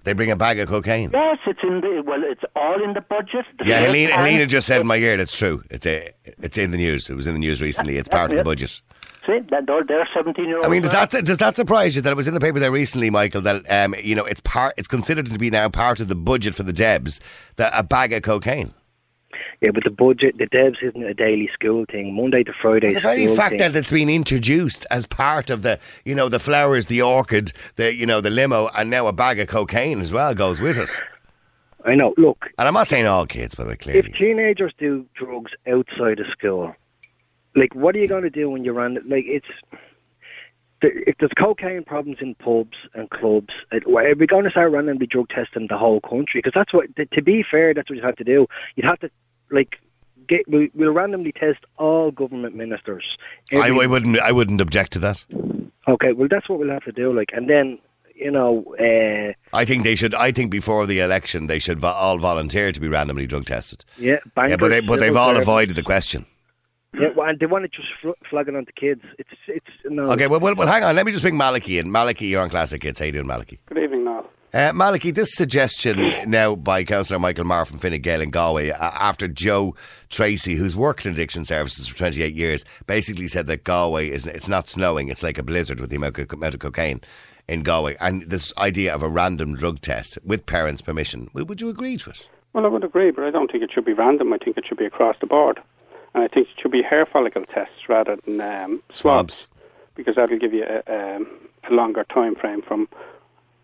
They 0.05 0.11
bring 0.11 0.31
a 0.31 0.35
bag 0.35 0.59
of 0.59 0.67
cocaine. 0.67 1.11
Yes, 1.13 1.37
it's 1.47 1.61
in 1.63 1.79
the 1.79 2.03
well, 2.05 2.21
it's 2.25 2.43
all 2.57 2.83
in 2.83 2.93
the 2.93 2.99
budget. 2.99 3.45
The 3.57 3.65
Yeah, 3.65 3.79
Helena, 3.79 4.13
Helena 4.13 4.45
just 4.47 4.67
said 4.67 4.81
in 4.81 4.87
my 4.87 4.97
ear 4.97 5.15
that's 5.15 5.33
true. 5.35 5.63
It's 5.69 5.85
a, 5.85 6.11
it's 6.25 6.57
in 6.57 6.71
the 6.71 6.77
news. 6.77 7.09
It 7.09 7.13
was 7.15 7.25
in 7.25 7.33
the 7.33 7.39
news 7.39 7.61
recently. 7.61 7.97
It's 7.97 8.09
part 8.09 8.31
of 8.31 8.37
the 8.37 8.43
budget. 8.43 8.81
See, 9.25 9.39
that 9.51 9.65
they're, 9.67 9.83
they're 9.85 10.09
seventeen 10.13 10.45
year 10.45 10.57
olds. 10.57 10.67
I 10.67 10.69
mean, 10.69 10.81
does 10.81 10.91
that 10.91 11.09
does 11.11 11.37
that 11.37 11.55
surprise 11.55 11.95
you 11.95 12.01
that 12.01 12.11
it 12.11 12.15
was 12.15 12.27
in 12.27 12.33
the 12.33 12.39
paper 12.41 12.59
there 12.59 12.71
recently, 12.71 13.09
Michael? 13.09 13.41
That 13.41 13.63
um, 13.71 13.95
you 14.03 14.15
know, 14.15 14.25
it's 14.25 14.41
part, 14.41 14.73
it's 14.77 14.87
considered 14.87 15.27
to 15.27 15.39
be 15.39 15.49
now 15.49 15.69
part 15.69 16.01
of 16.01 16.09
the 16.09 16.15
budget 16.15 16.55
for 16.55 16.63
the 16.63 16.73
Debs. 16.73 17.19
That 17.55 17.71
a 17.75 17.83
bag 17.83 18.11
of 18.13 18.21
cocaine. 18.23 18.73
Yeah, 19.61 19.71
but 19.73 19.85
the 19.85 19.91
budget, 19.91 20.37
the 20.37 20.45
Debs 20.47 20.77
isn't 20.81 21.01
a 21.03 21.13
daily 21.13 21.49
school 21.53 21.85
thing. 21.89 22.13
Monday 22.13 22.43
to 22.43 22.51
Friday 22.61 22.93
The 22.93 22.99
very 22.99 23.27
fact 23.33 23.51
thing. 23.51 23.59
that 23.59 23.75
it's 23.77 23.91
been 23.91 24.09
introduced 24.09 24.85
as 24.91 25.05
part 25.05 25.49
of 25.49 25.61
the, 25.61 25.79
you 26.03 26.13
know, 26.13 26.27
the 26.27 26.39
flowers, 26.39 26.87
the 26.87 27.01
orchid, 27.01 27.53
the, 27.77 27.95
you 27.95 28.05
know, 28.05 28.19
the 28.19 28.29
limo, 28.29 28.67
and 28.75 28.89
now 28.89 29.07
a 29.07 29.13
bag 29.13 29.39
of 29.39 29.47
cocaine 29.47 30.01
as 30.01 30.11
well 30.11 30.33
goes 30.35 30.59
with 30.59 30.77
it. 30.77 30.89
I 31.85 31.95
know. 31.95 32.13
Look, 32.17 32.47
And 32.57 32.67
I'm 32.67 32.73
not 32.73 32.89
saying 32.89 33.05
all 33.05 33.25
kids, 33.25 33.55
by 33.55 33.63
the 33.63 33.69
way, 33.69 33.77
if 33.87 34.05
teenagers 34.17 34.73
do 34.77 35.05
drugs 35.15 35.51
outside 35.65 36.19
of 36.19 36.25
school, 36.37 36.75
like 37.55 37.73
what 37.75 37.95
are 37.95 37.99
you 37.99 38.07
going 38.07 38.23
to 38.23 38.29
do 38.29 38.49
when 38.49 38.63
you're 38.63 38.79
on? 38.79 38.95
Like 39.07 39.25
it's 39.27 39.45
if 40.81 41.15
there's 41.19 41.31
cocaine 41.39 41.83
problems 41.85 42.17
in 42.19 42.35
pubs 42.35 42.75
and 42.93 43.09
clubs, 43.09 43.53
it, 43.71 43.83
are 43.87 44.15
we 44.15 44.27
going 44.27 44.43
to 44.43 44.49
start 44.51 44.71
randomly 44.71 45.07
drug 45.07 45.29
testing 45.29 45.67
the 45.69 45.77
whole 45.77 46.01
country? 46.01 46.41
Because 46.43 46.51
that's 46.53 46.73
what. 46.73 46.87
To 47.13 47.21
be 47.21 47.43
fair, 47.49 47.73
that's 47.73 47.89
what 47.89 47.95
you 47.97 48.03
have 48.03 48.17
to 48.17 48.23
do. 48.25 48.47
You'd 48.75 48.85
have 48.85 48.99
to 48.99 49.09
like 49.49 49.77
get. 50.27 50.41
We, 50.47 50.71
we'll 50.75 50.91
randomly 50.91 51.31
test 51.31 51.59
all 51.77 52.11
government 52.11 52.55
ministers. 52.55 53.05
I, 53.51 53.69
every- 53.69 53.83
I 53.83 53.85
wouldn't, 53.87 54.19
I 54.19 54.31
wouldn't 54.33 54.59
object 54.59 54.91
to 54.93 54.99
that. 54.99 55.25
Okay, 55.87 56.11
well 56.13 56.27
that's 56.29 56.49
what 56.49 56.59
we'll 56.59 56.69
have 56.69 56.83
to 56.83 56.91
do. 56.91 57.13
Like, 57.13 57.29
and 57.33 57.49
then 57.49 57.77
you 58.13 58.31
know. 58.31 58.65
Uh, 58.77 59.33
I 59.55 59.63
think 59.63 59.83
they 59.85 59.95
should. 59.95 60.13
I 60.13 60.33
think 60.33 60.51
before 60.51 60.85
the 60.85 60.99
election, 60.99 61.47
they 61.47 61.59
should 61.59 61.79
vo- 61.79 61.87
all 61.87 62.17
volunteer 62.17 62.73
to 62.73 62.79
be 62.81 62.89
randomly 62.89 63.25
drug 63.25 63.45
tested. 63.45 63.85
Yeah, 63.97 64.17
bankers, 64.35 64.51
yeah, 64.51 64.57
but 64.57 64.67
they, 64.69 64.81
but 64.81 64.99
they've 64.99 65.15
all 65.15 65.37
avoided 65.37 65.77
the 65.77 65.83
question. 65.83 66.25
Yeah, 66.93 67.09
well, 67.15 67.27
and 67.27 67.39
they 67.39 67.45
want 67.45 67.63
to 67.63 67.69
just 67.69 67.89
fl- 68.01 68.11
flag 68.29 68.47
it 68.47 68.55
onto 68.55 68.71
kids. 68.73 69.01
It's 69.17 69.29
it's 69.47 69.65
no. 69.85 70.11
Okay, 70.11 70.27
well, 70.27 70.39
well, 70.39 70.55
well, 70.55 70.67
hang 70.67 70.83
on. 70.83 70.95
Let 70.95 71.05
me 71.05 71.11
just 71.11 71.23
bring 71.23 71.35
Maliki 71.35 71.79
in. 71.79 71.89
Maliki, 71.89 72.29
you're 72.29 72.41
on 72.41 72.49
Classic 72.49 72.79
Kids. 72.79 72.99
How 72.99 73.05
you 73.05 73.11
doing, 73.11 73.25
Maliki? 73.25 73.57
Good 73.65 73.79
evening, 73.79 74.03
Niall. 74.03 74.29
Uh, 74.53 74.71
Maliki, 74.71 75.11
this 75.11 75.33
suggestion 75.33 76.29
now 76.29 76.53
by 76.55 76.83
Councillor 76.83 77.17
Michael 77.17 77.45
Marr 77.45 77.65
from 77.65 77.79
Fine 77.79 77.99
Gael 78.01 78.21
in 78.21 78.29
Galway, 78.29 78.69
uh, 78.69 78.75
after 78.79 79.27
Joe 79.27 79.75
Tracy, 80.09 80.53
who's 80.53 80.75
worked 80.75 81.07
in 81.07 81.13
addiction 81.13 81.43
services 81.43 81.87
for 81.87 81.97
28 81.97 82.35
years, 82.35 82.63
basically 82.85 83.27
said 83.27 83.47
that 83.47 83.63
Galway 83.63 84.11
is 84.11 84.27
it's 84.27 84.47
not 84.47 84.67
snowing, 84.67 85.09
it's 85.09 85.23
like 85.23 85.39
a 85.39 85.43
blizzard 85.43 85.79
with 85.79 85.89
the 85.89 85.95
amount 85.95 86.19
of, 86.19 86.31
amount 86.31 86.53
of 86.53 86.59
cocaine 86.59 87.01
in 87.47 87.63
Galway. 87.63 87.95
And 87.99 88.29
this 88.29 88.53
idea 88.59 88.93
of 88.93 89.01
a 89.01 89.09
random 89.09 89.55
drug 89.55 89.81
test 89.81 90.19
with 90.23 90.45
parents' 90.45 90.83
permission, 90.83 91.31
would 91.33 91.59
you 91.59 91.69
agree 91.69 91.97
to 91.97 92.11
it? 92.11 92.27
Well, 92.53 92.67
I 92.67 92.69
would 92.69 92.83
agree, 92.83 93.09
but 93.09 93.23
I 93.23 93.31
don't 93.31 93.51
think 93.51 93.63
it 93.63 93.71
should 93.73 93.85
be 93.85 93.93
random. 93.93 94.31
I 94.31 94.37
think 94.37 94.57
it 94.57 94.65
should 94.67 94.77
be 94.77 94.85
across 94.85 95.15
the 95.19 95.25
board. 95.25 95.59
And 96.13 96.23
I 96.23 96.27
think 96.27 96.47
it 96.47 96.53
should 96.61 96.71
be 96.71 96.81
hair 96.83 97.05
follicle 97.05 97.43
tests 97.45 97.89
rather 97.89 98.15
than 98.25 98.39
um, 98.41 98.83
swabs, 98.93 99.33
Swabs. 99.35 99.47
because 99.95 100.15
that'll 100.15 100.37
give 100.37 100.53
you 100.53 100.63
a, 100.65 101.15
um, 101.15 101.27
a 101.69 101.73
longer 101.73 102.03
time 102.05 102.35
frame 102.35 102.61
from 102.61 102.87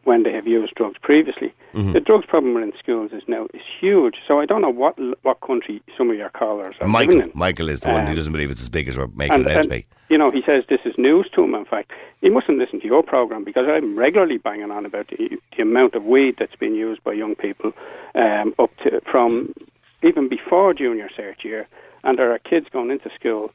when 0.05 0.23
they 0.23 0.31
have 0.33 0.47
used 0.47 0.73
drugs 0.75 0.97
previously. 1.01 1.53
The 1.73 1.99
drugs 1.99 2.25
problem 2.25 2.57
in 2.57 2.73
schools 2.79 3.11
is 3.11 3.21
now 3.27 3.45
is 3.53 3.61
huge. 3.79 4.15
So 4.27 4.39
I 4.39 4.47
don't 4.47 4.61
know 4.63 4.71
what 4.71 4.97
what 5.23 5.39
country 5.41 5.83
some 5.95 6.09
of 6.09 6.17
your 6.17 6.29
callers 6.29 6.75
are 6.81 6.87
living 6.87 6.91
Michael, 6.91 7.21
in. 7.21 7.31
Michael 7.35 7.69
is 7.69 7.81
the 7.81 7.89
one 7.89 8.05
who 8.05 8.09
Um, 8.09 8.15
doesn't 8.15 8.31
believe 8.31 8.49
it's 8.49 8.61
as 8.61 8.69
big 8.69 8.87
as 8.87 8.97
we're 8.97 9.05
making 9.15 9.35
And, 9.35 9.45
it 9.47 9.55
out 9.57 9.63
to 9.63 9.69
be. 9.69 9.85
you 10.09 10.17
know, 10.17 10.31
he 10.31 10.41
says 10.41 10.63
this 10.67 10.79
is 10.83 10.97
news 10.97 11.29
to 11.35 11.43
him. 11.43 11.53
In 11.53 11.65
fact, 11.65 11.91
he 12.21 12.29
mustn't 12.31 12.57
listen 12.57 12.79
to 12.81 12.87
your 12.87 13.03
program 13.03 13.43
because 13.43 13.67
I'm 13.67 13.95
regularly 13.99 14.37
banging 14.39 14.71
on 14.71 14.83
about 14.83 15.09
the, 15.09 15.37
the 15.55 15.61
amount 15.61 15.93
of 15.93 16.05
weed 16.05 16.37
that's 16.39 16.55
been 16.55 16.73
used 16.73 17.03
by 17.03 17.13
young 17.13 17.35
people 17.35 17.71
um, 18.15 18.55
up 18.57 18.75
to 18.77 18.99
from 19.01 19.53
even 20.01 20.27
before 20.27 20.73
junior 20.73 21.09
cert 21.15 21.43
year, 21.43 21.67
and 22.03 22.17
there 22.17 22.31
are 22.31 22.39
kids 22.39 22.67
going 22.71 22.91
into 22.91 23.09
school 23.13 23.51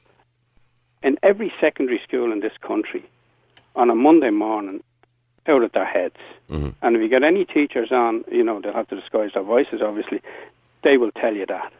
in 1.03 1.19
every 1.23 1.53
secondary 1.61 2.01
school 2.07 2.33
in 2.33 2.41
this 2.41 2.57
country 2.61 3.05
on 3.77 3.91
a 3.91 3.95
Monday 3.95 4.31
morning 4.31 4.83
out 5.47 5.63
of 5.63 5.73
their 5.73 5.85
heads. 5.85 6.17
Mm-hmm. 6.51 6.71
And 6.83 6.97
if 6.97 7.03
you 7.03 7.09
get 7.09 7.23
any 7.23 7.45
teachers 7.45 7.93
on, 7.93 8.25
you 8.31 8.43
know, 8.43 8.61
they'll 8.61 8.73
have 8.73 8.89
to 8.89 9.01
disguise 9.01 9.33
their 9.35 9.43
voices, 9.43 9.83
obviously, 9.83 10.23
they 10.83 10.97
will 10.97 11.13
tell 11.13 11.35
you 11.35 11.47
that. 11.47 11.73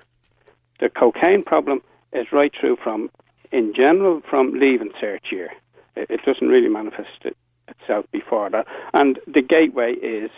The 0.81 0.91
cocaine 0.91 1.43
problem 1.43 1.83
is 2.13 2.33
right 2.33 2.53
through 2.59 2.77
from, 2.77 3.11
in 3.53 3.73
general, 3.75 4.21
from 4.29 4.53
leaving 4.59 4.91
cert 4.91 5.31
year. 5.31 5.51
It, 5.97 6.11
it 6.11 6.25
doesn't 6.25 6.49
really 6.49 6.69
manifest 6.69 7.25
it, 7.25 7.37
itself 7.69 8.07
before 8.13 8.51
that. 8.51 8.67
And 8.93 9.19
the 9.27 9.43
gateway 9.43 9.95
is 9.95 10.31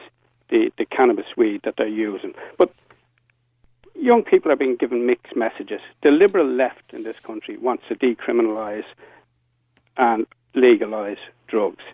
the, 0.49 0.73
the 0.79 0.85
cannabis 0.85 1.37
weed 1.37 1.63
that 1.65 1.77
they're 1.77 1.87
using. 1.89 2.35
But 2.59 2.73
young 4.01 4.23
people 4.23 4.51
are 4.53 4.57
being 4.57 4.77
given 4.77 5.07
mixed 5.07 5.37
messages. 5.37 5.81
The 6.03 6.11
liberal 6.11 6.47
left 6.47 6.93
in 6.93 7.03
this 7.05 7.17
country 7.25 7.57
wants 7.57 7.85
to 7.89 7.95
decriminalise 7.95 8.85
and 9.97 10.27
legalise 10.55 11.19
drugs. 11.49 11.85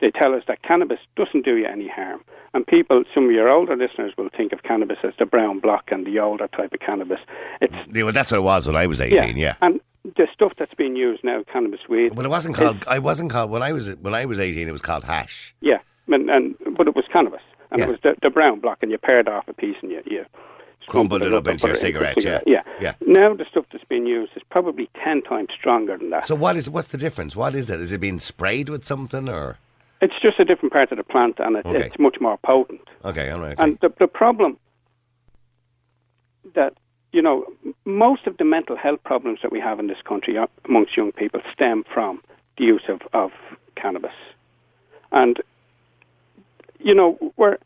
They 0.00 0.10
tell 0.10 0.34
us 0.34 0.42
that 0.46 0.62
cannabis 0.62 0.98
doesn't 1.16 1.44
do 1.44 1.56
you 1.56 1.66
any 1.66 1.88
harm. 1.88 2.22
And 2.52 2.66
people, 2.66 3.04
some 3.14 3.26
of 3.26 3.32
your 3.32 3.48
older 3.48 3.76
listeners 3.76 4.12
will 4.16 4.28
think 4.28 4.52
of 4.52 4.62
cannabis 4.62 4.98
as 5.02 5.14
the 5.18 5.26
brown 5.26 5.58
block 5.60 5.90
and 5.90 6.06
the 6.06 6.18
older 6.18 6.48
type 6.48 6.72
of 6.74 6.80
cannabis. 6.80 7.20
It's 7.60 7.74
Yeah, 7.92 8.04
well, 8.04 8.12
that's 8.12 8.30
what 8.30 8.38
it 8.38 8.42
was 8.42 8.66
when 8.66 8.76
I 8.76 8.86
was 8.86 9.00
18, 9.00 9.36
yeah. 9.36 9.56
And 9.62 9.80
the 10.16 10.28
stuff 10.32 10.52
that's 10.58 10.74
being 10.74 10.96
used 10.96 11.24
now, 11.24 11.42
cannabis 11.52 11.80
weed. 11.88 12.14
Well, 12.14 12.24
it 12.26 12.30
wasn't 12.30 12.56
called. 12.56 12.84
I 12.86 12.98
wasn't 12.98 13.30
called 13.30 13.50
when 13.50 13.62
I 13.62 13.72
was 13.72 13.88
when 13.96 14.14
I 14.14 14.24
was 14.24 14.38
eighteen. 14.38 14.68
It 14.68 14.72
was 14.72 14.80
called 14.80 15.02
hash. 15.02 15.52
Yeah, 15.60 15.78
and, 16.06 16.30
and 16.30 16.54
but 16.76 16.86
it 16.86 16.94
was 16.94 17.04
cannabis, 17.12 17.40
and 17.72 17.80
Yeah. 17.80 17.86
it 17.86 17.90
was 17.90 18.00
the, 18.02 18.14
the 18.22 18.30
brown 18.30 18.60
block, 18.60 18.78
and 18.82 18.90
you 18.92 18.98
pared 18.98 19.28
off 19.28 19.48
a 19.48 19.52
piece 19.52 19.76
and 19.82 19.90
you, 19.90 20.02
you 20.06 20.24
Crumbled 20.86 21.22
it 21.22 21.34
up 21.34 21.48
into 21.48 21.66
your 21.66 21.76
it 21.76 21.80
cigarette, 21.80 22.22
yeah. 22.22 22.40
yeah. 22.46 22.62
Yeah. 22.80 22.94
Now 23.06 23.34
the 23.34 23.44
stuff 23.44 23.64
that's 23.72 23.84
being 23.84 24.06
used 24.06 24.32
is 24.36 24.42
probably 24.50 24.88
ten 25.02 25.22
times 25.22 25.48
stronger 25.52 25.96
than 25.98 26.10
that. 26.10 26.26
So 26.26 26.34
what 26.34 26.56
is 26.56 26.70
what's 26.70 26.88
the 26.88 26.98
difference? 26.98 27.34
What 27.34 27.54
is 27.54 27.70
it? 27.70 27.80
Is 27.80 27.92
it 27.92 27.98
being 27.98 28.18
sprayed 28.18 28.68
with 28.68 28.84
something 28.84 29.28
or? 29.28 29.58
it's 30.00 30.18
just 30.20 30.38
a 30.38 30.44
different 30.44 30.72
part 30.72 30.90
of 30.92 30.98
the 30.98 31.04
plant, 31.04 31.38
and 31.38 31.56
it, 31.56 31.66
Okay. 31.66 31.86
it's 31.86 31.98
much 31.98 32.20
more 32.20 32.36
potent. 32.38 32.82
Okay, 33.04 33.30
all 33.30 33.40
right. 33.40 33.52
Okay. 33.52 33.62
And 33.62 33.78
the, 33.80 33.92
the 33.98 34.06
problem 34.06 34.58
that, 36.54 36.74
you 37.12 37.22
know, 37.22 37.46
most 37.84 38.26
of 38.26 38.36
the 38.36 38.44
mental 38.44 38.76
health 38.76 39.02
problems 39.04 39.40
that 39.42 39.50
we 39.50 39.60
have 39.60 39.80
in 39.80 39.86
this 39.86 40.02
country 40.02 40.36
amongst 40.66 40.96
young 40.96 41.12
people 41.12 41.40
stem 41.52 41.84
from 41.92 42.22
the 42.58 42.64
use 42.64 42.82
of, 42.88 43.00
of 43.12 43.32
cannabis. 43.74 44.12
And, 45.12 45.40
you 46.78 46.94
know, 46.94 47.18
we're, 47.36 47.58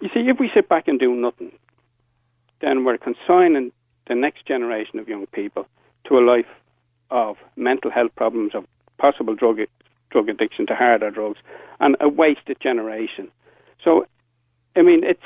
you 0.00 0.10
see, 0.12 0.28
if 0.28 0.38
we 0.38 0.50
sit 0.52 0.68
back 0.68 0.86
and 0.86 1.00
do 1.00 1.14
nothing, 1.14 1.50
then 2.60 2.84
we're 2.84 2.98
consigning 2.98 3.72
the 4.06 4.14
next 4.14 4.46
generation 4.46 4.98
of 4.98 5.08
young 5.08 5.26
people 5.26 5.66
to 6.04 6.18
a 6.18 6.20
life 6.20 6.46
of 7.10 7.36
mental 7.56 7.90
health 7.90 8.14
problems, 8.16 8.54
of 8.54 8.66
possible 8.98 9.34
drug, 9.34 9.60
drug 10.10 10.28
addiction 10.28 10.66
to 10.66 10.74
harder 10.74 11.10
drugs, 11.10 11.38
and 11.80 11.96
a 12.00 12.08
wasted 12.08 12.58
generation. 12.60 13.30
So 13.82 14.06
I 14.76 14.82
mean, 14.82 15.04
it's 15.04 15.22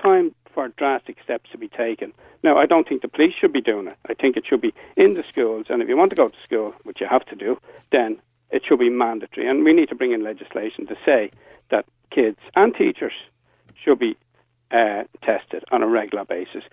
time 0.00 0.34
for 0.52 0.68
drastic 0.68 1.18
steps 1.22 1.50
to 1.52 1.58
be 1.58 1.68
taken. 1.68 2.12
Now, 2.42 2.56
I 2.56 2.66
don't 2.66 2.88
think 2.88 3.02
the 3.02 3.08
police 3.08 3.34
should 3.38 3.52
be 3.52 3.60
doing 3.60 3.88
it. 3.88 3.96
I 4.08 4.14
think 4.14 4.36
it 4.36 4.46
should 4.46 4.60
be 4.60 4.72
in 4.96 5.14
the 5.14 5.24
schools, 5.28 5.66
and 5.68 5.82
if 5.82 5.88
you 5.88 5.96
want 5.96 6.10
to 6.10 6.16
go 6.16 6.28
to 6.28 6.42
school, 6.44 6.74
which 6.84 7.00
you 7.00 7.06
have 7.06 7.26
to 7.26 7.36
do, 7.36 7.58
then 7.92 8.18
it 8.50 8.64
should 8.64 8.78
be 8.78 8.88
mandatory. 8.88 9.48
And 9.48 9.64
we 9.64 9.72
need 9.72 9.88
to 9.90 9.94
bring 9.94 10.12
in 10.12 10.22
legislation 10.22 10.86
to 10.86 10.96
say 11.04 11.30
that 11.70 11.84
kids 12.10 12.38
and 12.54 12.74
teachers 12.74 13.12
should 13.82 13.98
be 13.98 14.16
uh, 14.70 15.04
tested 15.22 15.64
on 15.70 15.82
a 15.82 15.86
regular 15.86 16.24
basis. 16.24 16.64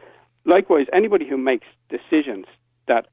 Likewise, 0.45 0.87
anybody 0.93 1.27
who 1.27 1.37
makes 1.37 1.67
decisions 1.89 2.45
that 2.87 3.07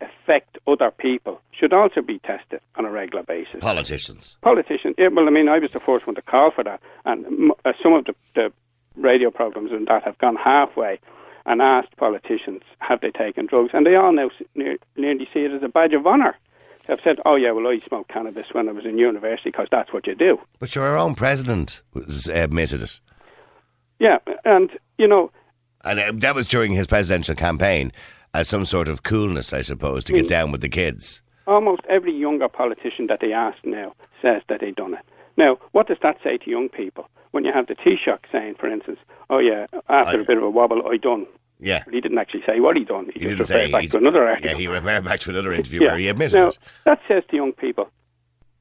affect 0.00 0.58
other 0.66 0.90
people 0.90 1.40
should 1.52 1.72
also 1.72 2.02
be 2.02 2.18
tested 2.20 2.60
on 2.76 2.84
a 2.84 2.90
regular 2.90 3.22
basis 3.22 3.60
Politicians. 3.60 4.36
politicians. 4.40 4.94
Yeah, 4.98 5.08
well, 5.08 5.26
I 5.26 5.30
mean, 5.30 5.48
I 5.48 5.58
was 5.58 5.70
the 5.72 5.80
first 5.80 6.06
one 6.06 6.16
to 6.16 6.22
call 6.22 6.50
for 6.50 6.64
that, 6.64 6.80
and 7.04 7.24
m- 7.26 7.52
uh, 7.64 7.72
some 7.82 7.92
of 7.92 8.04
the, 8.06 8.14
the 8.34 8.52
radio 8.96 9.30
programs 9.30 9.70
and 9.70 9.86
that 9.86 10.02
have 10.02 10.18
gone 10.18 10.36
halfway 10.36 10.98
and 11.46 11.60
asked 11.62 11.96
politicians 11.96 12.62
have 12.78 13.00
they 13.00 13.10
taken 13.10 13.46
drugs, 13.46 13.70
and 13.74 13.86
they 13.86 13.94
all 13.94 14.12
now 14.12 14.30
near, 14.54 14.76
nearly 14.96 15.28
see 15.32 15.40
it 15.40 15.52
as 15.52 15.62
a 15.62 15.68
badge 15.68 15.92
of 15.92 16.06
honour. 16.06 16.36
They've 16.88 16.98
said, 17.04 17.20
"Oh 17.24 17.36
yeah, 17.36 17.52
well, 17.52 17.68
I 17.68 17.78
smoked 17.78 18.10
cannabis 18.10 18.46
when 18.52 18.68
I 18.68 18.72
was 18.72 18.84
in 18.84 18.98
university 18.98 19.50
because 19.50 19.68
that's 19.70 19.92
what 19.92 20.06
you 20.08 20.16
do." 20.16 20.40
But 20.58 20.74
your 20.74 20.96
own 20.98 21.14
president 21.14 21.80
was, 21.94 22.26
admitted 22.26 22.82
it, 22.82 23.00
Yeah, 24.02 24.18
and 24.44 24.68
you 24.98 25.06
know, 25.06 25.30
and 25.84 26.00
uh, 26.00 26.10
that 26.16 26.34
was 26.34 26.48
during 26.48 26.72
his 26.72 26.88
presidential 26.88 27.36
campaign 27.36 27.92
as 28.34 28.48
some 28.48 28.64
sort 28.64 28.88
of 28.88 29.02
coolness, 29.04 29.52
I 29.52 29.62
suppose, 29.62 30.02
to 30.04 30.12
Mm. 30.12 30.16
get 30.16 30.28
down 30.28 30.50
with 30.52 30.60
the 30.60 30.68
kids. 30.68 31.22
almost 31.46 31.82
every 31.88 32.12
younger 32.12 32.48
politician 32.48 33.06
that 33.08 33.18
they 33.20 33.32
ask 33.32 33.58
now 33.64 33.92
says 34.22 34.42
that 34.48 34.60
they've 34.60 34.74
done 34.84 34.94
it. 34.94 35.04
Now, 35.36 35.58
what 35.72 35.86
does 35.88 35.98
that 36.02 36.16
say 36.24 36.36
to 36.38 36.50
young 36.50 36.68
people? 36.68 37.04
When 37.32 37.44
you 37.44 37.52
have 37.52 37.66
the 37.66 37.74
Taoiseach 37.74 38.24
saying, 38.30 38.54
for 38.60 38.68
instance, 38.68 38.98
"Oh 39.30 39.38
yeah, 39.38 39.66
after 39.88 40.18
I- 40.18 40.22
a 40.22 40.24
bit 40.24 40.36
of 40.36 40.42
a 40.44 40.50
wobble, 40.50 40.86
I 40.88 40.96
done." 40.96 41.26
Yeah. 41.60 41.82
He 41.92 42.00
didn't 42.00 42.18
actually 42.18 42.42
say 42.44 42.58
what 42.60 42.76
he 42.76 42.84
done. 42.84 43.06
He, 43.14 43.20
He 43.20 43.20
just 43.20 43.36
didn't 43.38 43.46
say. 43.46 43.70
back 43.72 43.82
he- 43.82 43.88
to 43.88 43.98
another 43.98 44.26
article. 44.28 44.50
Yeah, 44.50 44.56
he 44.56 44.66
referred 44.66 45.04
back 45.04 45.20
to 45.20 45.30
another 45.30 45.52
interview 45.52 45.80
where 45.82 45.96
he 45.96 46.08
admitted 46.08 46.38
now, 46.40 46.48
it. 46.48 46.58
That 46.84 47.00
says 47.08 47.22
to 47.30 47.36
young 47.36 47.52
people 47.52 47.88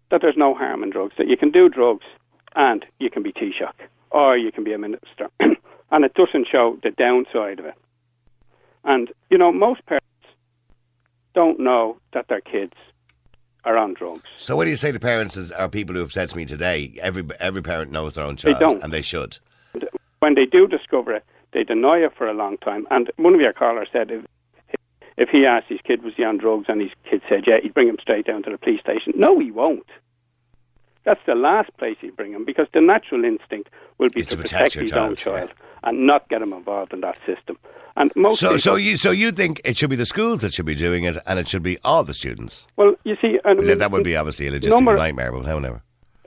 that 0.10 0.22
there's 0.22 0.38
no 0.38 0.54
harm 0.54 0.84
in 0.84 0.90
drugs, 0.92 1.16
that 1.18 1.28
you 1.28 1.38
can 1.38 1.50
do 1.52 1.68
drugs 1.70 2.06
and 2.56 2.86
you 3.00 3.10
can 3.10 3.24
be 3.24 3.32
Taoiseach 3.32 3.74
or 4.12 4.38
you 4.38 4.52
can 4.52 4.63
be 4.63 4.74
a 4.74 4.78
minister. 4.78 5.30
and 5.39 6.06
it 6.06 6.13
doesn't 6.13 6.47
show 6.47 6.78
the 6.84 6.91
downside 6.91 7.60
of 7.60 7.65
it. 7.65 7.76
And, 8.84 9.12
you 9.30 9.38
know, 9.38 9.52
most 9.52 9.86
parents 9.86 10.06
don't 11.34 11.60
know 11.60 11.97
that 12.13 12.28
their 12.28 12.41
kids 12.41 12.74
are 13.63 13.78
on 13.78 13.93
drugs. 13.93 14.24
So, 14.38 14.56
what 14.56 14.65
do 14.65 14.71
you 14.71 14.76
say 14.76 14.91
to 14.91 15.00
parents 15.00 15.38
is, 15.38 15.52
or 15.52 15.69
people 15.69 15.93
who 15.95 16.02
have 16.02 16.12
said 16.12 16.30
to 16.30 16.38
me 16.38 16.45
today? 16.45 16.97
Every 17.02 17.24
every 17.39 17.62
parent 17.62 17.91
knows 17.91 18.15
their 18.15 18.26
own 18.26 18.36
child 18.36 18.56
They 18.56 18.60
don't. 18.60 18.84
and 18.84 18.91
they 18.91 19.04
should. 19.04 19.38
When 20.19 20.34
they 20.36 20.45
do 20.45 20.67
discover 20.67 21.13
it, 21.13 21.24
they 21.52 21.63
deny 21.63 21.97
it 22.00 22.13
for 22.15 22.28
a 22.28 22.34
long 22.34 22.58
time. 22.58 22.88
And 22.89 23.12
one 23.17 23.36
of 23.36 23.41
your 23.41 23.54
callers 23.54 23.88
said 23.91 24.10
if, 24.10 24.26
if 25.17 25.30
he 25.30 25.45
asked 25.45 25.67
his 25.67 25.80
kid 25.84 26.02
was 26.04 26.13
he 26.15 26.24
on 26.24 26.38
drugs 26.38 26.65
and 26.69 26.82
his 26.82 26.91
kid 27.08 27.21
said 27.30 27.43
yeah, 27.45 27.60
he'd 27.62 27.74
bring 27.74 27.88
him 27.88 27.97
straight 28.02 28.26
down 28.26 28.41
to 28.43 28.50
the 28.50 28.58
police 28.58 28.80
station. 28.82 29.13
No, 29.15 29.38
he 29.39 29.52
won't. 29.52 29.86
That's 31.04 31.20
the 31.26 31.36
last 31.36 31.76
place 31.78 31.98
he'd 32.02 32.16
bring 32.16 32.32
him 32.34 32.46
because 32.46 32.68
the 32.74 32.82
natural 32.82 33.24
instinct 33.26 33.70
will 33.98 34.10
be 34.10 34.22
to, 34.22 34.30
to 34.30 34.38
protect 34.38 34.52
protect, 34.54 34.76
your 34.76 34.82
his 34.84 34.92
child, 34.92 35.10
own 35.10 35.16
child 35.16 35.50
yeah. 35.50 35.90
and 35.90 36.06
not 36.06 36.30
get 36.30 36.42
him 36.42 36.54
involved 36.54 36.94
in 36.94 37.02
that 37.02 37.18
system. 37.26 37.58
And 37.96 38.12
most 38.16 38.40
So, 38.40 38.50
people, 38.50 38.60
so 38.60 38.76
you 38.76 38.98
so 38.98 39.12
you 39.12 39.32
think 39.32 39.62
it 39.66 39.78
should 39.78 39.90
be 39.90 39.96
the 39.96 40.06
schools 40.06 40.42
that 40.42 40.54
should 40.54 40.66
be 40.68 40.76
doing 40.76 41.04
it, 41.04 41.18
and 41.26 41.40
it 41.40 41.48
should 41.48 41.64
be 41.64 41.78
all 41.84 42.04
the 42.04 42.14
students? 42.14 42.68
well, 42.78 42.96
you 43.04 43.18
see, 43.22 43.40
and 43.44 43.60
I 43.60 43.64
Yeah, 43.64 43.70
mean, 43.70 43.78
that 43.80 43.92
would 43.92 44.04
be 44.04 44.16
obviously 44.16 44.48
a 44.48 44.52
logistical 44.52 44.70
number- 44.70 44.96
nightmare, 44.96 45.32
but 45.32 45.46
however. 45.46 45.82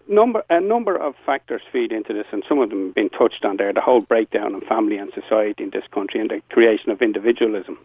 number 0.08 0.44
a 0.50 0.60
number 0.60 0.94
of 0.96 1.14
factors 1.24 1.62
feed 1.72 1.90
into 1.92 2.12
this, 2.12 2.26
and 2.32 2.42
some 2.48 2.58
of 2.58 2.68
them 2.70 2.86
have 2.86 2.94
been 2.94 3.08
touched 3.10 3.44
on 3.44 3.56
there. 3.56 3.72
The 3.72 3.80
whole 3.80 4.00
breakdown 4.02 4.54
of 4.54 4.62
family 4.64 4.98
and 4.98 5.10
society 5.14 5.62
in 5.64 5.70
this 5.70 5.84
country, 5.92 6.20
and 6.20 6.28
the 6.30 6.42
creation 6.50 6.90
of 6.90 7.00
individualism, 7.00 7.78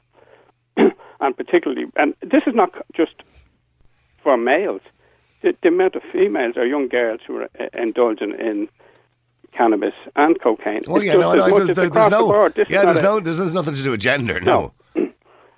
and 0.77 1.37
particularly, 1.37 1.85
and 1.95 2.15
this 2.21 2.43
is 2.47 2.55
not 2.55 2.71
just 2.93 3.13
for 4.23 4.35
males. 4.37 4.81
The, 5.41 5.55
the 5.61 5.69
amount 5.69 5.95
of 5.95 6.03
females 6.11 6.55
or 6.57 6.65
young 6.65 6.87
girls 6.89 7.21
who 7.25 7.37
are 7.37 7.49
uh, 7.59 7.67
indulging 7.73 8.31
in 8.31 8.67
cannabis 9.53 9.93
and 10.15 10.39
cocaine. 10.41 10.81
Oh 10.87 10.97
it's 10.97 11.05
yeah, 11.05 11.13
no, 11.13 11.33
no, 11.33 11.47
much 11.47 11.65
there's, 11.67 11.77
there's 11.91 12.11
no, 12.11 12.49
the 12.49 12.65
yeah, 12.69 12.85
there's 12.85 13.01
no, 13.01 13.19
there's, 13.19 13.37
there's 13.37 13.53
nothing 13.53 13.73
to 13.75 13.83
do 13.83 13.91
with 13.91 13.99
gender. 14.01 14.39
No. 14.39 14.73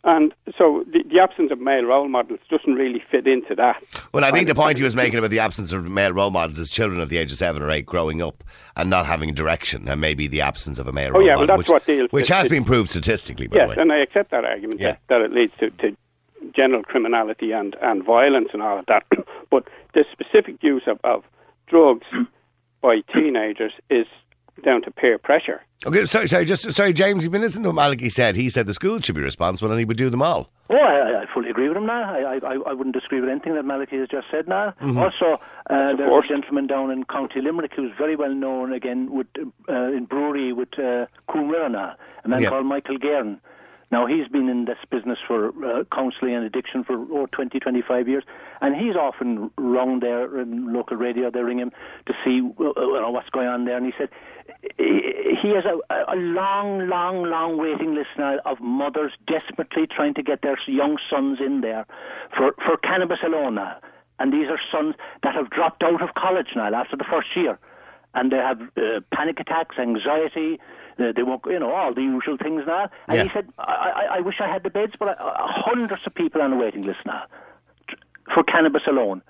And 0.03 0.33
so 0.57 0.83
the, 0.91 1.03
the 1.03 1.19
absence 1.19 1.51
of 1.51 1.59
male 1.59 1.83
role 1.83 2.07
models 2.07 2.39
doesn't 2.49 2.73
really 2.73 3.03
fit 3.11 3.27
into 3.27 3.53
that. 3.53 3.83
Well, 4.11 4.23
I 4.23 4.31
think 4.31 4.47
the 4.47 4.55
point 4.55 4.79
he 4.79 4.83
was 4.83 4.95
making 4.95 5.19
about 5.19 5.29
the 5.29 5.37
absence 5.37 5.73
of 5.73 5.83
male 5.85 6.11
role 6.11 6.31
models 6.31 6.57
is 6.57 6.71
children 6.71 6.99
at 7.01 7.09
the 7.09 7.17
age 7.17 7.31
of 7.31 7.37
seven 7.37 7.61
or 7.61 7.69
eight 7.69 7.85
growing 7.85 8.19
up 8.19 8.43
and 8.75 8.89
not 8.89 9.05
having 9.05 9.31
direction, 9.35 9.87
and 9.87 10.01
maybe 10.01 10.25
the 10.27 10.41
absence 10.41 10.79
of 10.79 10.87
a 10.87 10.91
male 10.91 11.11
Oh, 11.13 11.19
role 11.19 11.21
yeah, 11.21 11.35
well, 11.35 11.41
model, 11.41 11.57
that's 11.57 11.57
which, 11.59 11.69
what 11.69 11.85
deals 11.85 12.11
which 12.11 12.29
has 12.29 12.47
it. 12.47 12.49
been 12.49 12.63
proved 12.63 12.89
statistically, 12.89 13.45
by 13.45 13.57
Yes, 13.57 13.65
the 13.65 13.69
way. 13.69 13.75
and 13.83 13.91
I 13.93 13.97
accept 13.97 14.31
that 14.31 14.43
argument 14.43 14.79
Yeah. 14.79 14.93
that, 14.93 14.99
that 15.09 15.21
it 15.21 15.33
leads 15.33 15.53
to, 15.59 15.69
to 15.69 15.95
general 16.55 16.83
criminality 16.83 17.51
and, 17.51 17.75
and 17.81 18.03
violence 18.03 18.49
and 18.53 18.61
all 18.61 18.79
of 18.79 18.85
that. 18.87 19.03
but 19.49 19.67
the 19.93 20.05
specific 20.11 20.61
use 20.63 20.83
of, 20.87 20.99
of 21.03 21.23
drugs 21.67 22.07
by 22.81 23.01
teenagers 23.13 23.73
is 23.89 24.07
down 24.63 24.81
to 24.83 24.91
peer 24.91 25.17
pressure. 25.17 25.61
Okay, 25.85 26.05
sorry, 26.05 26.27
sorry, 26.27 26.45
just 26.45 26.71
sorry, 26.73 26.93
James. 26.93 27.23
You've 27.23 27.31
been 27.31 27.41
listening 27.41 27.63
to 27.63 27.69
what 27.69 27.75
Malachy 27.75 28.09
said. 28.09 28.35
He 28.35 28.49
said 28.49 28.67
the 28.67 28.73
school 28.73 28.99
should 28.99 29.15
be 29.15 29.21
responsible, 29.21 29.71
and 29.71 29.79
he 29.79 29.85
would 29.85 29.97
do 29.97 30.09
them 30.11 30.21
all. 30.21 30.51
Oh, 30.69 30.75
I, 30.77 31.23
I 31.23 31.25
fully 31.33 31.49
agree 31.49 31.67
with 31.67 31.77
him 31.77 31.87
now. 31.87 32.13
I, 32.13 32.35
I, 32.37 32.53
I 32.67 32.73
wouldn't 32.73 32.93
disagree 32.93 33.19
with 33.19 33.29
anything 33.29 33.55
that 33.55 33.65
Malachy 33.65 33.97
has 33.97 34.07
just 34.07 34.27
said 34.29 34.47
now. 34.47 34.75
Also, 34.97 35.39
uh, 35.69 35.95
there's 35.95 36.07
course. 36.09 36.25
a 36.29 36.33
gentleman 36.33 36.67
down 36.67 36.91
in 36.91 37.05
County 37.05 37.41
Limerick 37.41 37.73
who's 37.75 37.91
very 37.97 38.15
well 38.15 38.33
known 38.33 38.71
again 38.71 39.11
with 39.11 39.25
uh, 39.67 39.73
in 39.91 40.05
Bruree 40.05 40.53
with 40.53 40.77
uh, 40.77 41.07
Cuan 41.27 41.49
Mhuire 41.49 41.71
now, 41.71 41.95
a 42.23 42.27
man 42.27 42.41
Yeah. 42.41 42.49
called 42.49 42.67
Michael 42.67 42.99
Guerin. 42.99 43.39
Now, 43.91 44.05
he's 44.05 44.27
been 44.27 44.47
in 44.47 44.65
this 44.65 44.77
business 44.89 45.19
for 45.27 45.49
uh, 45.49 45.83
counselling 45.93 46.35
and 46.35 46.45
addiction 46.45 46.83
for 46.83 46.95
oh, 47.11 47.27
20, 47.31 47.59
25 47.59 48.07
years, 48.07 48.23
and 48.61 48.75
he's 48.75 48.95
often 48.95 49.51
rung 49.57 49.99
there 49.99 50.39
in 50.39 50.73
local 50.73 50.95
radio. 50.95 51.29
They 51.29 51.41
ring 51.41 51.59
him 51.59 51.71
to 52.05 52.13
see 52.23 52.41
uh, 52.59 52.69
uh, 52.69 53.11
what's 53.11 53.29
going 53.29 53.47
on 53.47 53.65
there, 53.65 53.75
and 53.75 53.85
he 53.85 53.91
said 53.97 54.09
he 54.77 55.11
he 55.41 55.49
has 55.49 55.65
a, 55.65 55.77
a 56.07 56.15
long, 56.15 56.87
long, 56.87 57.23
long 57.23 57.57
waiting 57.57 57.95
list 57.95 58.09
now 58.17 58.37
of 58.45 58.59
mothers 58.59 59.13
desperately 59.27 59.87
trying 59.87 60.13
to 60.13 60.23
get 60.23 60.41
their 60.41 60.57
young 60.67 60.97
sons 61.09 61.39
in 61.39 61.61
there 61.61 61.85
for, 62.35 62.53
for 62.65 62.77
cannabis 62.77 63.19
alone 63.25 63.55
now. 63.55 63.77
And 64.19 64.31
these 64.31 64.49
are 64.49 64.59
sons 64.71 64.95
that 65.23 65.33
have 65.33 65.49
dropped 65.49 65.83
out 65.83 66.01
of 66.01 66.13
college 66.13 66.49
now 66.55 66.73
after 66.73 66.95
the 66.95 67.03
first 67.03 67.29
year. 67.35 67.57
And 68.13 68.31
they 68.31 68.37
have 68.37 68.61
uh, 68.77 68.99
panic 69.11 69.39
attacks, 69.39 69.77
anxiety, 69.79 70.59
uh, 70.99 71.11
they 71.15 71.23
won't, 71.23 71.41
you 71.45 71.59
know, 71.59 71.71
all 71.73 71.93
the 71.93 72.01
usual 72.01 72.37
things 72.37 72.63
now. 72.67 72.89
And 73.07 73.17
Yeah. 73.17 73.23
he 73.23 73.29
said, 73.33 73.49
I, 73.59 74.07
I, 74.11 74.17
I 74.17 74.19
wish 74.21 74.35
I 74.39 74.47
had 74.47 74.63
the 74.63 74.69
beds, 74.69 74.93
but 74.99 75.09
I, 75.09 75.11
uh, 75.13 75.33
hundreds 75.47 76.01
of 76.05 76.13
people 76.13 76.41
on 76.41 76.51
the 76.51 76.57
waiting 76.57 76.83
list 76.83 76.99
now 77.05 77.23
for 78.33 78.43
cannabis 78.43 78.83
alone. 78.87 79.21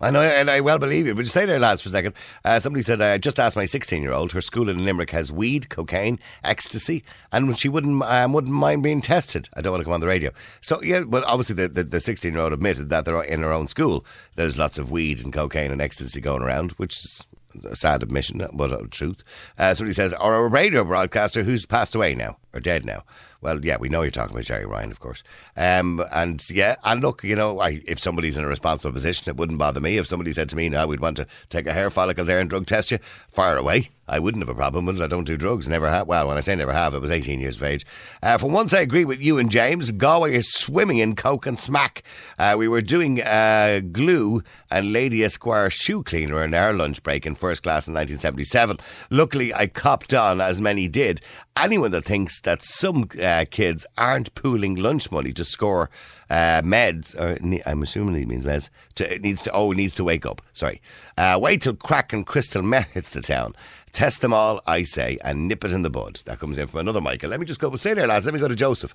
I 0.00 0.10
know, 0.10 0.20
and 0.20 0.50
I 0.50 0.60
well 0.60 0.80
believe 0.80 1.06
you. 1.06 1.14
But 1.14 1.22
just 1.22 1.32
stay 1.32 1.46
there, 1.46 1.60
lads, 1.60 1.80
for 1.80 1.88
a 1.88 1.92
second. 1.92 2.14
Uh, 2.44 2.58
somebody 2.58 2.82
said, 2.82 3.00
I 3.00 3.18
just 3.18 3.38
asked 3.38 3.54
my 3.54 3.66
16 3.66 4.02
year 4.02 4.10
old. 4.10 4.32
Her 4.32 4.40
school 4.40 4.68
in 4.68 4.84
Limerick 4.84 5.10
has 5.10 5.30
weed, 5.30 5.68
cocaine, 5.68 6.18
ecstasy, 6.42 7.04
and 7.30 7.56
she 7.56 7.68
wouldn't 7.68 8.02
um, 8.02 8.32
wouldn't 8.32 8.52
mind 8.52 8.82
being 8.82 9.00
tested. 9.00 9.48
I 9.54 9.60
don't 9.60 9.70
want 9.70 9.82
to 9.82 9.84
come 9.84 9.94
on 9.94 10.00
the 10.00 10.08
radio. 10.08 10.32
So, 10.60 10.82
yeah, 10.82 11.04
but 11.06 11.22
obviously 11.22 11.54
the, 11.54 11.84
the, 11.84 12.00
16 12.00 12.32
year 12.32 12.42
old 12.42 12.52
admitted 12.52 12.88
that 12.88 13.04
they're 13.04 13.22
in 13.22 13.42
her 13.42 13.52
own 13.52 13.68
school. 13.68 14.04
There's 14.34 14.58
lots 14.58 14.76
of 14.76 14.90
weed 14.90 15.22
and 15.22 15.32
cocaine 15.32 15.70
and 15.70 15.80
ecstasy 15.80 16.20
going 16.20 16.42
around, 16.42 16.72
which 16.72 16.96
is 17.04 17.28
a 17.64 17.76
sad 17.76 18.02
admission, 18.02 18.46
but 18.52 18.72
a 18.72 18.86
truth. 18.88 19.22
Uh, 19.58 19.74
somebody 19.74 19.94
says, 19.94 20.14
or 20.14 20.34
a 20.34 20.48
radio 20.48 20.84
broadcaster 20.84 21.42
who's 21.42 21.66
passed 21.66 21.94
away 21.94 22.14
now, 22.14 22.36
or 22.52 22.60
dead 22.60 22.84
now. 22.84 23.04
Well, 23.40 23.64
yeah, 23.64 23.76
we 23.78 23.88
know 23.88 24.02
you're 24.02 24.12
talking 24.12 24.34
about 24.36 24.44
Gerry 24.44 24.66
Ryan, 24.66 24.92
of 24.92 25.00
course. 25.00 25.24
Um, 25.56 26.04
and 26.12 26.48
yeah, 26.48 26.76
and 26.84 27.02
look, 27.02 27.24
you 27.24 27.34
know, 27.34 27.58
I, 27.60 27.82
if 27.86 27.98
somebody's 27.98 28.38
in 28.38 28.44
a 28.44 28.48
responsible 28.48 28.92
position, 28.92 29.28
it 29.28 29.36
wouldn't 29.36 29.58
bother 29.58 29.80
me. 29.80 29.98
If 29.98 30.06
somebody 30.06 30.32
said 30.32 30.48
to 30.50 30.56
me, 30.56 30.68
now 30.68 30.86
we'd 30.86 31.00
want 31.00 31.16
to 31.16 31.26
take 31.48 31.66
a 31.66 31.72
hair 31.72 31.90
follicle 31.90 32.24
there 32.24 32.38
and 32.38 32.48
drug 32.48 32.66
test 32.66 32.92
you, 32.92 32.98
fire 33.28 33.56
away. 33.56 33.90
I 34.12 34.18
wouldn't 34.18 34.42
have 34.42 34.50
a 34.50 34.54
problem 34.54 34.84
with 34.84 35.00
it. 35.00 35.02
I 35.02 35.06
don't 35.06 35.24
do 35.24 35.38
drugs. 35.38 35.66
Never 35.66 35.88
have. 35.88 36.06
Well, 36.06 36.28
when 36.28 36.36
I 36.36 36.40
say 36.40 36.54
never 36.54 36.72
have, 36.74 36.92
it 36.92 37.00
was 37.00 37.10
18 37.10 37.40
years 37.40 37.56
of 37.56 37.62
age. 37.62 37.86
Uh, 38.22 38.36
for 38.36 38.50
once, 38.50 38.74
I 38.74 38.80
agree 38.80 39.06
with 39.06 39.20
you 39.20 39.38
and 39.38 39.50
James. 39.50 39.90
Galway 39.90 40.34
is 40.34 40.52
swimming 40.52 40.98
in 40.98 41.16
coke 41.16 41.46
and 41.46 41.58
smack. 41.58 42.02
Uh, 42.38 42.54
we 42.58 42.68
were 42.68 42.82
doing 42.82 43.22
uh, 43.22 43.80
glue 43.90 44.42
and 44.70 44.92
Lady 44.92 45.24
Esquire 45.24 45.70
shoe 45.70 46.02
cleaner 46.02 46.42
in 46.42 46.52
our 46.52 46.74
lunch 46.74 47.02
break 47.02 47.24
in 47.24 47.34
first 47.34 47.62
class 47.62 47.88
in 47.88 47.94
1977. 47.94 48.78
Luckily, 49.08 49.54
I 49.54 49.66
copped 49.66 50.12
on 50.12 50.42
as 50.42 50.60
many 50.60 50.88
did. 50.88 51.22
Anyone 51.56 51.90
that 51.92 52.04
thinks 52.04 52.40
that 52.42 52.62
some 52.62 53.08
uh, 53.22 53.46
kids 53.50 53.86
aren't 53.96 54.34
pooling 54.34 54.74
lunch 54.74 55.10
money 55.10 55.32
to 55.32 55.44
score 55.44 55.90
uh, 56.30 56.62
meds, 56.62 57.14
or 57.14 57.38
I'm 57.66 57.82
assuming 57.82 58.14
he 58.14 58.24
means 58.24 58.44
meds, 58.44 58.70
to, 58.94 59.14
it 59.14 59.20
needs 59.20 59.42
to, 59.42 59.52
oh, 59.52 59.72
needs 59.72 59.92
to 59.94 60.04
wake 60.04 60.24
up. 60.24 60.40
Sorry. 60.54 60.80
Uh, 61.18 61.38
wait 61.40 61.60
till 61.60 61.74
crack 61.74 62.14
and 62.14 62.26
crystal 62.26 62.62
meth 62.62 62.88
hits 62.92 63.10
the 63.10 63.20
town. 63.20 63.54
Test 63.92 64.20
them 64.22 64.32
all, 64.32 64.60
I 64.66 64.84
say, 64.84 65.18
and 65.22 65.48
nip 65.48 65.64
it 65.64 65.70
in 65.72 65.82
the 65.82 65.90
bud. 65.90 66.20
That 66.24 66.38
comes 66.38 66.56
in 66.58 66.66
from 66.66 66.80
another 66.80 67.00
Michael. 67.00 67.28
Let 67.30 67.40
me 67.40 67.46
just 67.46 67.60
go. 67.60 67.68
Well, 67.68 67.76
stay 67.76 67.94
there, 67.94 68.06
lads. 68.06 68.24
Let 68.26 68.34
me 68.34 68.40
go 68.40 68.48
to 68.48 68.56
Joseph. 68.56 68.94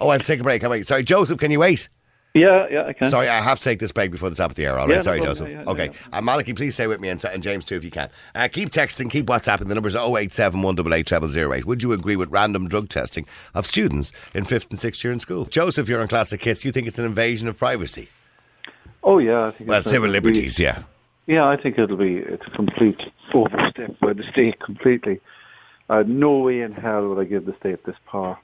Oh, 0.00 0.08
I 0.08 0.14
have 0.14 0.22
to 0.22 0.26
take 0.26 0.40
a 0.40 0.42
break. 0.42 0.64
Am 0.64 0.72
I? 0.72 0.80
Sorry, 0.80 1.04
Joseph, 1.04 1.38
can 1.38 1.50
you 1.52 1.60
wait? 1.60 1.88
Yeah, 2.34 2.66
yeah, 2.70 2.86
I 2.86 2.92
can. 2.94 3.08
Sorry, 3.10 3.28
I 3.28 3.42
have 3.42 3.58
to 3.58 3.64
take 3.64 3.78
this 3.78 3.92
break 3.92 4.10
before 4.10 4.30
the 4.30 4.36
top 4.36 4.50
of 4.50 4.56
the 4.56 4.66
hour. 4.66 4.78
All 4.78 4.88
right, 4.88 4.96
Yeah, 4.96 5.02
sorry, 5.02 5.18
problem. 5.18 5.34
Joseph. 5.36 5.48
Yeah, 5.50 5.62
yeah, 5.64 5.70
okay, 5.70 5.84
yeah, 5.92 6.18
Uh, 6.18 6.22
Malachy, 6.22 6.54
please 6.54 6.74
stay 6.74 6.86
with 6.86 6.98
me, 6.98 7.10
and, 7.10 7.22
and 7.26 7.42
James 7.42 7.64
too, 7.66 7.76
if 7.76 7.84
you 7.84 7.90
can. 7.90 8.08
Uh, 8.34 8.48
keep 8.50 8.70
texting, 8.70 9.10
keep 9.10 9.26
WhatsApping. 9.26 9.68
The 9.68 9.74
number's 9.74 9.94
087 9.94 10.62
188 10.62 11.30
0008. 11.52 11.66
Would 11.66 11.82
you 11.82 11.92
agree 11.92 12.16
with 12.16 12.30
random 12.30 12.68
drug 12.68 12.88
testing 12.88 13.26
of 13.54 13.66
students 13.66 14.12
in 14.34 14.44
fifth 14.46 14.70
and 14.70 14.78
sixth 14.78 15.04
year 15.04 15.12
in 15.12 15.20
school? 15.20 15.44
Joseph, 15.44 15.88
you're 15.90 16.00
on 16.00 16.08
Classic 16.08 16.42
Hits. 16.42 16.64
You 16.64 16.72
think 16.72 16.86
it's 16.88 16.98
an 16.98 17.04
invasion 17.04 17.48
of 17.48 17.58
privacy? 17.58 18.08
Oh 19.04 19.18
yeah, 19.18 19.48
I 19.48 19.50
think 19.50 19.68
Well, 19.68 19.82
civil 19.82 20.08
liberties, 20.08 20.58
yeah. 20.58 20.84
Yeah, 21.26 21.46
I 21.46 21.56
think 21.56 21.78
it'll 21.78 21.96
be 21.96 22.16
it's 22.16 22.42
a 22.46 22.50
complete 22.50 23.00
overstep 23.32 23.98
by 24.00 24.12
the 24.12 24.24
state 24.32 24.58
completely. 24.60 25.20
Uh, 25.88 26.02
no 26.06 26.38
way 26.38 26.60
in 26.60 26.72
hell 26.72 27.08
would 27.08 27.18
I 27.20 27.24
give 27.24 27.46
the 27.46 27.54
state 27.60 27.84
this 27.84 27.96
power. 28.10 28.38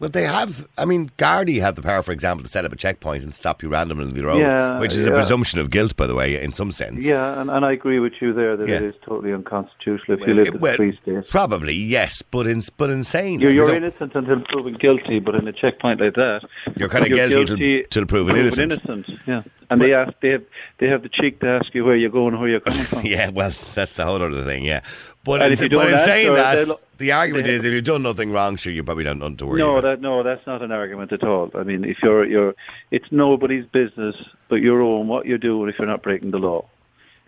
Well, 0.00 0.10
they 0.10 0.24
have. 0.24 0.66
I 0.76 0.84
mean, 0.84 1.10
Gardaí 1.16 1.60
have 1.60 1.76
the 1.76 1.82
power, 1.82 2.02
for 2.02 2.10
example, 2.10 2.42
to 2.42 2.48
set 2.48 2.64
up 2.64 2.72
a 2.72 2.76
checkpoint 2.76 3.22
and 3.22 3.32
stop 3.32 3.62
you 3.62 3.68
randomly 3.68 4.04
on 4.06 4.14
the 4.14 4.24
road, 4.24 4.38
Yeah, 4.38 4.80
which 4.80 4.94
is 4.94 5.06
a 5.06 5.12
presumption 5.12 5.60
of 5.60 5.70
guilt, 5.70 5.94
by 5.96 6.08
the 6.08 6.14
way, 6.14 6.42
in 6.42 6.52
some 6.52 6.72
sense. 6.72 7.04
Yeah, 7.06 7.40
and, 7.40 7.48
and 7.48 7.64
I 7.64 7.72
agree 7.72 8.00
with 8.00 8.14
you 8.20 8.32
there 8.32 8.56
that 8.56 8.68
it 8.68 8.82
Yeah. 8.82 8.88
is 8.88 8.94
totally 9.06 9.32
unconstitutional 9.32 10.20
if 10.20 10.26
you 10.26 10.34
live 10.34 10.48
in 10.54 10.60
Well, 10.60 10.74
a 10.74 10.76
free 10.76 10.98
state. 11.00 11.28
Probably, 11.28 11.74
yes, 11.74 12.20
but 12.22 12.48
in, 12.48 12.62
but 12.78 12.90
insane. 12.90 13.38
You're, 13.38 13.52
you're 13.52 13.72
innocent 13.74 14.12
until 14.16 14.40
proven 14.40 14.74
guilty, 14.80 15.20
but 15.20 15.36
in 15.36 15.46
a 15.46 15.52
checkpoint 15.52 16.00
like 16.00 16.14
that, 16.14 16.40
You're 16.74 16.88
kinda 16.88 17.08
you're 17.08 17.28
guilty 17.28 17.82
till- 17.82 17.88
till 17.90 18.06
proven 18.06 18.34
innocent. 18.36 18.72
innocent. 18.72 19.06
Yeah, 19.26 19.42
and 19.72 19.80
they 19.80 19.92
ask 19.94 20.12
they 20.20 20.28
have 20.30 20.44
they 20.78 20.86
have 20.88 21.02
the 21.02 21.08
cheek 21.08 21.40
to 21.40 21.46
ask 21.48 21.74
you 21.74 21.84
where 21.84 21.96
you're 21.96 22.10
going, 22.10 22.38
where 22.38 22.48
you're 22.48 22.60
coming 22.60 22.84
from. 22.84 23.02
Yeah, 23.04 23.30
well, 23.30 23.52
that's 23.74 23.96
the 23.96 24.04
whole 24.04 24.22
other 24.22 24.44
thing, 24.44 24.64
yeah. 24.64 24.82
But, 25.24 25.42
And 25.42 25.52
in, 25.60 25.68
but 25.70 25.92
in 25.92 25.98
saying 26.00 26.34
that, 26.34 26.56
they'll- 26.56 26.78
the 26.98 27.12
argument 27.12 27.46
is 27.46 27.64
if 27.64 27.72
you've 27.72 27.84
done 27.84 28.02
nothing 28.02 28.30
wrong, 28.32 28.56
sure, 28.56 28.72
you 28.72 28.82
probably 28.84 29.04
don't 29.04 29.18
nothing 29.18 29.36
to 29.38 29.46
worry 29.46 29.58
No, 29.58 29.76
about. 29.76 29.82
that 29.88 30.00
no, 30.00 30.22
that's 30.22 30.46
not 30.46 30.62
an 30.62 30.70
argument 30.72 31.12
at 31.12 31.24
all. 31.24 31.50
I 31.54 31.62
mean, 31.64 31.84
if 31.84 31.98
you're 32.02 32.24
you're, 32.24 32.54
it's 32.90 33.06
nobody's 33.10 33.66
business 33.66 34.14
but 34.48 34.56
your 34.56 34.82
own 34.82 35.08
what 35.08 35.26
you're 35.26 35.38
doing 35.38 35.68
if 35.68 35.76
you're 35.78 35.88
not 35.88 36.02
breaking 36.02 36.30
the 36.30 36.38
law. 36.38 36.66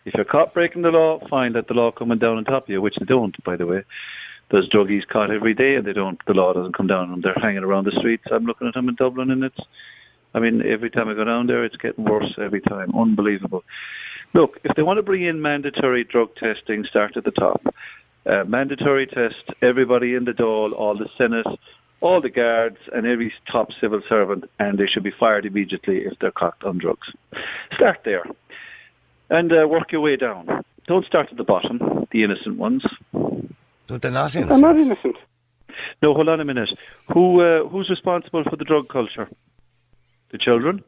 If 0.05 0.13
you're 0.15 0.25
caught 0.27 0.53
breaking 0.53 0.83
the 0.83 0.91
law, 0.91 1.19
fine, 1.31 1.55
let 1.55 1.67
the 1.69 1.75
law 1.75 1.91
coming 1.91 2.19
down 2.19 2.37
on 2.37 2.45
top 2.45 2.65
of 2.65 2.69
you, 2.69 2.83
which 2.83 2.97
they 2.99 3.07
don't, 3.07 3.35
by 3.43 3.57
the 3.57 3.65
way. 3.67 3.85
There's 4.51 4.69
druggies 4.69 5.07
caught 5.09 5.31
every 5.31 5.55
day, 5.55 5.77
and 5.77 5.87
they 5.87 5.95
don't. 5.95 6.21
The 6.27 6.35
law 6.35 6.53
doesn't 6.53 6.77
come 6.77 6.87
down 6.87 7.05
on 7.05 7.11
them. 7.13 7.21
They're 7.23 7.43
hanging 7.43 7.65
around 7.65 7.87
the 7.87 7.93
streets. 7.99 8.25
I'm 8.31 8.45
looking 8.45 8.69
at 8.69 8.75
them 8.75 8.91
in 8.91 8.95
Dublin, 8.97 9.31
and 9.31 9.43
it's. 9.43 9.59
I 10.35 10.41
mean, 10.41 10.63
every 10.67 10.91
time 10.91 11.09
I 11.09 11.15
go 11.15 11.25
down 11.25 11.47
there, 11.47 11.65
it's 11.65 11.77
getting 11.77 12.05
worse 12.05 12.35
every 12.39 12.61
time. 12.61 12.93
Unbelievable. 12.95 13.65
Look, 14.35 14.59
if 14.65 14.75
they 14.75 14.83
want 14.83 14.99
to 14.99 15.03
bring 15.03 15.25
in 15.25 15.41
mandatory 15.41 16.03
drug 16.05 16.35
testing, 16.35 16.85
start 16.91 17.17
at 17.17 17.25
the 17.25 17.31
top. 17.31 17.63
Uh, 18.27 18.43
mandatory 18.45 19.07
test 19.07 19.45
everybody 19.63 20.15
in 20.15 20.25
the 20.25 20.33
Dáil, 20.33 20.73
all 20.73 20.97
the 20.99 21.09
Senate, 21.17 21.47
all 22.01 22.21
the 22.21 22.31
guards, 22.31 22.79
and 22.93 23.07
every 23.07 23.33
top 23.51 23.69
civil 23.81 24.01
servant, 24.09 24.45
and 24.59 24.79
they 24.79 24.87
should 24.87 25.05
be 25.05 25.13
fired 25.13 25.47
immediately 25.47 25.99
if 25.99 26.19
they're 26.21 26.33
caught 26.33 26.57
on 26.65 26.79
drugs. 26.79 27.09
Start 27.77 28.01
there, 28.05 28.25
and 29.31 29.53
uh, 29.53 29.69
work 29.69 29.93
your 29.93 30.01
way 30.01 30.17
down. 30.17 30.65
Don't 30.87 31.07
start 31.07 31.29
at 31.31 31.37
the 31.37 31.45
bottom, 31.45 32.07
the 32.11 32.25
innocent 32.25 32.59
ones. 32.59 32.83
But 33.87 34.03
they're 34.03 34.11
not 34.11 34.35
innocent. 34.35 34.53
I'm 34.53 34.61
not 34.61 34.81
innocent. 34.81 35.17
No, 36.03 36.13
hold 36.15 36.29
on 36.29 36.41
a 36.41 36.45
minute. 36.45 36.71
Who 37.13 37.41
uh, 37.41 37.69
who's 37.69 37.89
responsible 37.89 38.43
for 38.45 38.57
the 38.57 38.65
drug 38.65 38.89
culture? 38.89 39.29
The 40.35 40.39
children. 40.39 40.83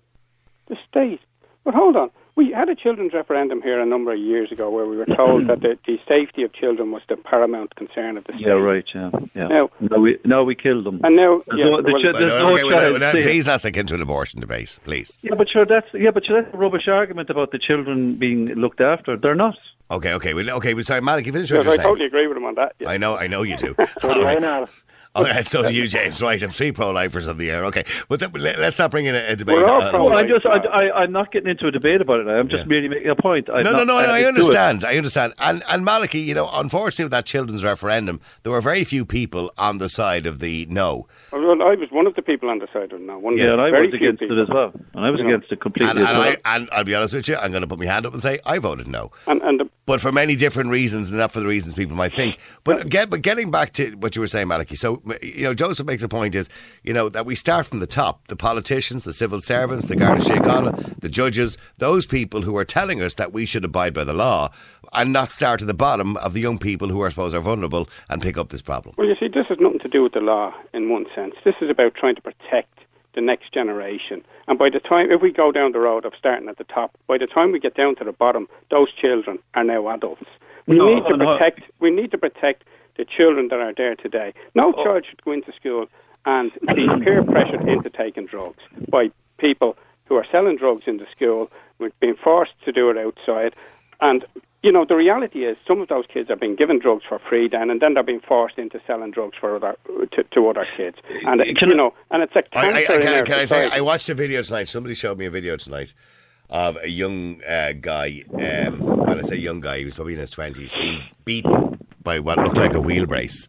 The 0.67 0.77
state. 0.91 1.21
But 1.65 1.73
hold 1.75 1.95
on. 1.95 2.11
We 2.35 2.51
had 2.51 2.69
a 2.69 2.75
children's 2.75 3.13
referendum 3.13 3.63
here 3.63 3.81
a 3.81 3.87
number 3.87 4.13
of 4.13 4.19
years 4.19 4.51
ago 4.51 4.69
where 4.71 4.87
we 4.87 4.97
were 4.97 5.07
told 5.07 5.47
that 5.47 5.61
the, 5.61 5.79
the 5.87 6.01
safety 6.09 6.43
of 6.43 6.53
children 6.53 6.91
was 6.91 7.03
the 7.09 7.17
paramount 7.17 7.77
concern 7.77 8.17
of 8.19 8.25
the 8.25 8.33
state. 8.33 8.45
Yeah, 8.49 8.55
right. 8.55 8.85
Yeah, 8.93 9.11
yeah. 9.37 9.47
Now- 9.47 9.71
now 9.79 9.99
we 9.99 10.19
now 10.25 10.43
we 10.43 10.57
killed 10.57 10.85
them. 10.85 11.01
And 11.05 11.15
now, 11.15 11.43
There's 11.47 11.61
yeah, 11.61 11.65
no- 11.67 11.81
the 11.81 11.93
well, 11.93 12.03
chi- 12.03 12.19
there's 12.19 12.33
no 12.43 12.53
okay, 12.55 12.65
well, 12.65 12.73
child 12.81 13.01
well, 13.01 13.13
please 13.13 13.47
let's 13.47 13.63
get 13.65 13.77
into 13.77 13.95
an 13.95 14.03
abortion 14.03 14.41
debate, 14.41 14.77
please. 14.83 15.17
Yeah, 15.23 15.37
but 15.39 15.49
sure, 15.49 15.65
that's 15.65 15.87
yeah, 15.95 16.11
but 16.11 16.25
sure, 16.27 16.43
that's 16.43 16.53
a 16.53 16.59
rubbish 16.59 16.89
argument 16.89 17.31
about 17.31 17.53
the 17.53 17.59
children 17.61 18.17
being 18.19 18.47
looked 18.49 18.81
after. 18.81 19.17
They're 19.17 19.37
not. 19.37 19.57
Okay, 19.91 20.13
okay, 20.15 20.35
well, 20.35 20.51
okay. 20.51 20.75
Well, 20.75 20.83
sorry, 20.85 21.01
Malik, 21.01 21.27
you 21.27 21.33
finish 21.33 21.51
what 21.51 21.59
yes, 21.59 21.65
you're 21.65 21.73
I 21.75 21.77
saying. 21.77 21.87
totally 21.89 22.07
agree 22.07 22.27
with 22.27 22.37
him 22.37 22.45
on 22.45 22.55
that. 22.57 22.75
Yeah. 22.81 22.89
I 22.91 22.97
know, 22.97 23.17
I 23.17 23.27
know 23.29 23.43
you 23.43 23.57
do. 23.57 23.75
So 24.01 24.09
All 24.09 24.15
do 24.15 24.21
I 24.23 24.35
right. 24.35 24.41
now. 24.41 24.67
Okay, 25.15 25.43
so 25.45 25.63
do 25.63 25.73
you, 25.73 25.89
James. 25.89 26.21
Right, 26.21 26.43
I'm 26.43 26.51
three 26.51 26.73
pro-lifers 26.73 27.27
on 27.27 27.39
the 27.39 27.51
air. 27.51 27.65
Okay, 27.67 27.85
but 28.07 28.19
th- 28.21 28.33
let, 28.35 28.59
us 28.59 28.79
not 28.79 28.91
bring 28.91 29.07
in 29.07 29.15
a, 29.15 29.29
a 29.29 29.37
debate. 29.37 29.57
We're 29.57 29.65
all 29.67 29.81
on- 29.81 29.91
pro- 29.91 30.13
I'm 30.15 30.29
just, 30.29 30.45
I, 30.45 30.59
uh, 30.59 30.69
I, 30.69 31.03
I'm 31.05 31.13
not 31.13 31.33
getting 31.33 31.49
into 31.49 31.67
a 31.67 31.71
debate 31.71 32.03
about 32.03 32.21
it. 32.21 32.29
I'm 32.29 32.51
just 32.51 32.65
Yeah. 32.65 32.69
merely 32.69 32.89
making 32.89 33.09
a 33.09 33.17
point. 33.17 33.49
I'm 33.49 33.65
no, 33.65 33.71
not, 33.73 33.87
no, 33.87 33.99
no, 33.99 34.07
no, 34.07 34.13
I 34.13 34.19
do 34.21 34.25
it. 34.27 34.29
understand. 34.29 34.85
I 34.85 34.97
understand. 34.99 35.33
And 35.39 35.63
and 35.71 35.87
Malachy, 35.87 36.19
you 36.21 36.35
know, 36.35 36.51
unfortunately 36.53 37.07
with 37.07 37.13
that 37.13 37.25
children's 37.25 37.65
referendum, 37.65 38.21
there 38.43 38.53
were 38.53 38.61
very 38.61 38.85
few 38.85 39.07
people 39.07 39.51
on 39.57 39.79
the 39.79 39.89
side 39.89 40.27
of 40.27 40.41
the 40.41 40.67
no. 40.69 41.07
Well, 41.33 41.63
I 41.63 41.77
was 41.77 41.89
one 41.91 42.07
of 42.07 42.15
the 42.15 42.21
people 42.23 42.51
on 42.51 42.59
the 42.59 42.69
side 42.71 42.93
of 42.93 43.01
it 43.01 43.07
now. 43.07 43.19
One 43.19 43.39
Yeah, 43.39 43.45
of 43.47 43.53
and 43.55 43.63
I 43.63 43.71
was 43.71 43.89
few 43.89 43.97
against 43.97 44.21
people. 44.21 44.39
it 44.39 44.43
as 44.43 44.49
well. 44.51 44.73
And 44.93 45.03
I 45.07 45.09
was 45.09 45.19
You 45.19 45.25
know. 45.29 45.35
against 45.37 45.51
it 45.51 45.61
completely 45.63 45.91
And, 45.93 45.99
and, 46.01 46.09
as 46.09 46.15
well. 46.27 46.37
I, 46.45 46.57
and 46.57 46.69
I'll 46.73 46.85
be 46.85 46.95
honest 46.95 47.15
with 47.15 47.27
you, 47.27 47.37
I'm 47.37 47.53
going 47.53 47.63
to 47.63 47.67
put 47.67 47.79
my 47.79 47.87
hand 47.87 48.05
up 48.05 48.13
and 48.13 48.21
say 48.21 48.39
I 48.45 48.59
voted 48.59 48.87
no. 48.87 49.13
And, 49.27 49.41
and 49.41 49.61
the, 49.61 49.71
but 49.87 50.01
for 50.01 50.13
many 50.13 50.37
different 50.37 50.71
reasons, 50.71 51.11
and 51.11 51.19
not 51.19 51.33
for 51.33 51.41
the 51.41 51.47
reasons 51.47 51.75
people 51.75 51.97
might 51.97 52.13
think. 52.13 52.39
But 52.65 52.89
get, 52.89 53.09
but 53.09 53.23
getting 53.23 53.51
back 53.51 53.73
to 53.75 53.93
what 53.93 54.15
you 54.17 54.21
were 54.21 54.27
saying, 54.27 54.49
Malachy. 54.49 54.77
So 54.77 55.01
you 55.23 55.45
know, 55.45 55.55
Joseph 55.55 55.87
makes 55.87 56.03
a 56.03 56.09
point 56.09 56.35
is 56.35 56.49
you 56.83 56.93
know 56.93 57.09
that 57.09 57.25
we 57.25 57.35
start 57.35 57.67
from 57.67 57.79
the 57.79 57.87
top: 57.87 58.27
the 58.27 58.37
politicians, 58.37 59.05
the 59.05 59.13
civil 59.13 59.41
servants, 59.41 59.87
the 59.87 59.97
Garda 59.97 60.23
Síochána, 60.23 61.01
the 61.01 61.09
judges, 61.09 61.57
those 61.79 62.07
people 62.07 62.43
who 62.43 62.57
are 62.57 62.65
telling 62.65 63.01
us 63.01 63.15
that 63.15 63.33
we 63.33 63.47
should 63.47 63.65
abide 63.65 63.95
by 63.95 64.05
the 64.05 64.15
law, 64.15 64.51
and 64.93 65.13
not 65.13 65.31
start 65.31 65.63
at 65.63 65.69
the 65.69 65.75
bottom 65.75 66.17
of 66.19 66.35
the 66.35 66.41
young 66.41 66.59
people 66.59 66.89
who 66.89 67.01
are 67.01 67.11
supposed 67.11 67.35
are 67.35 67.41
vulnerable 67.41 67.89
and 68.09 68.21
pick 68.21 68.37
up 68.37 68.49
this 68.49 68.63
problem. 68.63 68.95
Well, 68.99 69.07
you 69.07 69.17
see, 69.17 69.29
this 69.29 69.47
has 69.47 69.59
nothing 69.61 69.81
to 69.81 69.89
do 69.89 70.03
with 70.03 70.13
the 70.13 70.21
law 70.21 70.55
in 70.75 70.91
one 70.91 71.07
sense. 71.15 71.35
This 71.45 71.55
is 71.61 71.71
about 71.71 71.95
trying 71.95 72.17
to 72.17 72.23
protect 72.23 72.76
the 73.17 73.21
next 73.23 73.51
generation. 73.53 74.23
And 74.47 74.57
by 74.59 74.71
the 74.71 74.79
time, 74.79 75.11
if 75.11 75.21
we 75.21 75.33
go 75.33 75.51
down 75.51 75.73
the 75.73 75.81
road 75.81 76.05
of 76.05 76.13
starting 76.17 76.49
at 76.49 76.59
the 76.59 76.65
top, 76.65 76.93
by 77.09 77.19
the 77.19 77.27
time 77.27 77.51
we 77.51 77.59
get 77.59 77.75
down 77.75 77.97
to 77.97 78.05
the 78.05 78.13
bottom, 78.13 78.47
those 78.71 78.93
children 78.93 79.41
are 79.55 79.65
now 79.65 79.89
adults. 79.89 80.23
We 80.69 80.77
No, 80.77 80.95
need 80.95 81.05
to 81.09 81.17
no. 81.17 81.25
protect. 81.37 81.63
We 81.81 81.91
need 81.91 82.11
to 82.13 82.19
protect 82.19 82.63
the 82.97 83.05
children 83.05 83.49
that 83.49 83.59
are 83.59 83.73
there 83.73 83.97
today. 83.97 84.33
No 84.55 84.73
Oh. 84.77 84.85
child 84.85 85.07
should 85.07 85.23
go 85.25 85.33
into 85.33 85.53
school 85.53 85.89
and 86.27 86.53
be 86.75 86.87
peer 87.05 87.25
pressured 87.25 87.67
into 87.69 87.91
taking 87.91 88.27
drugs 88.27 88.63
by 88.89 89.11
people 89.39 89.77
who 90.05 90.17
are 90.17 90.27
selling 90.31 90.57
drugs 90.57 90.85
in 90.87 90.99
the 90.99 91.07
school, 91.11 91.51
being 92.01 92.15
forced 92.17 92.53
to 92.65 92.73
do 92.73 92.91
it 92.91 92.97
outside, 92.99 93.55
and 94.01 94.25
you 94.67 94.73
know 94.73 94.85
the 94.85 94.97
reality 94.97 95.45
is 95.45 95.57
some 95.69 95.81
of 95.81 95.89
those 95.89 96.05
kids 96.13 96.29
are 96.31 96.37
being 96.37 96.57
given 96.57 96.79
drugs 96.79 97.05
for 97.09 97.19
free 97.29 97.49
then, 97.49 97.71
and 97.71 97.81
then 97.81 97.95
they're 97.95 98.03
being 98.03 98.21
forced 98.21 98.59
into 98.59 98.81
selling 98.87 99.13
drugs 99.13 99.37
for 99.41 99.57
other 99.57 99.77
to, 100.13 100.25
to 100.25 100.49
other 100.49 100.67
kids, 100.77 100.99
and 101.27 101.41
it- 101.41 101.61
you 101.63 101.75
know, 101.75 101.95
and 102.11 102.23
it's 102.25 102.35
a 102.37 102.43
I, 102.59 102.61
I, 102.69 102.73
cancer 102.73 102.93
I, 102.93 102.97
in 102.97 103.03
can, 103.03 103.25
can 103.27 103.39
I 103.39 103.45
say. 103.45 103.71
I 103.73 103.81
watched 103.81 104.09
a 104.09 104.15
video 104.15 104.43
tonight. 104.43 104.69
Somebody 104.69 104.95
showed 104.95 105.17
me 105.19 105.25
a 105.27 105.31
video 105.31 105.57
tonight 105.57 105.95
of 106.51 106.77
a 106.83 106.89
young 106.89 107.43
uh, 107.45 107.73
guy. 107.81 108.25
Um, 108.35 108.81
when 109.07 109.19
I 109.19 109.23
say 109.23 109.37
young 109.37 109.61
guy, 109.61 109.79
he 109.79 109.85
was 109.85 109.95
probably 109.95 110.15
in 110.15 110.21
his 110.21 110.31
twenties, 110.33 110.73
being 110.73 111.03
beaten 111.25 111.79
by 112.03 112.19
what 112.19 112.39
looked 112.39 112.57
like 112.57 112.75
a 112.75 112.81
wheel 112.81 113.07
brace 113.07 113.49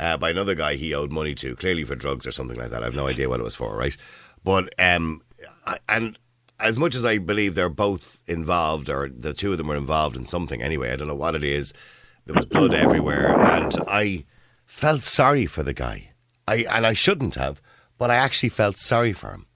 uh, 0.00 0.16
by 0.16 0.30
another 0.30 0.54
guy 0.54 0.74
he 0.76 0.94
owed 0.94 1.12
money 1.12 1.34
to, 1.34 1.56
clearly 1.56 1.84
for 1.84 1.94
drugs 1.94 2.26
or 2.26 2.30
something 2.32 2.56
like 2.56 2.70
that. 2.70 2.82
I 2.82 2.86
have 2.86 2.94
no 2.94 3.06
idea 3.06 3.28
what 3.28 3.40
it 3.40 3.42
was 3.42 3.54
for, 3.54 3.76
right? 3.76 3.96
But 4.44 4.72
um, 4.78 5.22
I, 5.66 5.78
and 5.88 6.18
as 6.60 6.78
much 6.78 6.94
as 6.94 7.04
I 7.04 7.18
believe 7.18 7.54
they're 7.54 7.68
both 7.68 8.20
involved, 8.26 8.90
or 8.90 9.08
the 9.08 9.32
two 9.32 9.52
of 9.52 9.58
them 9.58 9.68
were 9.68 9.76
involved 9.76 10.16
in 10.16 10.26
something 10.26 10.62
anyway, 10.62 10.92
I 10.92 10.96
don't 10.96 11.08
know 11.08 11.14
what 11.14 11.34
it 11.34 11.44
is. 11.44 11.72
There 12.26 12.34
was 12.34 12.44
blood 12.44 12.74
everywhere, 12.74 13.38
and 13.38 13.74
I 13.88 14.24
felt 14.66 15.02
sorry 15.02 15.46
for 15.46 15.62
the 15.62 15.72
guy. 15.72 16.12
I 16.46 16.66
and 16.70 16.86
I 16.86 16.92
shouldn't 16.92 17.36
have, 17.36 17.60
but 17.96 18.10
I 18.10 18.16
actually 18.16 18.50
felt 18.50 18.76
sorry 18.76 19.12
for 19.12 19.30
him. 19.30 19.46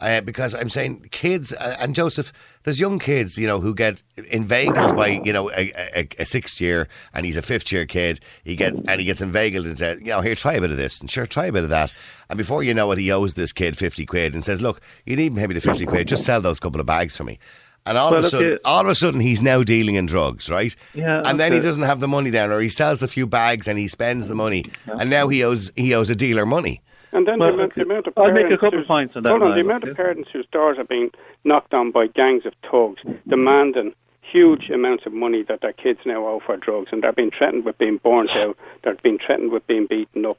Uh, 0.00 0.20
because 0.20 0.54
I'm 0.54 0.70
saying 0.70 1.08
kids 1.10 1.52
uh, 1.52 1.76
and 1.80 1.92
Joseph, 1.92 2.32
there's 2.62 2.78
young 2.78 3.00
kids, 3.00 3.36
you 3.36 3.48
know, 3.48 3.60
who 3.60 3.74
get 3.74 4.00
inveigled 4.30 4.94
by, 4.94 5.20
you 5.24 5.32
know, 5.32 5.50
a, 5.50 5.72
a, 5.92 6.08
a 6.20 6.24
sixth 6.24 6.60
year 6.60 6.86
and 7.12 7.26
he's 7.26 7.36
a 7.36 7.42
fifth 7.42 7.72
year 7.72 7.84
kid. 7.84 8.20
He 8.44 8.54
gets 8.54 8.80
and 8.86 9.00
he 9.00 9.04
gets 9.04 9.20
inveigled 9.20 9.66
into, 9.66 9.96
you 9.98 10.06
know, 10.06 10.20
here 10.20 10.36
try 10.36 10.52
a 10.52 10.60
bit 10.60 10.70
of 10.70 10.76
this 10.76 11.00
and 11.00 11.10
sure 11.10 11.26
try 11.26 11.46
a 11.46 11.52
bit 11.52 11.64
of 11.64 11.70
that. 11.70 11.92
And 12.28 12.36
before 12.38 12.62
you 12.62 12.74
know 12.74 12.92
it, 12.92 12.98
he 12.98 13.10
owes 13.10 13.34
this 13.34 13.52
kid 13.52 13.76
fifty 13.76 14.06
quid 14.06 14.34
and 14.34 14.44
says, 14.44 14.60
"Look, 14.62 14.80
you 15.04 15.16
need 15.16 15.34
maybe 15.34 15.52
the 15.54 15.60
fifty 15.60 15.84
quid. 15.84 16.06
Just 16.06 16.24
sell 16.24 16.40
those 16.40 16.60
couple 16.60 16.80
of 16.80 16.86
bags 16.86 17.16
for 17.16 17.24
me." 17.24 17.40
And 17.84 17.98
all 17.98 18.10
Well, 18.10 18.20
of 18.20 18.26
a 18.26 18.28
sudden, 18.28 18.52
uh, 18.64 18.68
all 18.68 18.82
of 18.82 18.88
a 18.88 18.94
sudden, 18.94 19.18
he's 19.18 19.40
now 19.40 19.62
dealing 19.62 19.94
in 19.94 20.06
drugs, 20.06 20.50
right? 20.50 20.76
Yeah, 20.94 21.22
And 21.24 21.40
then 21.40 21.52
he 21.52 21.60
doesn't 21.60 21.84
have 21.84 22.00
the 22.00 22.08
money 22.08 22.28
then, 22.28 22.52
or 22.52 22.60
he 22.60 22.68
sells 22.68 23.00
the 23.00 23.08
few 23.08 23.26
bags 23.26 23.66
and 23.66 23.78
he 23.78 23.88
spends 23.88 24.28
the 24.28 24.34
money, 24.34 24.64
and 24.86 25.08
now 25.10 25.26
he 25.28 25.42
owes 25.42 25.72
he 25.74 25.92
owes 25.94 26.10
a 26.10 26.14
dealer 26.14 26.46
money. 26.46 26.82
And 27.18 27.26
then 27.26 27.40
Well, 27.40 27.48
the, 27.48 27.54
amount- 27.54 27.74
the 27.74 27.82
amount 27.82 28.06
of 28.06 28.12
I'll 28.16 28.26
parents 28.26 28.42
make 28.50 28.52
a 28.52 28.60
couple 28.60 28.78
whose- 28.78 28.86
points 28.86 29.16
on 29.16 29.24
that, 29.24 29.30
Hold 29.30 29.42
on, 29.42 29.54
the 29.56 29.60
amount 29.60 29.82
of 29.82 29.96
parents 29.96 30.30
whose 30.32 30.46
doors 30.52 30.78
are 30.78 30.84
being 30.84 31.10
knocked 31.42 31.74
on 31.74 31.90
by 31.90 32.06
gangs 32.06 32.46
of 32.46 32.54
thugs 32.70 33.02
demanding 33.28 33.92
huge 34.22 34.70
amounts 34.70 35.04
of 35.04 35.12
money 35.12 35.42
that 35.42 35.60
their 35.60 35.72
kids 35.72 35.98
now 36.04 36.24
owe 36.26 36.38
for 36.38 36.56
drugs, 36.56 36.90
and 36.92 37.02
they're 37.02 37.12
being 37.12 37.32
threatened 37.32 37.64
with 37.64 37.76
being 37.78 37.96
burnt 38.04 38.30
out, 38.30 38.56
they're 38.84 38.94
being 39.02 39.18
threatened 39.18 39.50
with 39.50 39.66
being 39.66 39.86
beaten 39.86 40.24
up, 40.26 40.38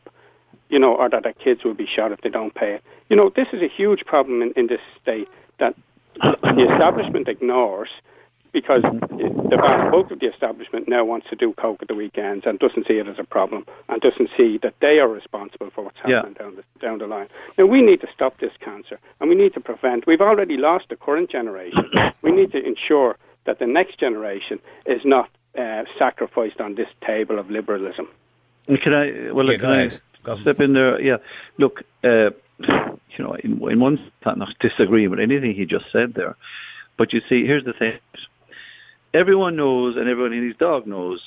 you 0.70 0.80
know, 0.80 0.96
or 0.96 1.10
that 1.10 1.24
their 1.24 1.34
kids 1.34 1.66
will 1.66 1.74
be 1.74 1.86
shot 1.88 2.12
if 2.14 2.22
they 2.22 2.30
don't 2.30 2.54
pay 2.56 2.76
it. 2.76 2.84
You 3.10 3.16
know, 3.18 3.30
this 3.36 3.48
is 3.52 3.62
a 3.62 3.68
huge 3.68 4.06
problem 4.06 4.42
in, 4.42 4.54
in 4.56 4.68
this 4.68 4.80
state 5.02 5.28
that 5.58 5.76
the 6.22 6.68
establishment 6.72 7.28
ignores 7.28 7.90
because 8.52 8.82
the 8.84 9.58
vast 9.62 9.92
bulk 9.92 10.12
of 10.12 10.20
the 10.20 10.28
establishment 10.28 10.88
now 10.88 11.04
wants 11.04 11.28
to 11.30 11.36
do 11.36 11.54
coke 11.54 11.82
at 11.82 11.88
the 11.88 11.96
weekends 11.96 12.46
and 12.46 12.60
doesn't 12.60 12.88
see 12.88 12.98
it 12.98 13.08
as 13.08 13.20
a 13.20 13.24
problem 13.24 13.66
and 13.90 14.02
doesn't 14.02 14.30
see 14.38 14.58
that 14.60 14.74
they 14.82 15.00
are 15.00 15.08
responsible 15.08 15.70
for 15.70 15.84
what's 15.84 15.98
Yeah. 16.08 16.18
happening 16.18 16.34
down 16.36 16.56
the 16.56 16.64
down 16.80 16.98
the 17.00 17.08
line. 17.08 17.28
Now 17.58 17.66
we 17.66 17.82
need 17.82 18.02
to 18.02 18.08
stop 18.14 18.40
this 18.40 18.54
cancer 18.60 19.00
and 19.20 19.30
we 19.30 19.36
need 19.36 19.54
to 19.54 19.60
prevent. 19.60 20.08
We've 20.08 20.22
already 20.22 20.58
lost 20.58 20.90
the 20.90 20.96
current 20.96 21.30
generation. 21.30 21.90
we 22.22 22.32
need 22.32 22.52
to 22.52 22.66
ensure 22.66 23.18
that 23.46 23.60
the 23.60 23.68
next 23.68 24.00
generation 24.00 24.60
is 24.86 25.04
not 25.06 25.30
uh, 25.58 25.84
sacrificed 25.98 26.60
on 26.62 26.76
this 26.76 26.90
table 27.02 27.40
of 27.40 27.50
liberalism. 27.50 28.08
Can 28.68 28.94
I? 28.94 29.32
Well, 29.32 29.46
Yeah, 29.48 29.54
can 29.58 29.62
go 29.62 29.72
ahead. 29.72 30.00
Go. 30.24 30.36
I 30.36 30.42
step 30.42 30.60
in 30.60 30.74
there? 30.74 31.02
Yeah. 31.02 31.18
Look, 31.58 31.82
uh, 32.04 32.30
you 32.60 33.24
know, 33.24 33.34
in, 33.44 33.52
in 33.70 33.80
one 33.80 34.12
I'm 34.26 34.40
not 34.40 34.54
disagreeing 34.60 35.10
with 35.10 35.20
anything 35.20 35.54
he 35.56 35.66
just 35.66 35.86
said 35.92 36.14
there, 36.14 36.36
but 36.98 37.14
you 37.14 37.22
see, 37.30 37.46
here's 37.46 37.64
the 37.66 37.74
thing: 37.74 37.98
everyone 39.14 39.56
knows, 39.56 39.96
and 39.98 40.08
everyone 40.08 40.34
in 40.34 40.48
his 40.48 40.58
dog 40.58 40.88
knows 40.88 41.22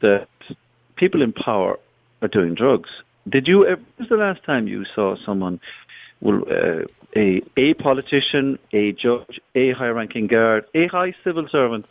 that 0.00 0.28
people 0.96 1.22
in 1.22 1.32
power 1.32 1.78
are 2.22 2.28
doing 2.28 2.54
drugs. 2.54 2.90
Did 3.28 3.46
you? 3.46 3.66
ever 3.66 3.82
was 3.98 4.08
the 4.08 4.16
last 4.16 4.44
time 4.44 4.68
you 4.68 4.84
saw 4.94 5.16
someone? 5.24 5.60
Well, 6.20 6.42
uh, 6.50 6.84
a 7.16 7.42
a 7.56 7.74
politician, 7.74 8.58
a 8.72 8.92
judge, 8.92 9.40
a 9.54 9.72
high-ranking 9.72 10.28
guard, 10.28 10.64
a 10.74 10.86
high 10.86 11.14
civil 11.24 11.48
servant 11.50 11.86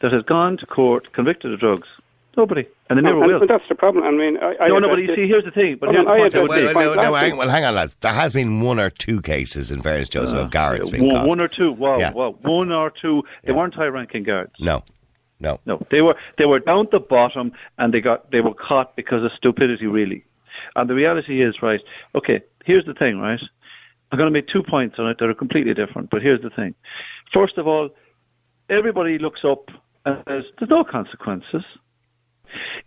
that 0.00 0.12
has 0.12 0.22
gone 0.22 0.58
to 0.58 0.66
court 0.66 1.12
convicted 1.12 1.52
of 1.52 1.60
drugs. 1.60 1.88
Nobody, 2.36 2.66
and 2.90 2.98
they 2.98 3.02
never 3.02 3.16
oh, 3.16 3.22
and, 3.22 3.32
will. 3.32 3.40
and 3.42 3.50
that's 3.50 3.68
the 3.68 3.74
problem. 3.74 4.04
I 4.04 4.10
mean, 4.10 4.36
I, 4.38 4.54
I 4.60 4.68
No, 4.68 4.78
no, 4.78 4.88
but 4.88 4.98
you 4.98 5.14
see, 5.14 5.28
here's 5.28 5.44
the 5.44 5.50
thing. 5.50 5.76
But 5.80 5.86
Hold 5.94 5.96
here's 5.96 6.06
on, 6.06 6.12
I 6.12 6.28
the 6.28 6.30
point 6.30 6.34
I 6.34 6.40
would 6.40 6.50
addressed 6.50 6.74
make. 6.74 6.84
it. 6.84 6.88
Well, 6.88 6.96
no, 6.96 7.02
no, 7.02 7.14
hang, 7.14 7.36
well, 7.36 7.48
hang 7.48 7.64
on, 7.64 7.74
lads. 7.74 7.96
There 8.00 8.12
has 8.12 8.32
been 8.32 8.60
one 8.60 8.80
or 8.80 8.90
two 8.90 9.20
cases, 9.22 9.70
in 9.70 9.82
fairness, 9.82 10.08
Joseph, 10.08 10.38
of 10.38 10.50
guards 10.50 10.90
being 10.90 11.06
one, 11.06 11.16
caught. 11.16 11.28
one 11.28 11.40
or 11.40 11.48
two. 11.48 11.72
Wow, 11.72 11.98
Yeah. 11.98 12.12
wow, 12.12 12.36
one 12.42 12.72
or 12.72 12.90
two. 12.90 13.22
They 13.44 13.52
Yeah. 13.52 13.58
weren't 13.58 13.74
high-ranking 13.74 14.24
guards. 14.24 14.52
No, 14.58 14.82
no. 15.40 15.60
No, 15.66 15.80
they 15.90 16.00
were 16.02 16.16
they 16.38 16.46
were 16.46 16.58
down 16.60 16.86
at 16.86 16.90
the 16.90 17.00
bottom, 17.00 17.52
and 17.78 17.94
they 17.94 18.00
got 18.00 18.30
they 18.30 18.40
were 18.40 18.54
caught 18.54 18.96
because 18.96 19.22
of 19.24 19.30
stupidity, 19.36 19.86
really. 19.86 20.24
And 20.76 20.88
the 20.90 20.94
reality 20.94 21.42
is, 21.42 21.62
right? 21.62 21.80
Okay, 22.14 22.40
here's 22.64 22.84
the 22.86 22.94
thing, 22.94 23.18
right? 23.20 23.40
I'm 24.10 24.18
going 24.18 24.28
to 24.28 24.32
make 24.32 24.48
two 24.48 24.62
points 24.62 24.96
on 24.98 25.08
it 25.08 25.18
that 25.18 25.28
are 25.28 25.34
completely 25.34 25.74
different. 25.74 26.10
But 26.10 26.22
here's 26.22 26.40
the 26.42 26.50
thing: 26.50 26.74
first 27.32 27.58
of 27.58 27.66
all, 27.68 27.90
everybody 28.68 29.18
looks 29.18 29.40
up 29.44 29.70
and 30.06 30.16
says 30.28 30.44
there's 30.58 30.70
no 30.70 30.84
consequences. 30.84 31.62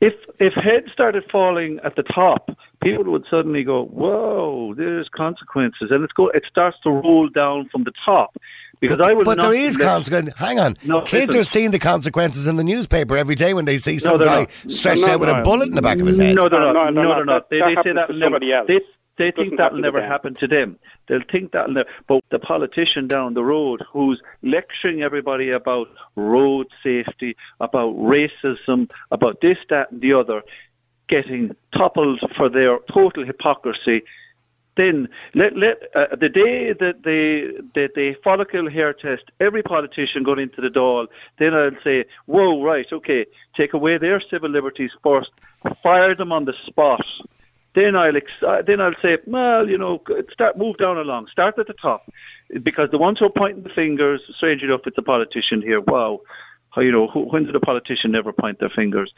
If 0.01 0.13
if 0.39 0.53
heads 0.53 0.87
started 0.93 1.23
falling 1.31 1.79
at 1.83 1.95
the 1.95 2.03
top, 2.03 2.49
people 2.83 3.03
would 3.05 3.25
suddenly 3.29 3.63
go, 3.63 3.85
"Whoa, 3.85 4.73
there's 4.75 5.09
consequences," 5.09 5.89
and 5.91 6.03
it's 6.03 6.13
go 6.13 6.27
it 6.29 6.43
starts 6.49 6.77
to 6.83 6.89
roll 6.89 7.27
down 7.29 7.69
from 7.71 7.83
the 7.83 7.91
top. 8.05 8.35
Because 8.79 8.99
I 8.99 9.13
will 9.13 9.23
But 9.25 9.37
not 9.37 9.45
there 9.45 9.53
is 9.55 9.75
let- 9.79 9.85
consequence. 9.87 10.29
Hang 10.37 10.59
on. 10.59 10.77
No, 10.85 11.01
Kids 11.01 11.35
are 11.35 11.43
seeing 11.43 11.71
the 11.71 11.79
consequences 11.79 12.47
in 12.47 12.57
the 12.57 12.63
newspaper 12.63 13.17
every 13.17 13.33
day 13.33 13.55
when 13.55 13.65
they 13.65 13.79
see 13.79 13.97
some 13.97 14.19
they're 14.19 14.27
guy 14.27 14.39
not. 14.41 14.71
stretched 14.71 15.01
No, 15.01 15.13
out 15.13 15.19
with 15.19 15.29
a 15.29 15.41
bullet 15.41 15.69
in 15.69 15.73
the 15.75 15.81
back 15.81 15.97
of 15.97 16.05
his 16.05 16.19
head. 16.19 16.35
No, 16.35 16.47
they're 16.47 16.59
No, 16.59 16.73
not. 16.73 16.93
no, 16.93 17.01
No, 17.01 17.09
no, 17.09 17.15
they're 17.15 17.25
not. 17.25 17.49
They, 17.49 17.57
that 17.57 17.65
they 17.83 17.89
say 17.89 17.93
that 17.95 18.07
to 18.07 18.19
somebody 18.19 18.53
else. 18.53 18.67
They, 18.67 18.79
they 19.17 19.31
Doesn't 19.31 19.49
think 19.49 19.57
that'll 19.57 19.77
to 19.77 19.81
never 19.81 20.01
happen 20.01 20.35
to 20.35 20.47
them. 20.47 20.77
They'll 21.07 21.21
think 21.31 21.51
that 21.51 21.67
will 21.67 21.73
never. 21.73 21.89
But 22.07 22.23
the 22.29 22.39
politician 22.39 23.07
down 23.07 23.33
the 23.33 23.43
road 23.43 23.83
who's 23.91 24.21
lecturing 24.43 25.01
everybody 25.01 25.49
about 25.51 25.87
road 26.15 26.67
safety, 26.83 27.35
about 27.59 27.95
racism, 27.95 28.89
about 29.11 29.41
this, 29.41 29.57
that, 29.69 29.91
and 29.91 30.01
the 30.01 30.13
other, 30.13 30.43
getting 31.09 31.55
toppled 31.75 32.19
for 32.35 32.49
their 32.49 32.79
total 32.93 33.25
hypocrisy. 33.25 34.03
Then 34.75 35.09
let 35.33 35.57
let 35.57 35.77
uh, 35.95 36.15
the 36.15 36.29
day 36.29 36.73
that 36.73 37.01
the 37.03 37.63
that 37.73 37.95
the 37.95 38.13
follicle 38.23 38.69
hair 38.69 38.93
test 38.93 39.23
every 39.39 39.63
politician 39.63 40.21
going 40.21 40.39
into 40.39 40.61
the 40.61 40.67
Dáil, 40.67 41.07
then 41.39 41.55
I'll 41.55 41.71
say, 41.83 42.05
whoa, 42.27 42.61
right, 42.61 42.85
okay, 42.91 43.25
take 43.55 43.73
away 43.73 43.97
their 43.97 44.21
civil 44.29 44.51
liberties 44.51 44.91
first, 45.01 45.31
fire 45.81 46.13
them 46.13 46.31
on 46.31 46.45
the 46.45 46.53
spot. 46.67 47.03
Then 47.77 47.95
I'll 47.95 48.17
ex- 48.17 48.41
uh, 48.41 48.63
then 48.63 48.81
I'll 48.81 48.99
say, 49.03 49.19
well, 49.27 49.69
you 49.69 49.77
know, 49.77 50.01
start 50.33 50.57
move 50.57 50.77
down 50.79 50.97
along, 50.97 51.27
start 51.31 51.59
at 51.59 51.67
the 51.67 51.75
top, 51.75 52.11
because 52.63 52.89
the 52.89 52.97
ones 52.97 53.19
who 53.19 53.25
are 53.25 53.29
pointing 53.29 53.61
the 53.61 53.69
fingers, 53.69 54.19
strange 54.35 54.63
enough, 54.63 54.81
it's 54.87 54.97
a 54.97 55.03
politician 55.03 55.61
here. 55.61 55.79
Wow, 55.81 56.21
how 56.71 56.81
you 56.81 56.91
know 56.91 57.05
who, 57.05 57.25
when 57.29 57.45
did 57.45 57.55
a 57.55 57.59
politician 57.59 58.11
never 58.11 58.33
point 58.33 58.57
their 58.59 58.71
fingers? 58.71 59.13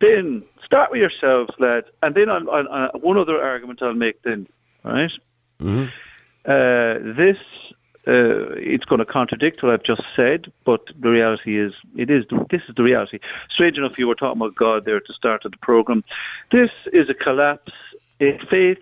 Then 0.00 0.42
start 0.64 0.90
with 0.90 1.00
yourselves, 1.00 1.52
lad, 1.60 1.84
and 2.02 2.16
then 2.16 2.28
I'll, 2.28 2.50
I'll, 2.50 2.68
uh, 2.68 2.88
one 2.98 3.16
other 3.16 3.40
argument 3.40 3.80
I'll 3.80 3.94
make 3.94 4.20
then, 4.24 4.48
right? 4.82 5.12
Uh, 6.44 7.14
this 7.16 7.36
uh, 8.08 8.56
it's 8.56 8.84
going 8.86 8.98
to 8.98 9.04
contradict 9.04 9.62
what 9.62 9.72
I've 9.72 9.84
just 9.84 10.02
said, 10.16 10.50
but 10.64 10.80
the 10.98 11.10
reality 11.10 11.60
is, 11.60 11.72
it 11.96 12.10
is 12.10 12.24
this 12.50 12.62
is 12.68 12.74
the 12.74 12.82
reality. 12.82 13.20
Strange 13.54 13.78
enough, 13.78 13.92
you 13.98 14.08
were 14.08 14.16
talking 14.16 14.40
about 14.40 14.56
God 14.56 14.84
there 14.84 14.96
at 14.96 15.04
the 15.06 15.14
start 15.14 15.44
of 15.44 15.52
the 15.52 15.58
program. 15.58 16.02
This 16.50 16.70
is 16.92 17.08
a 17.08 17.14
collapse 17.14 17.72
in 18.20 18.38
faith, 18.50 18.78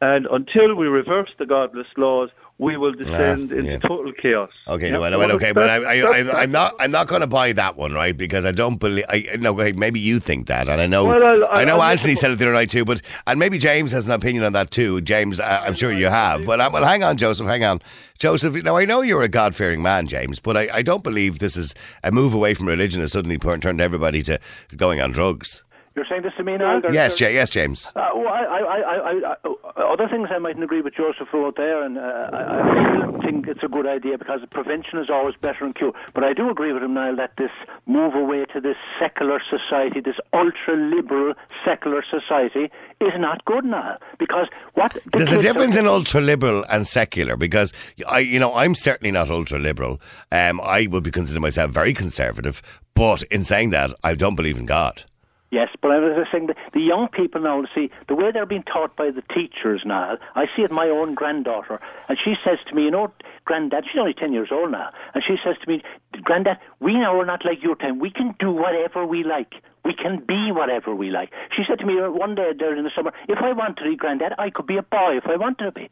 and 0.00 0.26
until 0.30 0.74
we 0.74 0.86
reverse 0.86 1.30
the 1.38 1.46
godless 1.46 1.86
laws, 1.96 2.30
we 2.58 2.76
will 2.76 2.92
descend 2.92 3.50
Ah, 3.52 3.56
into 3.56 3.70
yeah. 3.70 3.78
total 3.78 4.12
chaos. 4.12 4.50
Okay, 4.68 4.90
no, 4.90 5.00
no, 5.08 5.18
okay, 5.36 5.52
but 5.52 5.70
I, 5.70 5.76
I, 5.76 5.94
I, 6.00 6.42
I'm 6.42 6.50
not, 6.52 6.74
I'm 6.78 6.90
not 6.90 7.06
going 7.06 7.22
to 7.22 7.26
buy 7.26 7.52
that 7.54 7.76
one, 7.78 7.94
right? 7.94 8.14
Because 8.14 8.44
I 8.44 8.52
don't 8.52 8.76
believe. 8.76 9.06
I 9.08 9.36
no, 9.38 9.54
maybe 9.54 9.98
you 9.98 10.20
think 10.20 10.46
that, 10.48 10.68
and 10.68 10.78
I 10.78 10.86
know, 10.86 11.06
Well, 11.06 11.24
I'll- 11.24 11.48
I 11.50 11.64
know 11.64 11.76
I'll- 11.76 11.90
Anthony 11.92 12.16
said 12.16 12.30
it 12.32 12.38
the 12.38 12.44
other 12.44 12.52
night 12.52 12.68
too, 12.68 12.84
but 12.84 13.00
and 13.26 13.38
maybe 13.38 13.58
James 13.58 13.92
has 13.92 14.06
an 14.06 14.12
opinion 14.12 14.44
on 14.44 14.52
that 14.52 14.70
too. 14.70 15.00
James, 15.00 15.40
I, 15.40 15.64
I'm 15.66 15.74
sure 15.74 15.90
you 15.90 16.08
have, 16.08 16.44
but 16.44 16.60
uh, 16.60 16.68
well, 16.70 16.84
hang 16.84 17.02
on, 17.02 17.16
Joseph, 17.16 17.46
hang 17.46 17.64
on, 17.64 17.80
Joseph. 18.18 18.54
Now 18.62 18.76
I 18.76 18.84
know 18.84 19.00
you're 19.00 19.22
a 19.22 19.28
God-fearing 19.28 19.80
man, 19.80 20.06
James, 20.06 20.38
but 20.38 20.54
I, 20.58 20.68
I 20.74 20.82
don't 20.82 21.02
believe 21.02 21.38
this 21.38 21.56
is 21.56 21.74
a 22.04 22.12
move 22.12 22.34
away 22.34 22.52
from 22.52 22.68
religion 22.68 23.00
has 23.00 23.12
suddenly 23.12 23.38
turned 23.38 23.80
everybody 23.80 24.22
to 24.24 24.38
going 24.76 25.00
on 25.00 25.12
drugs. 25.12 25.64
You're 25.96 26.06
saying 26.08 26.22
this 26.22 26.32
to 26.36 26.44
me 26.44 26.56
now? 26.56 26.80
Yes, 26.92 27.14
Jay, 27.16 27.34
yes, 27.34 27.50
James. 27.50 27.92
Uh, 27.96 28.10
well, 28.14 28.28
I, 28.28 28.44
I, 28.44 28.60
I, 28.60 28.94
I, 28.94 29.34
I, 29.76 29.82
other 29.82 30.08
things 30.08 30.28
I 30.30 30.38
mightn't 30.38 30.62
agree 30.62 30.82
with 30.82 30.94
Joseph 30.94 31.28
wrote 31.32 31.56
there, 31.56 31.82
and 31.82 31.98
uh, 31.98 32.30
I, 32.32 33.18
think 33.24 33.48
it's 33.48 33.62
a 33.64 33.68
good 33.68 33.86
idea 33.86 34.16
because 34.16 34.40
prevention 34.52 34.98
is 35.00 35.10
always 35.10 35.34
better 35.36 35.58
than 35.60 35.72
cure. 35.72 35.92
But 36.14 36.22
I 36.22 36.32
do 36.32 36.48
agree 36.48 36.72
with 36.72 36.84
him, 36.84 36.94
Niall, 36.94 37.16
that 37.16 37.36
this 37.38 37.50
move 37.86 38.14
away 38.14 38.44
to 38.52 38.60
this 38.60 38.76
secular 39.00 39.40
society, 39.48 40.00
this 40.00 40.16
ultra-liberal 40.32 41.34
secular 41.64 42.04
society, 42.08 42.70
is 43.00 43.12
not 43.18 43.44
good 43.44 43.64
now. 43.64 43.98
Because 44.18 44.46
what 44.74 44.92
the 44.92 45.00
There's 45.12 45.32
a 45.32 45.38
difference 45.38 45.76
in 45.76 45.88
ultra 45.88 46.20
liberal 46.20 46.64
and 46.70 46.86
secular 46.86 47.36
because 47.36 47.72
I, 48.08 48.20
you 48.20 48.38
know, 48.38 48.54
I'm 48.54 48.76
certainly 48.76 49.10
not 49.10 49.28
ultra 49.28 49.58
liberal. 49.58 50.00
Um, 50.30 50.60
I 50.60 50.86
would 50.86 51.02
be 51.02 51.10
consider 51.10 51.40
myself 51.40 51.72
very 51.72 51.94
conservative, 51.94 52.62
but 52.94 53.22
in 53.24 53.42
saying 53.42 53.70
that, 53.70 53.90
I 54.04 54.14
don't 54.14 54.36
believe 54.36 54.56
in 54.56 54.66
God. 54.66 55.04
Yes, 55.50 55.68
but 55.80 55.90
I 55.90 55.98
was 55.98 56.28
saying 56.30 56.48
the 56.72 56.80
young 56.80 57.08
people 57.08 57.40
now, 57.40 57.64
see, 57.74 57.90
the 58.06 58.14
way 58.14 58.30
they're 58.30 58.46
being 58.46 58.62
taught 58.62 58.94
by 58.94 59.10
the 59.10 59.22
teachers 59.34 59.82
now, 59.84 60.16
I 60.36 60.46
see 60.54 60.62
it 60.62 60.70
my 60.70 60.88
own 60.88 61.14
granddaughter, 61.14 61.80
and 62.08 62.16
she 62.16 62.36
says 62.44 62.60
to 62.68 62.74
me, 62.74 62.84
you 62.84 62.90
know, 62.92 63.12
Granddad, 63.46 63.84
she's 63.90 63.98
only 63.98 64.14
10 64.14 64.32
years 64.32 64.50
old 64.52 64.70
now, 64.70 64.92
and 65.12 65.24
she 65.24 65.36
says 65.42 65.56
to 65.60 65.68
me, 65.68 65.82
Granddad, 66.22 66.58
we 66.78 66.92
now 66.92 67.18
are 67.18 67.26
not 67.26 67.44
like 67.44 67.64
your 67.64 67.74
time. 67.74 67.98
We 67.98 68.10
can 68.10 68.36
do 68.38 68.52
whatever 68.52 69.04
we 69.04 69.24
like. 69.24 69.54
We 69.84 69.92
can 69.92 70.20
be 70.20 70.52
whatever 70.52 70.94
we 70.94 71.10
like. 71.10 71.32
She 71.50 71.64
said 71.64 71.80
to 71.80 71.84
me 71.86 71.94
one 71.96 72.36
day 72.36 72.52
during 72.56 72.84
the 72.84 72.90
summer, 72.94 73.12
if 73.28 73.38
I 73.38 73.52
wanted 73.52 73.78
to 73.78 73.90
be 73.90 73.96
Granddad, 73.96 74.34
I 74.38 74.50
could 74.50 74.68
be 74.68 74.76
a 74.76 74.82
boy 74.82 75.16
if 75.16 75.26
I 75.26 75.34
wanted 75.34 75.64
to 75.64 75.72
be. 75.72 75.90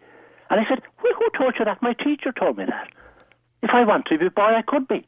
And 0.51 0.61
I 0.61 0.69
said, 0.69 0.83
well, 1.03 1.15
who 1.15 1.31
told 1.37 1.55
you 1.59 1.65
that? 1.65 1.83
My 1.83 1.95
teacher 1.95 2.31
told 2.31 2.59
me 2.59 2.67
that. 2.67 2.91
If 3.63 3.71
I 3.71 3.83
wanted 3.85 4.07
to 4.07 4.19
be 4.19 4.27
a 4.27 4.31
boy, 4.31 4.55
I 4.55 4.63
could 4.63 4.87
be. 4.87 5.05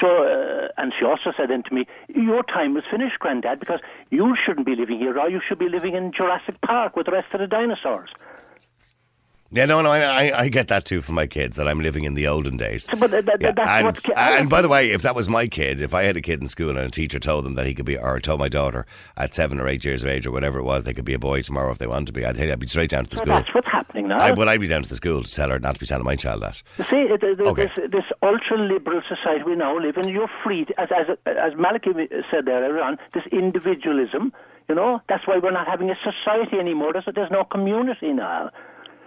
So, 0.00 0.24
uh, 0.24 0.68
and 0.76 0.92
she 0.98 1.04
also 1.04 1.32
said 1.36 1.50
then 1.50 1.62
to 1.64 1.74
me, 1.74 1.86
your 2.08 2.42
time 2.42 2.74
was 2.74 2.84
finished, 2.90 3.18
Granddad, 3.18 3.60
because 3.60 3.80
you 4.10 4.36
shouldn't 4.36 4.66
be 4.66 4.74
living 4.74 4.98
here, 4.98 5.18
or 5.18 5.30
you 5.30 5.40
should 5.40 5.58
be 5.58 5.68
living 5.68 5.94
in 5.94 6.12
Jurassic 6.12 6.60
Park 6.60 6.96
with 6.96 7.06
the 7.06 7.12
rest 7.12 7.32
of 7.32 7.40
the 7.40 7.46
dinosaurs. 7.46 8.10
Yeah, 9.50 9.64
no, 9.66 9.80
no, 9.80 9.90
I, 9.90 10.36
I, 10.36 10.48
get 10.48 10.66
that 10.68 10.84
too 10.84 11.00
from 11.00 11.14
my 11.14 11.28
kids 11.28 11.56
that 11.56 11.68
I'm 11.68 11.78
living 11.78 12.02
in 12.02 12.14
the 12.14 12.26
olden 12.26 12.56
days. 12.56 12.84
So, 12.84 12.96
but 12.96 13.12
that, 13.12 13.24
Yeah, 13.40 13.52
that's 13.52 13.68
and, 13.68 13.86
what... 13.86 14.18
And 14.18 14.50
by 14.50 14.60
the 14.60 14.68
way, 14.68 14.90
if 14.90 15.02
that 15.02 15.14
was 15.14 15.28
my 15.28 15.46
kid, 15.46 15.80
if 15.80 15.94
I 15.94 16.02
had 16.02 16.16
a 16.16 16.20
kid 16.20 16.42
in 16.42 16.48
school 16.48 16.70
and 16.70 16.80
a 16.80 16.90
teacher 16.90 17.20
told 17.20 17.44
them 17.44 17.54
that 17.54 17.64
he 17.64 17.72
could 17.72 17.86
be, 17.86 17.96
or 17.96 18.18
told 18.18 18.40
my 18.40 18.48
daughter 18.48 18.86
at 19.16 19.34
seven 19.34 19.60
or 19.60 19.68
eight 19.68 19.84
years 19.84 20.02
of 20.02 20.08
age 20.08 20.26
or 20.26 20.32
whatever 20.32 20.58
it 20.58 20.64
was, 20.64 20.82
they 20.82 20.92
could 20.92 21.04
be 21.04 21.14
a 21.14 21.18
boy 21.18 21.42
tomorrow 21.42 21.70
if 21.70 21.78
they 21.78 21.86
wanted 21.86 22.06
to 22.06 22.12
be, 22.12 22.24
I'd, 22.24 22.40
I'd 22.40 22.58
be 22.58 22.66
straight 22.66 22.90
down 22.90 23.04
to 23.04 23.10
the 23.10 23.16
so 23.16 23.22
school. 23.22 23.34
that's 23.34 23.54
what's 23.54 23.68
happening 23.68 24.08
now. 24.08 24.18
I, 24.18 24.32
but 24.32 24.48
I'd 24.48 24.60
be 24.60 24.66
down 24.66 24.82
to 24.82 24.88
the 24.88 24.96
school 24.96 25.22
to 25.22 25.32
tell 25.32 25.50
her 25.50 25.60
not 25.60 25.74
to 25.74 25.80
be 25.80 25.86
telling 25.86 26.04
my 26.04 26.16
child 26.16 26.42
that. 26.42 26.60
You 26.78 26.84
see, 26.84 26.96
it, 26.96 27.22
it, 27.22 27.40
Okay. 27.40 27.70
this, 27.76 27.90
this 27.92 28.04
ultra-liberal 28.22 29.02
society 29.08 29.44
we 29.44 29.54
now 29.54 29.78
live 29.78 29.96
in, 29.96 30.08
you're 30.08 30.30
free, 30.42 30.64
to, 30.64 30.80
as, 30.80 30.88
as, 30.90 31.16
as 31.26 31.54
Malachy 31.54 31.92
said 32.30 32.46
there 32.46 32.64
earlier 32.64 32.82
on, 32.82 32.98
this 33.14 33.24
individualism, 33.30 34.32
you 34.68 34.74
know, 34.74 35.00
that's 35.08 35.26
why 35.28 35.38
we're 35.38 35.52
not 35.52 35.68
having 35.68 35.88
a 35.90 35.96
society 36.02 36.58
anymore. 36.58 36.92
There's, 36.92 37.08
there's 37.14 37.30
no 37.30 37.44
community 37.44 38.12
now. 38.12 38.50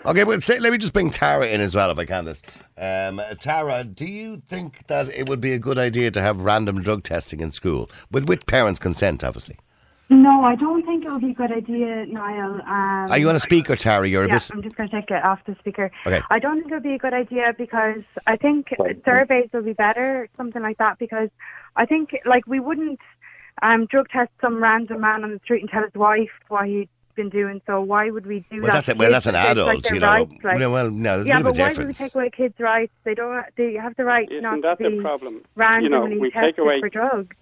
Okay, 0.05 0.23
well, 0.23 0.39
say, 0.39 0.59
let 0.59 0.71
me 0.71 0.77
just 0.77 0.93
bring 0.93 1.09
Tara 1.09 1.47
in 1.47 1.59
as 1.59 1.75
well, 1.75 1.91
if 1.91 1.99
I 1.99 2.05
can. 2.05 2.25
This, 2.25 2.41
um, 2.77 3.21
Tara, 3.39 3.83
do 3.83 4.05
you 4.05 4.41
think 4.47 4.87
that 4.87 5.09
it 5.09 5.27
would 5.27 5.41
be 5.41 5.51
a 5.51 5.59
good 5.59 5.77
idea 5.77 6.09
to 6.11 6.21
have 6.21 6.41
random 6.41 6.81
drug 6.81 7.03
testing 7.03 7.41
in 7.41 7.51
school 7.51 7.89
with 8.09 8.27
with 8.27 8.45
parents' 8.45 8.79
consent, 8.79 9.23
obviously? 9.23 9.57
No, 10.11 10.43
I 10.43 10.55
don't 10.55 10.83
think 10.85 11.05
it 11.05 11.11
would 11.11 11.21
be 11.21 11.31
a 11.31 11.33
good 11.35 11.51
idea, 11.51 12.05
Niall. 12.07 12.61
Um, 12.61 13.11
Are 13.11 13.19
you 13.19 13.29
on 13.29 13.35
a 13.35 13.39
speaker, 13.39 13.75
Tara? 13.75 14.07
You're 14.07 14.23
a 14.23 14.27
yeah, 14.27 14.35
bit. 14.35 14.51
I'm 14.51 14.63
just 14.63 14.75
going 14.75 14.89
to 14.89 14.95
take 14.95 15.11
it 15.11 15.23
off 15.23 15.39
the 15.45 15.55
speaker. 15.59 15.91
Okay. 16.07 16.21
I 16.31 16.39
don't 16.39 16.55
think 16.61 16.71
it 16.71 16.73
would 16.73 16.81
be 16.81 16.95
a 16.95 16.97
good 16.97 17.13
idea 17.13 17.53
because 17.55 18.01
I 18.25 18.35
think 18.35 18.73
surveys 19.05 19.49
would 19.53 19.65
be 19.65 19.73
better, 19.73 20.27
something 20.35 20.63
like 20.63 20.79
that, 20.79 20.97
because 20.97 21.29
I 21.75 21.85
think, 21.85 22.17
like, 22.25 22.47
we 22.47 22.59
wouldn't 22.59 22.99
um, 23.61 23.85
drug 23.85 24.09
test 24.09 24.31
some 24.41 24.63
random 24.63 25.01
man 25.01 25.23
on 25.23 25.31
the 25.31 25.39
street 25.43 25.61
and 25.61 25.69
tell 25.69 25.83
his 25.83 25.93
wife 25.93 26.31
what 26.47 26.65
he'd 26.67 26.89
been 27.19 27.29
doing, 27.29 27.61
so 27.67 27.81
why 27.81 28.09
would 28.09 28.25
we 28.25 28.39
do 28.49 28.61
Well, 28.61 28.67
that? 28.67 28.73
that's 28.85 28.89
a, 28.89 28.95
well, 28.95 29.11
that's 29.11 29.25
an 29.25 29.35
It's 29.35 29.43
like 29.43 29.51
adult, 29.79 29.91
you 29.91 29.99
know. 29.99 30.07
rights, 30.07 30.33
like- 30.43 30.57
no, 30.59 30.71
well, 30.71 30.89
no, 30.89 31.17
there's 31.17 31.27
yeah, 31.27 31.35
a 31.35 31.37
bit 31.39 31.43
but 31.43 31.49
of 31.51 31.59
a 31.59 31.61
why 31.61 31.73
do 31.73 31.87
we 31.87 31.93
take 31.93 32.15
away 32.15 32.29
kids' 32.29 32.59
rights? 32.59 32.93
They 33.03 33.13
don't. 33.13 33.45
They 33.57 33.73
have 33.73 33.95
the 33.97 34.05
right 34.05 34.29
Isn't 34.31 34.41
not 34.43 34.61
that 34.61 34.77
to 34.77 34.83
the 34.85 34.89
be 34.91 35.01
problem? 35.01 35.41
randomly 35.57 35.83
You 35.83 36.15
know, 36.15 36.21
we 36.21 36.31
take 36.31 36.57
away- 36.57 36.79
for 36.79 36.87
drugs. 36.89 37.35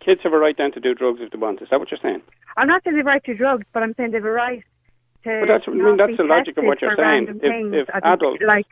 Kids 0.00 0.20
have 0.24 0.32
a 0.34 0.38
right 0.38 0.56
then 0.56 0.70
to 0.72 0.80
do 0.80 0.94
drugs 0.94 1.20
if 1.22 1.30
they 1.30 1.38
want. 1.38 1.62
Is 1.62 1.68
that 1.70 1.80
what 1.80 1.90
you're 1.90 2.00
saying? 2.02 2.20
I'm 2.58 2.68
not 2.68 2.82
saying 2.84 2.94
they 2.94 2.98
have 3.00 3.06
a 3.06 3.10
right 3.10 3.24
to 3.24 3.34
drugs, 3.34 3.64
but 3.72 3.82
I'm 3.82 3.94
saying 3.94 4.10
they 4.10 4.18
have 4.18 4.24
a 4.26 4.30
right 4.30 4.62
to. 5.24 5.40
But 5.40 5.46
that's- 5.46 5.62
I 5.66 5.70
mean, 5.70 5.82
not 5.84 5.96
that's 5.98 6.10
be 6.10 6.16
the 6.16 6.24
logic 6.24 6.56
of 6.58 6.64
tested 6.64 6.68
what 6.68 6.82
you're 6.82 6.90
for 6.96 7.02
saying. 7.02 7.40
If- 7.42 7.74
if 7.74 7.88
I 7.90 8.00
think, 8.00 8.04
adults- 8.04 8.42
like, 8.42 8.66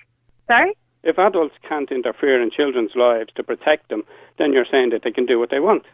sorry, 0.46 0.72
If 1.02 1.18
adults 1.18 1.54
can't 1.66 1.90
interfere 1.90 2.42
in 2.42 2.50
children's 2.50 2.94
lives 2.94 3.32
to 3.36 3.42
protect 3.42 3.88
them, 3.88 4.04
then 4.36 4.52
you're 4.52 4.66
saying 4.66 4.90
that 4.90 5.00
they 5.02 5.11
can 5.12 5.24
do 5.24 5.38
what 5.38 5.48
they 5.48 5.58
want. 5.61 5.84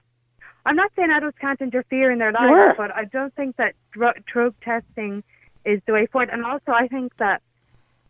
I'm 0.67 0.77
not 0.77 0.91
saying 0.97 1.11
adults 1.11 1.39
can't 1.41 1.61
interfere 1.61 2.11
in 2.11 2.19
their 2.19 2.31
You 2.31 2.37
are. 2.37 2.67
lives, 2.67 2.75
but 2.77 2.95
I 2.95 3.05
don't 3.05 3.35
think 3.35 3.57
that 3.57 3.75
drug, 3.93 4.17
drug 4.27 4.55
testing 4.61 5.23
is 5.65 5.81
the 5.87 5.93
way 5.93 6.07
forward. 6.07 6.29
And 6.31 6.45
also, 6.45 6.73
I 6.73 6.89
think 6.89 7.17
that 7.19 7.41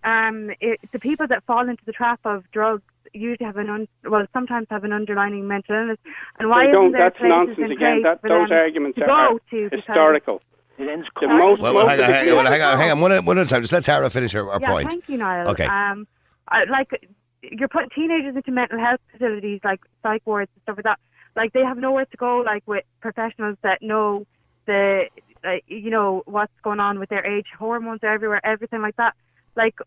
um, 0.04 0.50
it, 0.60 0.80
the 0.92 0.98
people 0.98 1.26
that 1.28 1.44
fall 1.44 1.68
into 1.68 1.84
the 1.84 1.92
trap 1.92 2.20
of 2.24 2.50
drugs 2.52 2.82
usually 3.12 3.46
have 3.46 3.56
an 3.56 3.70
un, 3.70 3.88
well, 4.04 4.26
sometimes 4.32 4.66
have 4.70 4.84
an 4.84 4.92
underlying 4.92 5.46
mental 5.46 5.74
illness. 5.76 5.98
And 6.38 6.48
why 6.48 6.64
They 6.64 6.70
isn't 6.70 6.80
don't. 6.82 6.92
there 6.92 7.00
That's 7.02 7.18
places 7.18 7.36
nonsense 7.36 7.58
in 7.58 7.72
again. 7.72 7.78
place 7.96 8.02
That 8.04 8.20
for 8.20 8.28
those 8.28 8.50
arguments 8.50 8.96
to 8.98 9.04
are, 9.04 9.06
go 9.06 9.36
are 9.36 9.38
to 9.70 9.76
historical. 9.76 10.42
It 10.78 10.88
ends 10.88 11.08
The 11.20 11.28
most, 11.28 11.60
Well, 11.62 11.74
well, 11.74 11.86
most 11.86 11.88
hang 11.90 12.00
on, 12.00 12.10
hang 12.12 12.28
on, 12.38 12.46
hang 12.46 12.62
on, 12.62 12.78
hang 12.78 12.90
on. 12.90 13.00
One 13.00 13.12
at, 13.12 13.24
one 13.24 13.38
at 13.38 13.46
a 13.46 13.48
time. 13.48 13.62
Just 13.62 13.72
let 13.72 13.84
Tara 13.84 14.10
finish 14.10 14.32
her, 14.32 14.44
her 14.44 14.58
yeah, 14.60 14.70
point. 14.70 14.90
thank 14.90 15.08
you, 15.08 15.16
Niall. 15.16 15.48
Okay. 15.48 15.64
Um, 15.64 16.06
I, 16.48 16.64
like 16.64 16.90
you're 17.42 17.68
putting 17.68 17.88
teenagers 17.90 18.36
into 18.36 18.50
mental 18.50 18.78
health 18.78 19.00
facilities 19.12 19.60
like 19.64 19.80
psych 20.02 20.22
wards 20.26 20.50
and 20.54 20.62
stuff 20.62 20.76
like 20.76 20.84
that. 20.84 21.00
Like 21.36 21.52
they 21.52 21.62
have 21.62 21.78
nowhere 21.78 22.06
to 22.06 22.16
go. 22.16 22.38
Like 22.38 22.64
with 22.66 22.84
professionals 23.00 23.58
that 23.62 23.82
know 23.82 24.26
the, 24.66 25.08
you 25.68 25.90
know, 25.90 26.22
what's 26.26 26.58
going 26.62 26.80
on 26.80 26.98
with 26.98 27.10
their 27.10 27.24
age. 27.24 27.46
Hormones 27.56 28.00
are 28.02 28.12
everywhere. 28.12 28.40
Everything 28.44 28.82
like 28.82 28.96
that. 28.96 29.14
Like, 29.54 29.78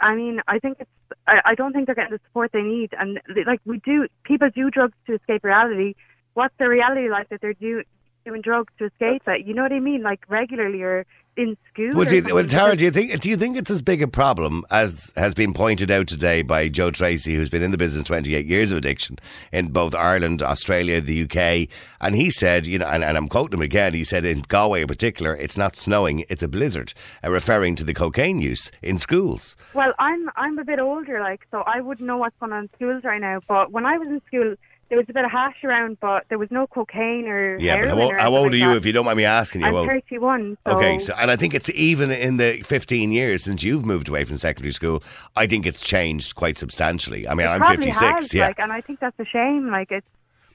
I 0.00 0.14
mean, 0.14 0.42
I 0.46 0.58
think 0.58 0.78
it's. 0.80 0.90
I, 1.26 1.40
I 1.44 1.54
don't 1.54 1.72
think 1.72 1.86
they're 1.86 1.94
getting 1.94 2.12
the 2.12 2.20
support 2.26 2.52
they 2.52 2.62
need. 2.62 2.92
And 2.98 3.20
like 3.46 3.60
we 3.64 3.78
do, 3.78 4.08
people 4.24 4.50
do 4.50 4.70
drugs 4.70 4.96
to 5.06 5.14
escape 5.14 5.44
reality. 5.44 5.94
What's 6.34 6.54
their 6.58 6.68
reality 6.68 7.08
like 7.08 7.28
that 7.30 7.40
they're 7.40 7.54
do, 7.54 7.82
doing 8.24 8.42
drugs 8.42 8.72
to 8.78 8.86
escape 8.86 9.22
it? 9.26 9.46
You 9.46 9.54
know 9.54 9.62
what 9.62 9.72
I 9.72 9.80
mean? 9.80 10.02
Like 10.02 10.24
regularly 10.28 10.82
or 10.82 11.06
in 11.36 11.56
school. 11.72 11.90
Well, 11.94 12.04
do 12.04 12.16
you, 12.16 12.34
well. 12.34 12.46
Tara, 12.46 12.76
do 12.76 12.84
you 12.84 12.90
think 12.90 13.18
do 13.20 13.28
you 13.28 13.36
think 13.36 13.56
it's 13.56 13.70
as 13.70 13.82
big 13.82 14.02
a 14.02 14.08
problem 14.08 14.64
as 14.70 15.12
has 15.16 15.34
been 15.34 15.52
pointed 15.52 15.90
out 15.90 16.06
today 16.06 16.42
by 16.42 16.68
Joe 16.68 16.90
Tracy, 16.90 17.34
who's 17.34 17.50
been 17.50 17.62
in 17.62 17.70
the 17.70 17.78
business 17.78 18.04
twenty 18.04 18.34
eight 18.34 18.46
years 18.46 18.70
of 18.70 18.78
addiction 18.78 19.18
in 19.52 19.68
both 19.68 19.94
Ireland, 19.94 20.42
Australia, 20.42 21.00
the 21.00 21.22
UK, 21.22 21.68
and 22.00 22.14
he 22.14 22.30
said, 22.30 22.66
you 22.66 22.78
know, 22.78 22.86
and, 22.86 23.04
and 23.04 23.16
I'm 23.16 23.28
quoting 23.28 23.58
him 23.58 23.62
again. 23.62 23.94
He 23.94 24.04
said 24.04 24.24
in 24.24 24.42
Galway 24.48 24.82
in 24.82 24.88
particular, 24.88 25.36
it's 25.36 25.56
not 25.56 25.76
snowing, 25.76 26.24
it's 26.28 26.42
a 26.42 26.48
blizzard, 26.48 26.94
uh, 27.24 27.30
referring 27.30 27.76
to 27.76 27.84
the 27.84 27.94
cocaine 27.94 28.40
use 28.40 28.70
in 28.82 28.98
schools. 28.98 29.56
Well, 29.74 29.92
I'm 29.98 30.30
I'm 30.36 30.58
a 30.58 30.64
bit 30.64 30.78
older, 30.78 31.20
like 31.20 31.46
so 31.50 31.62
I 31.66 31.80
wouldn't 31.80 32.06
know 32.06 32.16
what's 32.18 32.36
going 32.40 32.52
on 32.52 32.64
in 32.64 32.70
schools 32.76 33.04
right 33.04 33.20
now. 33.20 33.40
But 33.46 33.72
when 33.72 33.86
I 33.86 33.98
was 33.98 34.08
in 34.08 34.22
school, 34.26 34.56
there 34.88 34.98
was 34.98 35.06
a 35.08 35.12
bit 35.12 35.24
of 35.24 35.30
hash 35.30 35.64
around, 35.64 35.98
but 36.00 36.24
there 36.28 36.38
was 36.38 36.50
no 36.50 36.66
cocaine 36.66 37.26
or 37.26 37.58
Yeah, 37.58 37.80
but 37.80 37.88
how, 37.88 38.00
old- 38.00 38.14
how 38.16 38.36
old 38.36 38.52
are 38.52 38.56
you, 38.56 38.68
that. 38.68 38.76
if 38.76 38.86
you 38.86 38.92
don't 38.92 39.04
mind 39.04 39.16
me 39.16 39.24
asking 39.24 39.62
you? 39.62 39.66
I'm 39.66 39.74
Well, 39.74 39.86
31. 39.86 40.56
So 40.66 40.76
Okay, 40.76 40.98
so 40.98 41.12
and 41.18 41.30
I 41.30 41.36
think 41.36 41.54
it's 41.54 41.68
even 41.70 42.10
in 42.10 42.36
the 42.36 42.62
15 42.62 43.10
years 43.12 43.42
since 43.44 43.62
you've 43.62 43.84
moved 43.84 44.08
away 44.08 44.24
from 44.24 44.36
secondary 44.36 44.72
school, 44.72 45.02
I 45.34 45.46
think 45.46 45.66
it's 45.66 45.82
changed 45.82 46.36
quite 46.36 46.56
substantially. 46.58 47.26
I 47.26 47.34
mean, 47.34 47.46
it 47.46 47.50
I'm 47.50 47.62
56, 47.64 47.98
has, 48.00 48.34
yeah. 48.34 48.46
Like, 48.46 48.58
and 48.60 48.72
I 48.72 48.80
think 48.80 49.00
that's 49.00 49.18
a 49.18 49.24
shame. 49.24 49.70
Like 49.70 49.90
it's 49.90 50.06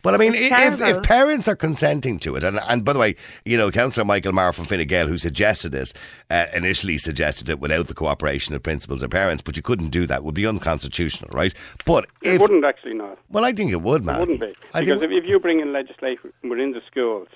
But 0.01 0.15
I 0.15 0.17
mean, 0.17 0.33
if, 0.35 0.81
if 0.81 1.03
parents 1.03 1.47
are 1.47 1.55
consenting 1.55 2.19
to 2.19 2.35
it, 2.35 2.43
and, 2.43 2.59
and 2.67 2.83
by 2.83 2.93
the 2.93 2.99
way, 2.99 3.15
you 3.45 3.57
know, 3.57 3.69
Councillor 3.69 4.05
Michael 4.05 4.31
Marr 4.33 4.51
from 4.51 4.65
Fine 4.65 4.87
Gael, 4.87 5.07
who 5.07 5.17
suggested 5.17 5.71
this, 5.71 5.93
uh, 6.29 6.47
initially 6.55 6.97
suggested 6.97 7.49
it 7.49 7.59
without 7.59 7.87
the 7.87 7.93
cooperation 7.93 8.55
of 8.55 8.63
principals 8.63 9.03
or 9.03 9.07
parents, 9.07 9.41
but 9.41 9.55
you 9.55 9.61
couldn't 9.63 9.89
do 9.89 10.07
that, 10.07 10.23
would 10.23 10.35
be 10.35 10.45
unconstitutional, 10.47 11.29
right? 11.33 11.53
But 11.85 12.07
It 12.21 12.41
wouldn't 12.41 12.65
actually 12.65 12.95
not. 12.95 13.19
well, 13.29 13.45
I 13.45 13.51
think 13.51 13.71
it 13.71 13.81
would, 13.81 14.03
man. 14.03 14.15
It 14.15 14.19
wouldn't 14.19 14.39
be 14.39 14.55
I 14.73 14.81
because 14.81 15.01
think, 15.01 15.11
if, 15.11 15.23
if 15.23 15.29
you 15.29 15.39
bring 15.39 15.59
in 15.59 15.71
legislation 15.71 16.33
within 16.43 16.71
the 16.71 16.81
schools 16.87 17.27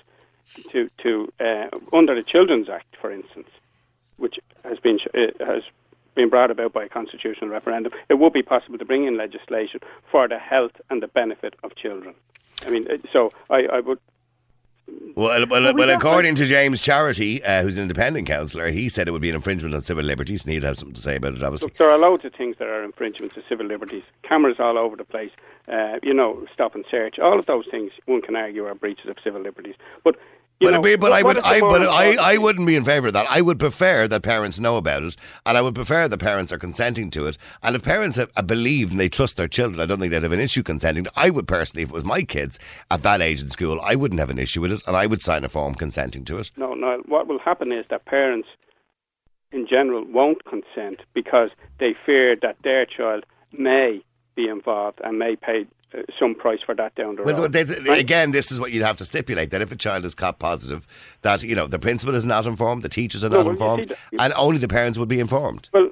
to 0.72 0.90
to 1.00 1.32
uh, 1.40 1.68
under 1.94 2.16
the 2.16 2.24
Children's 2.24 2.70
Act, 2.70 2.96
for 3.00 3.12
instance, 3.12 3.50
which 4.18 4.40
has 4.64 4.80
been 4.80 5.00
uh, 5.14 5.46
has 5.46 5.64
been 6.16 6.30
brought 6.30 6.50
about 6.50 6.72
by 6.74 6.86
a 6.86 6.90
constitutional 6.90 7.50
referendum, 7.50 7.92
it 8.10 8.16
would 8.16 8.34
be 8.34 8.42
possible 8.42 8.78
to 8.78 8.86
bring 8.86 9.06
in 9.06 9.18
legislation 9.18 9.82
for 10.10 10.28
the 10.28 10.40
health 10.40 10.80
and 10.90 11.04
the 11.04 11.08
benefit 11.08 11.56
of 11.64 11.76
children. 11.76 12.16
I 12.66 12.70
mean, 12.70 12.88
uh, 12.90 12.98
so 13.12 13.32
I, 13.50 13.66
I 13.66 13.80
would 13.80 14.00
Well, 15.16 15.46
well, 15.48 15.74
we 15.74 15.74
well 15.74 15.90
according 15.90 16.36
to 16.36 16.46
James 16.46 16.82
Charity, 16.82 17.44
uh, 17.44 17.64
who's 17.64 17.78
an 17.78 17.84
independent 17.84 18.28
councillor, 18.28 18.70
he 18.70 18.90
said 18.90 19.08
it 19.08 19.12
would 19.12 19.22
be 19.22 19.30
an 19.30 19.36
infringement 19.36 19.74
on 19.74 19.82
civil 19.82 20.04
liberties, 20.04 20.44
and 20.46 20.54
he'd 20.54 20.64
have 20.64 20.78
something 20.78 20.94
to 20.94 21.02
say 21.02 21.16
about 21.16 21.34
it, 21.34 21.44
obviously. 21.44 21.68
Look, 21.68 21.78
there 21.78 21.90
are 21.90 21.98
loads 21.98 22.24
of 22.26 22.34
things 22.34 22.58
that 22.60 22.68
are 22.68 22.84
infringements 22.84 23.36
of 23.38 23.44
civil 23.50 23.66
liberties. 23.66 24.04
Cameras 24.24 24.60
all 24.60 24.78
over 24.78 24.96
the 24.96 25.04
place. 25.04 25.32
Uh, 25.68 25.98
you 26.04 26.14
know, 26.14 26.46
stop 26.54 26.76
and 26.76 26.86
search. 26.92 27.18
All 27.18 27.40
of 27.40 27.48
those 27.48 27.66
things, 27.72 27.92
one 28.06 28.22
can 28.22 28.36
argue, 28.36 28.66
are 28.66 28.76
breaches 28.76 29.10
of 29.10 29.18
civil 29.24 29.42
liberties. 29.42 29.76
But 30.04 30.16
you 30.16 30.20
But, 30.62 30.72
know, 30.72 30.80
we- 30.80 30.96
but 30.96 31.12
I 31.12 31.22
would, 31.22 31.38
I, 31.40 31.60
but 31.60 31.82
I, 31.84 32.16
I 32.34 32.38
wouldn't 32.38 32.66
be 32.66 32.76
in 32.78 32.86
favour 32.86 33.08
of 33.08 33.14
that. 33.14 33.28
I 33.30 33.42
would 33.42 33.60
prefer 33.60 34.08
that 34.08 34.22
parents 34.24 34.60
know 34.60 34.78
about 34.78 35.04
it, 35.04 35.16
and 35.46 35.58
I 35.58 35.62
would 35.62 35.76
prefer 35.76 36.08
that 36.08 36.18
parents 36.18 36.54
are 36.54 36.58
consenting 36.58 37.12
to 37.12 37.28
it. 37.28 37.38
And 37.62 37.76
if 37.76 37.84
parents 37.84 38.16
have, 38.16 38.32
have 38.38 38.48
believed 38.48 38.92
and 38.92 39.00
they 39.00 39.10
trust 39.10 39.36
their 39.36 39.50
children, 39.50 39.82
I 39.82 39.86
don't 39.86 40.00
think 40.00 40.12
they'd 40.12 40.24
have 40.24 40.32
an 40.32 40.40
issue 40.40 40.64
consenting. 40.64 41.08
I 41.18 41.30
would 41.30 41.48
personally, 41.48 41.84
if 41.84 41.90
it 41.90 41.94
was 41.94 42.06
my 42.06 42.22
kids 42.22 42.58
at 42.90 43.04
that 43.04 43.22
age 43.22 43.42
in 43.42 43.50
school, 43.50 43.82
I 43.84 43.96
wouldn't 43.96 44.20
have 44.20 44.30
an 44.30 44.40
issue 44.40 44.62
with 44.62 44.72
it, 44.72 44.82
and 44.88 44.96
I 44.96 45.06
would 45.08 45.22
sign 45.22 45.44
a 45.44 45.50
form 45.50 45.76
consenting 45.76 46.24
to 46.26 46.38
it. 46.38 46.52
No, 46.56 46.74
no. 46.74 47.02
What 47.06 47.28
will 47.28 47.40
happen 47.40 47.74
is 47.74 47.86
that 47.90 48.06
parents, 48.06 48.48
in 49.52 49.68
general, 49.68 50.06
won't 50.06 50.46
consent 50.46 51.02
because 51.14 51.50
they 51.80 51.94
fear 52.06 52.36
that 52.38 52.56
their 52.64 52.86
child 52.86 53.26
may 53.52 54.02
be 54.36 54.48
involved 54.48 55.00
and 55.04 55.20
may 55.20 55.36
pay 55.36 55.66
some 56.18 56.36
price 56.36 56.62
for 56.62 56.76
that 56.76 56.94
down 56.96 57.16
the 57.16 57.24
road. 57.24 57.40
Well, 57.40 57.50
there's- 57.50 57.70
again, 57.88 58.32
this 58.32 58.52
is 58.52 58.60
what 58.60 58.72
you'd 58.72 58.84
have 58.84 58.98
to 58.98 59.06
stipulate 59.06 59.50
that 59.52 59.62
if 59.62 59.72
a 59.72 59.76
child 59.76 60.06
is 60.06 60.14
caught 60.16 60.40
positive, 60.40 60.86
that 61.22 61.44
you 61.44 61.56
know 61.56 61.68
the 61.68 61.80
principal 61.80 62.16
is 62.16 62.26
not 62.26 62.46
informed, 62.46 62.84
the 62.84 62.90
teachers 62.90 63.24
are 63.24 63.30
No, 63.30 63.38
not 63.38 63.44
well, 63.46 63.52
informed, 63.54 63.90
that- 63.90 63.98
and 64.20 64.34
only 64.36 64.58
the 64.58 64.68
parents 64.68 64.98
would 64.98 65.10
be 65.10 65.20
informed. 65.20 65.70
Well, 65.74 65.90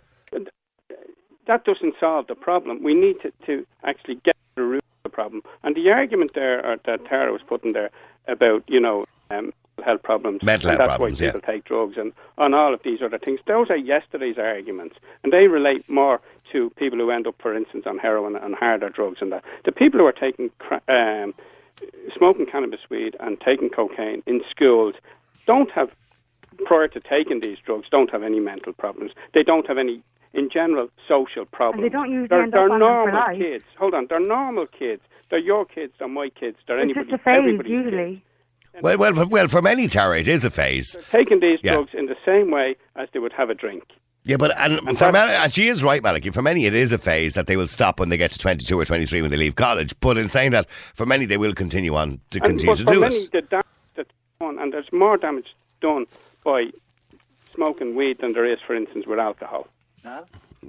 that 1.45 1.65
doesn't 1.65 1.95
solve 1.99 2.27
the 2.27 2.35
problem. 2.35 2.81
We 2.83 2.93
need 2.93 3.19
to, 3.21 3.31
to 3.45 3.65
actually 3.83 4.15
get 4.15 4.35
to 4.35 4.55
the 4.55 4.63
root 4.63 4.83
of 4.83 5.03
the 5.03 5.09
problem. 5.09 5.43
And 5.63 5.75
the 5.75 5.91
argument 5.91 6.33
there 6.33 6.65
uh, 6.65 6.77
that 6.85 7.05
Tara 7.05 7.31
was 7.33 7.41
putting 7.41 7.73
there 7.73 7.89
about, 8.27 8.63
you 8.67 8.79
know, 8.79 9.05
um, 9.29 9.51
health 9.83 10.03
problems, 10.03 10.41
Mental 10.43 10.69
health 10.69 10.77
that's 10.79 10.87
problems, 10.89 11.19
why 11.19 11.25
yeah. 11.25 11.31
people 11.33 11.51
take 11.53 11.65
drugs 11.65 11.97
and 11.97 12.13
on 12.37 12.53
all 12.53 12.73
of 12.73 12.81
these 12.83 13.01
other 13.01 13.17
things. 13.17 13.39
Those 13.45 13.69
are 13.69 13.75
yesterday's 13.75 14.37
arguments, 14.37 14.95
and 15.23 15.33
they 15.33 15.47
relate 15.47 15.87
more 15.89 16.21
to 16.53 16.69
people 16.71 16.97
who 16.99 17.11
end 17.11 17.27
up, 17.27 17.35
for 17.39 17.53
instance, 17.53 17.83
on 17.85 17.97
heroin 17.99 18.35
and 18.37 18.55
harder 18.55 18.89
drugs 18.89 19.17
and 19.21 19.31
that. 19.33 19.43
The 19.65 19.71
people 19.73 19.99
who 19.99 20.05
are 20.05 20.11
taking 20.13 20.49
um, 20.87 21.33
smoking 22.15 22.45
cannabis 22.45 22.79
weed 22.89 23.15
and 23.19 23.39
taking 23.41 23.69
cocaine 23.69 24.23
in 24.25 24.41
schools 24.49 24.95
don't 25.45 25.69
have 25.71 25.91
prior 26.65 26.87
to 26.87 26.99
taking 26.99 27.39
these 27.41 27.57
drugs 27.65 27.87
don't 27.91 28.09
have 28.11 28.23
any 28.23 28.39
mental 28.39 28.73
problems. 28.73 29.11
They 29.33 29.43
don't 29.43 29.67
have 29.67 29.77
any, 29.77 30.01
in 30.33 30.49
general, 30.49 30.89
social 31.07 31.45
problems. 31.45 31.83
They 31.83 31.89
don't 31.89 32.09
usually 32.11 32.27
they're, 32.27 32.43
end 32.43 32.53
they're 32.53 32.65
up 32.65 32.69
for 32.71 32.79
normal 32.79 33.15
life. 33.19 33.37
kids. 33.37 33.65
Hold 33.77 33.93
on, 33.95 34.07
they're 34.07 34.19
normal 34.19 34.67
kids. 34.67 35.01
They're 35.29 35.39
your 35.39 35.65
kids. 35.65 35.93
They're 35.97 36.07
my 36.07 36.29
kids. 36.29 36.57
They're 36.67 36.77
It's 36.77 36.83
anybody. 36.85 37.09
just 37.09 37.21
a 37.21 37.23
phase, 37.23 37.37
everybody's 37.39 37.71
kids. 37.71 37.85
usually. 37.85 38.23
Well, 38.81 38.97
well, 38.97 39.13
for, 39.13 39.25
well, 39.27 39.47
for 39.47 39.61
many, 39.61 39.87
Tara, 39.87 40.19
it 40.19 40.27
is 40.27 40.45
a 40.45 40.49
phase. 40.51 40.95
Taking 41.11 41.39
these 41.39 41.59
Yeah. 41.63 41.73
drugs 41.73 41.91
in 41.93 42.05
the 42.07 42.17
same 42.25 42.49
way 42.51 42.75
as 42.95 43.07
they 43.13 43.19
would 43.19 43.33
have 43.33 43.49
a 43.49 43.55
drink. 43.55 43.83
Yeah, 44.25 44.37
but 44.37 44.57
and, 44.57 44.79
And 44.87 44.97
for 44.97 45.11
many, 45.11 45.33
and 45.33 45.53
she 45.53 45.67
is 45.67 45.83
right, 45.83 46.01
Malachy. 46.01 46.29
For 46.31 46.41
many, 46.41 46.65
it 46.65 46.73
is 46.73 46.93
a 46.93 46.97
phase 46.97 47.33
that 47.33 47.45
they 47.47 47.57
will 47.57 47.67
stop 47.67 47.99
when 47.99 48.07
they 48.09 48.15
get 48.17 48.31
to 48.31 48.39
twenty-two 48.39 48.79
or 48.79 48.85
twenty-three 48.85 49.21
when 49.21 49.31
they 49.31 49.37
leave 49.37 49.55
college. 49.55 49.93
But 49.99 50.17
in 50.17 50.29
saying 50.29 50.51
that, 50.51 50.67
for 50.95 51.05
many, 51.05 51.25
they 51.25 51.37
will 51.37 51.53
continue 51.53 51.93
on 51.95 52.21
to 52.29 52.39
And, 52.39 52.57
continue 52.59 52.71
but 52.71 52.77
to 52.77 52.83
for 52.85 52.93
do 52.93 52.99
many, 53.01 53.15
it. 53.17 53.31
the 53.33 53.41
damage 53.41 53.65
that's 53.95 54.09
done, 54.39 54.59
and 54.59 54.71
there's 54.71 54.91
more 54.93 55.17
damage 55.17 55.53
done 55.81 56.05
by 56.45 56.67
smoking 57.53 57.95
weed 57.95 58.19
than 58.21 58.31
there 58.33 58.45
is, 58.45 58.59
for 58.65 58.75
instance, 58.75 59.05
with 59.05 59.19
alcohol. 59.19 59.67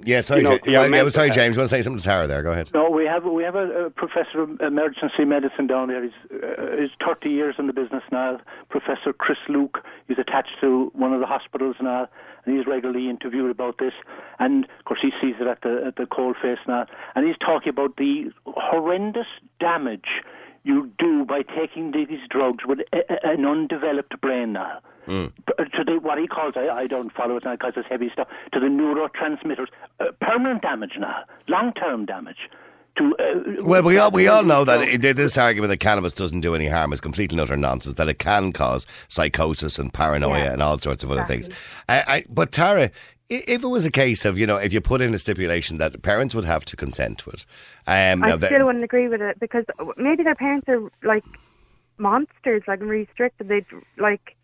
Yeah, 0.03 0.19
sorry, 0.21 0.41
you 0.41 0.49
know, 0.49 0.59
Ja- 0.65 0.83
the 0.83 0.89
well, 0.91 1.03
yeah, 1.05 1.09
sorry. 1.09 1.29
James. 1.29 1.55
You 1.55 1.61
want 1.61 1.69
to 1.69 1.75
say 1.75 1.81
something 1.81 1.99
to 1.99 2.03
Tara 2.05 2.27
there? 2.27 2.43
Go 2.43 2.51
ahead. 2.51 2.69
No, 2.73 2.89
we 2.89 3.05
have 3.05 3.23
we 3.23 3.43
have 3.43 3.55
a, 3.55 3.85
a 3.85 3.89
professor 3.89 4.41
of 4.41 4.59
emergency 4.59 5.23
medicine 5.23 5.67
down 5.67 5.87
there. 5.87 6.03
He's 6.03 6.11
uh, 6.43 6.75
he's 6.77 6.89
30 7.05 7.29
years 7.29 7.55
in 7.57 7.65
the 7.65 7.71
business 7.73 8.03
now. 8.11 8.39
Professor 8.69 9.13
Chris 9.13 9.37
Luke. 9.47 9.81
He's 10.09 10.19
attached 10.19 10.59
to 10.59 10.91
one 10.93 11.13
of 11.13 11.21
the 11.21 11.25
hospitals 11.25 11.77
now, 11.81 12.09
and 12.45 12.55
he's 12.57 12.67
regularly 12.67 13.09
interviewed 13.09 13.51
about 13.51 13.77
this. 13.77 13.93
And 14.39 14.65
of 14.65 14.85
course, 14.85 15.01
he 15.01 15.11
sees 15.21 15.35
it 15.39 15.47
at 15.47 15.61
the 15.61 15.83
at 15.87 15.95
the 15.95 16.05
cold 16.05 16.35
face 16.41 16.59
now, 16.67 16.85
and 17.15 17.25
he's 17.25 17.37
talking 17.37 17.69
about 17.69 17.97
the 17.97 18.31
horrendous 18.45 19.27
damage 19.59 20.21
you 20.63 20.91
do 20.97 21.25
by 21.25 21.43
taking 21.43 21.91
these 21.91 22.19
drugs 22.29 22.65
with 22.65 22.79
a, 22.91 22.97
a, 23.27 23.33
an 23.33 23.45
undeveloped 23.45 24.19
brain 24.21 24.53
now. 24.53 24.79
Hmm. 25.05 25.27
B- 25.45 25.63
To 25.75 25.83
the, 25.83 25.99
what 25.99 26.17
he 26.17 26.25
calls, 26.27 26.55
I, 26.57 26.67
I 26.69 26.87
don't 26.87 27.13
follow 27.13 27.37
it 27.37 27.45
now 27.45 27.51
because 27.51 27.73
it's 27.77 27.87
heavy 27.87 28.09
stuff, 28.09 28.27
to 28.53 28.59
the 28.59 28.65
neurotransmitters. 28.65 29.67
Uh, 29.99 30.05
permanent 30.19 30.63
damage 30.63 30.93
now, 30.97 31.23
long-term 31.47 32.05
damage. 32.05 32.49
To, 32.97 33.13
uh, 33.19 33.63
Well, 33.63 33.83
we 33.83 33.97
all 33.97 34.11
we 34.11 34.27
all 34.27 34.43
know 34.43 34.63
that 34.63 34.81
it, 34.81 35.15
this 35.17 35.37
argument 35.37 35.69
that 35.69 35.77
cannabis 35.79 36.13
doesn't 36.13 36.41
do 36.41 36.55
any 36.55 36.67
harm 36.67 36.93
is 36.93 37.01
complete 37.01 37.31
and 37.31 37.41
utter 37.41 37.57
nonsense. 37.57 37.95
That 37.95 38.07
it 38.09 38.19
can 38.19 38.51
cause 38.53 38.87
psychosis 39.09 39.77
and 39.79 39.93
paranoia 39.93 40.37
Yeah. 40.45 40.53
and 40.53 40.61
all 40.63 40.77
sorts 40.77 41.03
of 41.03 41.11
other 41.11 41.21
Exactly. 41.21 41.43
things. 41.49 41.59
I, 41.89 42.03
I, 42.07 42.25
but 42.29 42.51
Tara, 42.53 42.91
if 43.29 43.63
it 43.63 43.67
was 43.67 43.85
a 43.85 43.91
case 43.91 44.23
of 44.23 44.37
you 44.37 44.45
know, 44.47 44.57
if 44.57 44.71
you 44.71 44.79
put 44.79 45.01
in 45.01 45.13
a 45.13 45.19
stipulation 45.19 45.77
that 45.79 46.01
parents 46.03 46.33
would 46.35 46.45
have 46.45 46.63
to 46.65 46.77
consent 46.77 47.17
to 47.19 47.31
it, 47.31 47.45
um, 47.87 48.23
I 48.23 48.35
that- 48.37 48.47
still 48.49 48.65
wouldn't 48.65 48.83
agree 48.83 49.07
with 49.09 49.21
it 49.21 49.39
because 49.39 49.65
maybe 49.97 50.23
their 50.23 50.35
parents 50.35 50.69
are 50.69 50.81
like 51.03 51.23
monsters, 51.97 52.63
like 52.67 52.79
really 52.81 53.07
strict. 53.13 53.41
and 53.41 53.49
They'd 53.49 53.65
like 53.97 54.35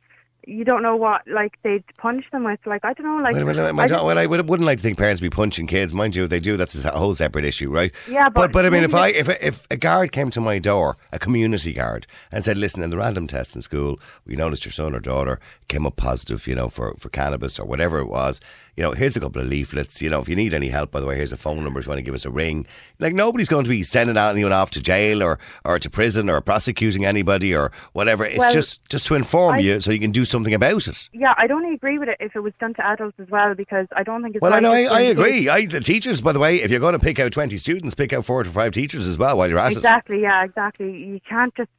you 0.48 0.64
don't 0.66 0.82
know 0.82 0.96
what 0.96 1.22
like 1.28 1.58
they'd 1.64 1.84
punish 1.98 2.26
them 2.32 2.44
with. 2.44 2.60
Like 2.66 2.84
I 2.84 2.94
don't 2.94 3.06
know, 3.06 3.22
like 3.24 3.36
Well, 3.36 3.46
well, 3.46 3.60
I 3.60 3.72
well, 3.72 3.88
just- 3.88 4.04
well, 4.06 4.18
I 4.18 4.26
would, 4.26 4.50
wouldn't 4.50 4.66
like 4.66 4.80
to 4.80 4.82
think 4.82 4.98
parents 4.98 5.22
be 5.22 5.30
punching 5.30 5.68
kids, 5.68 5.94
mind 5.94 6.16
you. 6.16 6.24
If 6.24 6.30
they 6.30 6.40
do, 6.40 6.58
that's 6.58 6.84
a 6.84 6.92
whole 6.92 7.14
separate 7.16 7.46
issue, 7.46 7.70
right? 7.70 7.92
Yeah, 8.10 8.30
but 8.30 8.52
but, 8.52 8.66
I 8.66 8.70
mean, 8.70 8.84
if 8.84 8.96
I 8.96 9.10
if 9.10 9.30
if 9.30 9.68
a 9.70 9.78
guard 9.78 10.12
came 10.12 10.32
to 10.32 10.42
my 10.42 10.58
door, 10.60 10.98
a 11.12 11.20
community 11.20 11.74
guard, 11.74 12.08
and 12.32 12.44
said, 12.44 12.58
"Listen, 12.58 12.82
in 12.84 12.90
the 12.90 12.98
random 12.98 13.28
test 13.28 13.56
in 13.56 13.62
school, 13.62 14.00
we 14.26 14.36
noticed 14.36 14.66
your 14.66 14.72
son 14.72 14.96
or 14.96 15.00
daughter 15.00 15.40
came 15.68 15.86
up 15.86 15.96
positive, 15.96 16.48
you 16.48 16.56
know, 16.56 16.70
for 16.70 16.96
for 16.98 17.10
cannabis 17.10 17.60
or 17.60 17.66
whatever 17.66 18.00
it 18.00 18.08
was. 18.08 18.42
You 18.78 18.84
know, 18.84 18.92
here's 18.94 19.18
a 19.18 19.20
couple 19.20 19.42
of 19.42 19.48
leaflets. 19.48 20.02
You 20.02 20.10
know, 20.10 20.22
if 20.22 20.30
you 20.30 20.36
need 20.36 20.54
any 20.54 20.70
help, 20.70 20.92
by 20.92 21.02
the 21.02 21.06
way, 21.06 21.16
here's 21.18 21.32
a 21.34 21.38
phone 21.38 21.62
number 21.64 21.80
if 21.80 21.86
you 21.86 21.90
want 21.90 22.00
to 22.00 22.04
give 22.04 22.14
us 22.16 22.26
a 22.26 22.30
ring. 22.30 22.66
Like 23.00 23.14
nobody's 23.14 23.50
going 23.50 23.66
to 23.66 23.70
be 23.70 23.84
sending 23.84 24.16
anyone 24.18 24.54
off 24.54 24.70
to 24.72 24.82
jail 24.82 25.22
or 25.22 25.40
or 25.66 25.78
to 25.80 25.90
prison 25.90 26.30
or 26.30 26.40
prosecuting 26.42 27.06
anybody 27.06 27.54
or 27.54 27.72
whatever. 27.94 28.24
It's 28.26 28.38
Well, 28.40 28.54
just 28.54 28.88
just 28.90 29.06
to 29.08 29.16
inform 29.16 29.56
I- 29.56 29.60
you 29.60 29.82
so 29.82 29.92
you 29.92 30.00
can 30.00 30.12
do 30.12 30.24
something 30.26 30.54
about 30.54 30.88
it. 30.88 31.10
yeah, 31.12 31.34
I'd 31.38 31.52
only 31.52 31.74
agree 31.74 31.98
with 32.00 32.08
it 32.10 32.18
if 32.20 32.36
it 32.36 32.40
was 32.40 32.54
done 32.60 32.74
to 32.76 32.86
adults 32.86 33.20
as 33.20 33.30
well 33.30 33.54
because 33.56 33.88
I 33.96 34.04
don't 34.04 34.24
think 34.24 34.36
it's. 34.36 34.42
Well, 34.42 34.54
I 34.54 34.60
know, 34.60 34.72
I, 34.72 34.84
I 34.86 35.02
agree. 35.02 35.50
I, 35.50 35.66
the 35.66 35.82
teachers, 35.82 36.22
by 36.22 36.32
the 36.32 36.40
way, 36.40 36.62
if 36.62 36.72
you're 36.72 36.80
going 36.80 36.94
to 36.94 37.00
pick 37.00 37.20
out 37.20 37.32
20 37.34 37.58
students, 37.58 37.94
pick 37.94 38.14
out 38.14 38.24
four 38.26 38.44
to 38.44 38.50
five 38.50 38.72
teachers 38.74 39.06
as 39.06 39.18
well 39.18 39.38
while 39.38 39.50
you're 39.50 39.60
at 39.60 39.74
it. 39.74 39.78
Exactly. 39.78 40.22
Yeah. 40.22 40.44
Exactly. 40.44 40.96
You 40.96 41.20
can't 41.28 41.54
just 41.56 41.70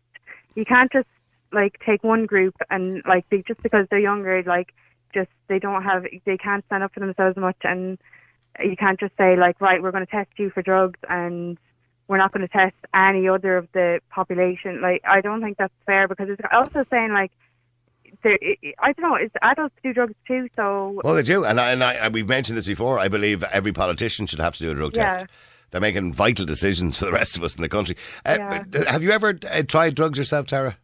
you 0.55 0.65
can't 0.67 0.93
just 0.93 1.09
like 1.53 1.79
take 1.85 2.05
one 2.05 2.27
group 2.27 2.55
and 2.71 3.03
like 3.07 3.25
they 3.31 3.43
just 3.49 3.63
because 3.63 3.87
they're 3.91 3.99
younger 3.99 4.43
like 4.45 4.73
just 5.13 5.31
they 5.49 5.59
don't 5.59 5.83
have 5.83 6.05
they 6.25 6.37
can't 6.39 6.65
stand 6.67 6.83
up 6.83 6.93
for 6.95 7.01
themselves 7.01 7.37
much 7.37 7.57
and 7.65 7.99
you 8.63 8.77
can't 8.77 9.01
just 9.01 9.17
say 9.17 9.37
like 9.37 9.61
right 9.61 9.83
we're 9.83 9.91
going 9.93 10.05
to 10.05 10.11
test 10.11 10.31
you 10.37 10.51
for 10.51 10.63
drugs 10.63 10.99
and 11.09 11.59
we're 12.09 12.19
not 12.19 12.33
going 12.33 12.47
to 12.47 12.53
test 12.53 12.75
any 12.95 13.29
other 13.29 13.57
of 13.57 13.69
the 13.73 14.01
population 14.11 14.81
like 14.83 15.03
I 15.07 15.21
don't 15.21 15.41
think 15.43 15.57
that's 15.57 15.73
fair 15.87 16.09
because 16.09 16.29
it's 16.29 16.41
also 16.53 16.85
saying 16.91 17.13
like 17.13 17.33
I 18.25 18.93
don't 18.93 19.01
know 19.01 19.15
it's 19.15 19.35
adults 19.43 19.75
do 19.83 19.93
drugs 19.93 20.15
too 20.27 20.49
so 20.55 21.01
Well, 21.03 21.15
they 21.15 21.23
do. 21.23 21.45
And, 21.45 21.61
I, 21.61 21.71
and 21.73 21.83
I, 21.83 22.09
we've 22.09 22.29
mentioned 22.29 22.57
this 22.59 22.67
before. 22.67 22.99
I 22.99 23.09
believe 23.09 23.43
every 23.45 23.73
politician 23.73 24.27
should 24.27 24.39
have 24.41 24.55
to 24.57 24.63
do 24.63 24.71
a 24.71 24.75
drug 24.75 24.95
Yeah. 24.95 25.17
test. 25.17 25.27
They're 25.71 25.81
making 25.81 26.13
vital 26.13 26.45
decisions 26.45 26.99
for 26.99 27.07
the 27.07 27.13
rest 27.13 27.37
of 27.37 27.43
us 27.43 27.55
in 27.57 27.63
the 27.63 27.69
country. 27.69 27.97
Uh, 28.27 28.37
Yeah. 28.39 28.65
Have 28.89 29.03
you 29.03 29.11
ever 29.11 29.39
uh, 29.51 29.63
tried 29.63 29.95
drugs 29.95 30.19
yourself, 30.19 30.47
Tara? 30.47 30.77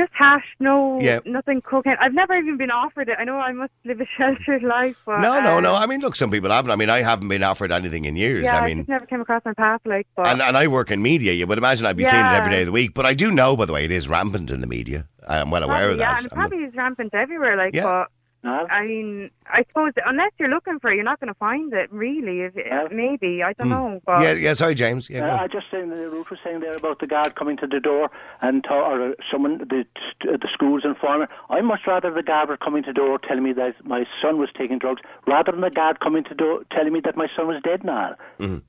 Just 0.00 0.12
hash 0.14 0.48
no 0.60 0.98
Yeah. 1.00 1.18
nothing 1.26 1.60
cocaine 1.60 1.96
I've 2.00 2.14
never 2.14 2.34
even 2.42 2.56
been 2.56 2.70
offered 2.70 3.08
it 3.12 3.16
I 3.18 3.24
know 3.24 3.36
I 3.50 3.52
must 3.52 3.72
live 3.84 4.00
a 4.00 4.06
sheltered 4.16 4.62
life 4.62 4.96
but 5.06 5.18
No, 5.20 5.32
no, 5.40 5.56
uh, 5.58 5.60
no. 5.60 5.74
I 5.74 5.86
mean, 5.90 6.00
look, 6.00 6.16
some 6.16 6.30
people 6.30 6.50
haven't. 6.50 6.70
I 6.70 6.76
mean, 6.76 6.90
I 6.90 7.02
haven't 7.02 7.28
been 7.28 7.42
offered 7.42 7.70
anything 7.72 8.04
in 8.06 8.16
years. 8.16 8.44
Yeah, 8.44 8.56
I 8.56 8.60
I, 8.60 8.66
mean, 8.68 8.78
just 8.78 8.88
never 8.88 9.06
came 9.06 9.20
across 9.20 9.42
my 9.44 9.54
path, 9.54 9.80
like, 9.84 10.06
but 10.16 10.26
and, 10.26 10.40
and 10.42 10.56
I 10.56 10.66
work 10.68 10.90
in 10.90 11.02
media. 11.02 11.32
You 11.32 11.46
would 11.46 11.58
imagine 11.58 11.84
I'd 11.86 11.96
be 11.96 12.04
seeing 12.04 12.24
it 12.24 12.32
every 12.40 12.50
day 12.50 12.60
of 12.62 12.66
the 12.66 12.72
week. 12.72 12.94
But 12.94 13.04
I 13.06 13.14
do 13.14 13.30
know, 13.30 13.56
by 13.56 13.66
the 13.66 13.72
way, 13.72 13.84
it 13.84 13.90
is 13.90 14.08
rampant 14.08 14.50
in 14.50 14.60
the 14.60 14.66
media. 14.66 15.06
I'm 15.28 15.50
well 15.50 15.62
aware 15.62 15.90
of 15.90 15.98
yeah, 15.98 16.16
and 16.16 16.26
it 16.26 16.32
I'm- 16.32 16.40
probably 16.40 16.64
is 16.64 16.74
rampant 16.74 17.12
everywhere, 17.14 17.56
like, 17.56 17.74
Yeah. 17.74 17.84
but 17.84 18.08
No? 18.42 18.66
I 18.70 18.86
mean, 18.86 19.30
I 19.46 19.64
suppose 19.68 19.92
unless 20.06 20.32
you're 20.38 20.48
looking 20.48 20.78
for 20.78 20.90
it, 20.90 20.94
you're 20.94 21.04
not 21.04 21.20
going 21.20 21.28
to 21.28 21.38
find 21.38 21.72
it, 21.74 21.92
really. 21.92 22.40
If 22.40 22.54
Yeah. 22.56 22.88
maybe 22.90 23.42
I 23.42 23.52
don't 23.52 23.68
know, 23.68 24.00
but 24.06 24.22
yeah, 24.22 24.32
yeah. 24.32 24.54
Sorry, 24.54 24.74
James. 24.74 25.10
Yeah, 25.10 25.34
Uh. 25.34 25.42
I 25.42 25.46
just 25.46 25.66
saying, 25.70 25.92
uh, 25.92 25.96
Ruth 25.96 26.30
was 26.30 26.38
saying 26.42 26.60
there 26.60 26.72
about 26.74 27.00
the 27.00 27.06
guard 27.06 27.34
coming 27.34 27.58
to 27.58 27.66
the 27.66 27.80
door 27.80 28.10
and 28.40 28.64
to, 28.64 28.72
or 28.72 29.10
uh, 29.10 29.12
someone 29.30 29.58
the 29.58 29.84
uh, 30.26 30.38
the 30.38 30.48
school's 30.50 30.86
informer. 30.86 31.28
I 31.50 31.60
much 31.60 31.80
rather 31.86 32.10
the 32.10 32.22
guard 32.22 32.48
were 32.48 32.56
coming 32.56 32.82
to 32.84 32.90
the 32.90 32.94
door 32.94 33.18
telling 33.18 33.42
me 33.44 33.52
that 33.52 33.74
my 33.84 34.06
son 34.22 34.38
was 34.38 34.48
taking 34.56 34.78
drugs, 34.78 35.02
rather 35.26 35.52
than 35.52 35.60
the 35.60 35.70
guard 35.70 36.00
coming 36.00 36.24
to 36.24 36.30
the 36.30 36.34
door 36.36 36.62
telling 36.70 36.94
me 36.94 37.00
that 37.00 37.16
my 37.18 37.28
son 37.36 37.46
was 37.46 37.60
dead 37.62 37.84
now 37.84 38.14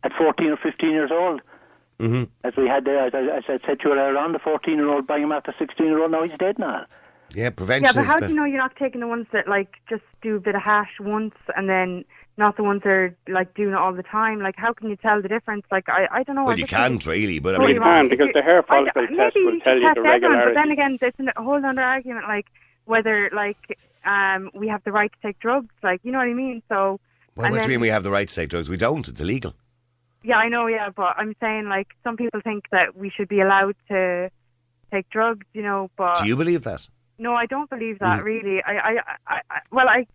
at 0.03 0.11
14 0.17 0.47
or 0.49 0.57
15 0.57 0.91
years 0.91 1.11
old. 1.13 1.41
Mm-hmm. 1.99 2.23
As 2.43 2.53
we 2.57 2.67
had 2.67 2.83
there, 2.83 3.05
as 3.05 3.13
I, 3.13 3.19
as 3.37 3.43
I 3.47 3.59
said 3.65 3.79
to 3.81 3.89
you 3.89 3.93
earlier 3.93 4.17
on, 4.17 4.33
the 4.33 4.39
14 4.39 4.73
year 4.75 4.89
old 4.89 5.07
buying 5.07 5.23
him 5.23 5.31
after 5.31 5.53
16 5.57 5.85
year 5.85 6.01
old. 6.01 6.11
Now 6.11 6.23
he's 6.23 6.37
dead 6.37 6.57
now. 6.59 6.85
Yeah, 7.33 7.49
prevention. 7.49 7.85
Yeah, 7.85 7.91
but 7.93 8.01
is 8.03 8.07
how 8.07 8.19
do 8.19 8.27
you 8.27 8.35
know 8.35 8.45
you're 8.45 8.57
not 8.57 8.75
taking 8.75 9.01
the 9.01 9.07
ones 9.07 9.27
that 9.31 9.47
like 9.47 9.75
just 9.89 10.03
do 10.21 10.35
a 10.35 10.39
bit 10.39 10.55
of 10.55 10.61
hash 10.61 10.91
once 10.99 11.35
and 11.55 11.69
then 11.69 12.03
not 12.37 12.57
the 12.57 12.63
ones 12.63 12.81
that 12.83 12.89
are 12.89 13.15
like 13.27 13.53
doing 13.53 13.69
it 13.71 13.75
all 13.75 13.93
the 13.93 14.03
time? 14.03 14.39
Like, 14.39 14.55
how 14.57 14.73
can 14.73 14.89
you 14.89 14.95
tell 14.95 15.21
the 15.21 15.27
difference? 15.27 15.65
Like, 15.71 15.87
I, 15.89 16.07
I 16.11 16.23
don't 16.23 16.35
know. 16.35 16.43
Well, 16.43 16.55
I 16.55 16.57
you 16.57 16.65
can't 16.65 17.05
really, 17.05 17.39
but 17.39 17.55
I 17.55 17.59
mean, 17.59 17.75
You 17.75 17.81
can, 17.81 18.09
because 18.09 18.29
the 18.33 18.41
hair 18.41 18.59
I- 18.63 18.67
follicle 18.67 19.01
maybe 19.03 19.15
test 19.15 19.35
you 19.35 19.45
will 19.45 19.59
tell 19.61 19.75
you 19.75 19.81
test 19.81 19.95
the 19.95 19.99
everyone, 20.01 20.11
regularity. 20.11 20.53
But 20.53 20.61
then 20.61 20.71
again, 20.71 20.97
there's 20.99 21.13
a 21.35 21.41
whole 21.43 21.65
other 21.65 21.81
argument, 21.81 22.27
like 22.27 22.47
whether 22.85 23.29
like 23.33 23.77
um 24.05 24.49
we 24.53 24.67
have 24.67 24.83
the 24.83 24.91
right 24.91 25.11
to 25.11 25.17
take 25.21 25.39
drugs. 25.39 25.73
Like, 25.83 26.01
you 26.03 26.11
know 26.11 26.17
what 26.17 26.27
I 26.27 26.33
mean? 26.33 26.61
So. 26.69 26.99
well, 27.35 27.45
and 27.45 27.53
what 27.53 27.61
do 27.61 27.63
you 27.63 27.69
mean 27.69 27.81
we 27.81 27.89
have 27.89 28.03
the 28.03 28.11
right 28.11 28.27
to 28.27 28.35
take 28.35 28.49
drugs? 28.49 28.67
We 28.69 28.77
don't. 28.77 29.07
It's 29.07 29.21
illegal. 29.21 29.53
Yeah, 30.23 30.37
I 30.37 30.49
know. 30.49 30.67
Yeah, 30.67 30.89
but 30.89 31.15
I'm 31.17 31.35
saying 31.39 31.67
like 31.69 31.87
some 32.03 32.17
people 32.17 32.41
think 32.41 32.65
that 32.71 32.95
we 32.95 33.09
should 33.09 33.27
be 33.27 33.39
allowed 33.41 33.75
to 33.89 34.29
take 34.91 35.09
drugs. 35.09 35.45
You 35.53 35.63
know, 35.63 35.89
but 35.97 36.19
Do 36.19 36.27
you 36.27 36.35
believe 36.35 36.63
that? 36.63 36.87
No, 37.21 37.35
I 37.35 37.45
don't 37.45 37.69
believe 37.69 37.99
that. 37.99 38.19
Mm. 38.19 38.23
Really, 38.23 38.63
I, 38.63 38.73
I, 38.89 38.91
I, 39.27 39.41
I, 39.49 39.59
well, 39.71 39.87
I, 39.87 40.07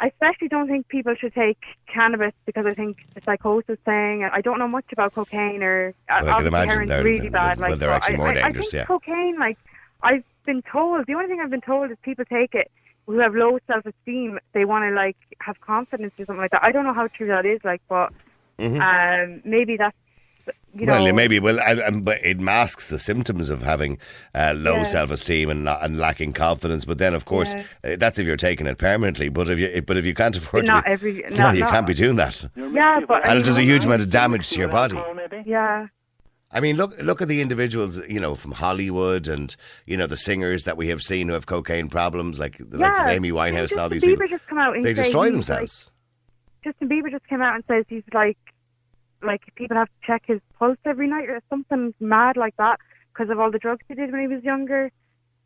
I 0.00 0.06
especially 0.08 0.48
don't 0.48 0.66
think 0.66 0.88
people 0.88 1.14
should 1.14 1.34
take 1.34 1.62
cannabis 1.86 2.32
because 2.46 2.66
I 2.66 2.74
think 2.74 2.98
the 3.14 3.20
psychosis 3.26 3.78
thing. 3.84 4.24
I 4.24 4.40
don't 4.40 4.58
know 4.58 4.66
much 4.68 4.86
about 4.92 5.14
cocaine 5.14 5.62
or 5.62 5.94
Well, 6.08 6.28
I 6.28 6.38
can 6.38 6.46
imagine 6.48 6.88
they're- 6.88 7.04
really 7.04 7.28
bad. 7.28 7.58
well, 7.58 7.70
like, 7.70 7.78
they're 7.78 7.90
actually 7.90 8.14
I- 8.14 8.18
more 8.18 8.28
I, 8.28 8.34
dangerous, 8.34 8.68
I 8.68 8.70
think 8.70 8.80
yeah. 8.80 8.84
cocaine, 8.86 9.38
like 9.38 9.58
I've 10.02 10.24
been 10.44 10.62
told, 10.62 11.06
the 11.06 11.14
only 11.14 11.28
thing 11.28 11.40
I've 11.40 11.50
been 11.50 11.60
told 11.60 11.90
is 11.92 11.96
people 12.02 12.24
take 12.24 12.54
it 12.54 12.70
who 13.06 13.18
have 13.18 13.34
low 13.34 13.58
self-esteem. 13.68 14.38
They 14.54 14.64
want 14.64 14.84
to 14.84 14.90
like 14.90 15.16
have 15.40 15.60
confidence 15.60 16.12
or 16.18 16.24
something 16.26 16.40
like 16.40 16.50
that. 16.52 16.64
I 16.64 16.72
don't 16.72 16.84
know 16.84 16.92
how 16.94 17.06
true 17.08 17.28
that 17.28 17.46
is, 17.46 17.60
like, 17.62 17.82
but 17.88 18.12
um, 18.58 19.40
maybe 19.44 19.76
that's 19.76 19.96
you 20.74 20.86
know. 20.86 21.02
Well, 21.02 21.12
maybe. 21.12 21.38
Well, 21.40 21.60
and, 21.60 21.80
and, 21.80 22.04
but 22.04 22.18
it 22.24 22.40
masks 22.40 22.88
the 22.88 22.98
symptoms 22.98 23.50
of 23.50 23.62
having 23.62 23.98
uh, 24.34 24.54
low 24.56 24.76
Yeah. 24.76 24.82
self-esteem 24.84 25.50
and 25.50 25.64
not, 25.64 25.82
and 25.84 25.98
lacking 25.98 26.32
confidence. 26.32 26.84
But 26.84 26.98
then, 26.98 27.14
of 27.14 27.24
course, 27.26 27.54
Yeah. 27.54 27.92
uh, 27.92 27.96
that's 27.96 28.18
if 28.18 28.26
you're 28.26 28.36
taking 28.36 28.66
it 28.66 28.78
permanently. 28.78 29.28
But 29.28 29.48
if 29.50 29.58
you 29.58 29.82
but 29.82 29.96
if 29.96 30.04
you 30.06 30.14
can't 30.14 30.36
afford 30.36 30.66
Not 30.66 30.82
to, 30.82 30.88
be, 30.88 30.92
every- 30.92 31.36
no, 31.36 31.50
you 31.50 31.60
not- 31.60 31.70
can't 31.70 31.86
be 31.86 31.94
doing 31.94 32.16
that. 32.16 32.44
Yeah, 32.56 33.00
but 33.06 33.26
And 33.28 33.38
it 33.38 33.44
does 33.44 33.58
a 33.58 33.62
huge 33.62 33.84
amount 33.84 34.02
of 34.02 34.08
damage 34.10 34.48
to 34.50 34.58
your 34.58 34.68
body. 34.68 34.98
Yeah. 35.46 35.88
I 36.54 36.60
mean, 36.60 36.76
look 36.76 36.92
look 37.00 37.22
at 37.22 37.28
the 37.28 37.40
individuals, 37.40 37.98
you 38.06 38.20
know, 38.20 38.34
from 38.34 38.52
Hollywood 38.52 39.26
and 39.26 39.56
you 39.86 39.96
know 39.96 40.06
the 40.06 40.18
singers 40.18 40.64
that 40.64 40.76
we 40.76 40.88
have 40.88 41.00
seen 41.02 41.28
who 41.28 41.32
have 41.34 41.46
cocaine 41.46 41.88
problems, 41.88 42.38
like 42.38 42.58
the 42.58 42.76
likes 42.76 42.98
of 43.00 43.06
Yeah. 43.06 43.12
Amy 43.12 43.30
Winehouse 43.32 43.70
and 43.70 43.80
all 43.80 43.88
these 43.88 44.02
Justin 44.02 44.18
people. 44.18 44.26
Bieber 44.26 44.30
just 44.30 44.46
come 44.48 44.58
out 44.58 44.76
and 44.76 44.84
They 44.84 44.92
destroy 44.92 45.30
themselves. 45.30 45.90
Like, 46.64 46.74
Justin 46.74 46.88
Bieber 46.90 47.10
just 47.10 47.26
came 47.26 47.40
out 47.40 47.54
and 47.54 47.64
says 47.66 47.86
he's 47.88 48.02
like, 48.12 48.36
like 49.24 49.42
people 49.54 49.76
have 49.76 49.88
to 49.88 50.06
check 50.06 50.22
his 50.26 50.40
pulse 50.58 50.78
every 50.84 51.06
night 51.08 51.28
or 51.28 51.40
something 51.50 51.94
mad 52.00 52.36
like 52.36 52.56
that 52.56 52.78
because 53.12 53.30
of 53.30 53.38
all 53.40 53.50
the 53.50 53.58
drugs 53.58 53.84
he 53.88 53.94
did 53.94 54.10
when 54.12 54.20
he 54.22 54.26
was 54.28 54.42
younger, 54.42 54.90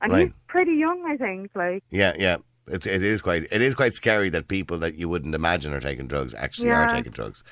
and 0.00 0.12
Right. 0.12 0.26
he's 0.26 0.32
pretty 0.48 0.72
young, 0.74 1.04
I 1.06 1.16
think. 1.16 1.50
Like, 1.54 1.82
Yeah, 1.90 2.14
yeah. 2.18 2.36
It's 2.68 2.84
it 2.86 3.02
is 3.02 3.22
quite 3.22 3.46
it 3.52 3.62
is 3.62 3.76
quite 3.76 3.94
scary 3.94 4.28
that 4.30 4.48
people 4.48 4.76
that 4.78 4.96
you 4.96 5.08
wouldn't 5.08 5.34
imagine 5.36 5.72
are 5.72 5.80
taking 5.80 6.08
drugs 6.08 6.34
actually 6.34 6.70
are 6.70 6.88
taking 6.88 7.12
drugs. 7.12 7.44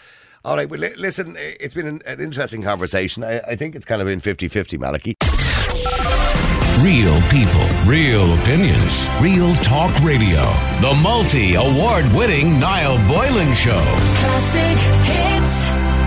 All 0.45 0.57
right, 0.57 0.68
well, 0.68 0.81
li- 0.81 0.95
listen, 0.97 1.37
it's 1.39 1.72
been 1.75 1.87
an, 1.87 2.03
an 2.05 2.20
interesting 2.20 2.62
conversation. 2.62 3.22
I, 3.25 3.39
I 3.41 3.55
think 3.57 3.75
it's 3.77 3.87
kind 3.87 4.03
of 4.03 4.07
been 4.07 4.20
50-50, 4.20 4.79
Malachy. 4.79 5.14
Real 6.83 7.18
people, 7.31 7.66
real 7.87 8.35
opinions, 8.41 9.09
real 9.22 9.55
talk 9.62 9.91
radio. 10.03 10.43
The 10.81 10.93
multi 11.03 11.55
award 11.55 12.05
winning 12.12 12.59
Niall 12.61 12.99
Boylan 13.09 13.55
Show. 13.55 13.81
Classic 14.18 14.79
hits. 15.09 16.04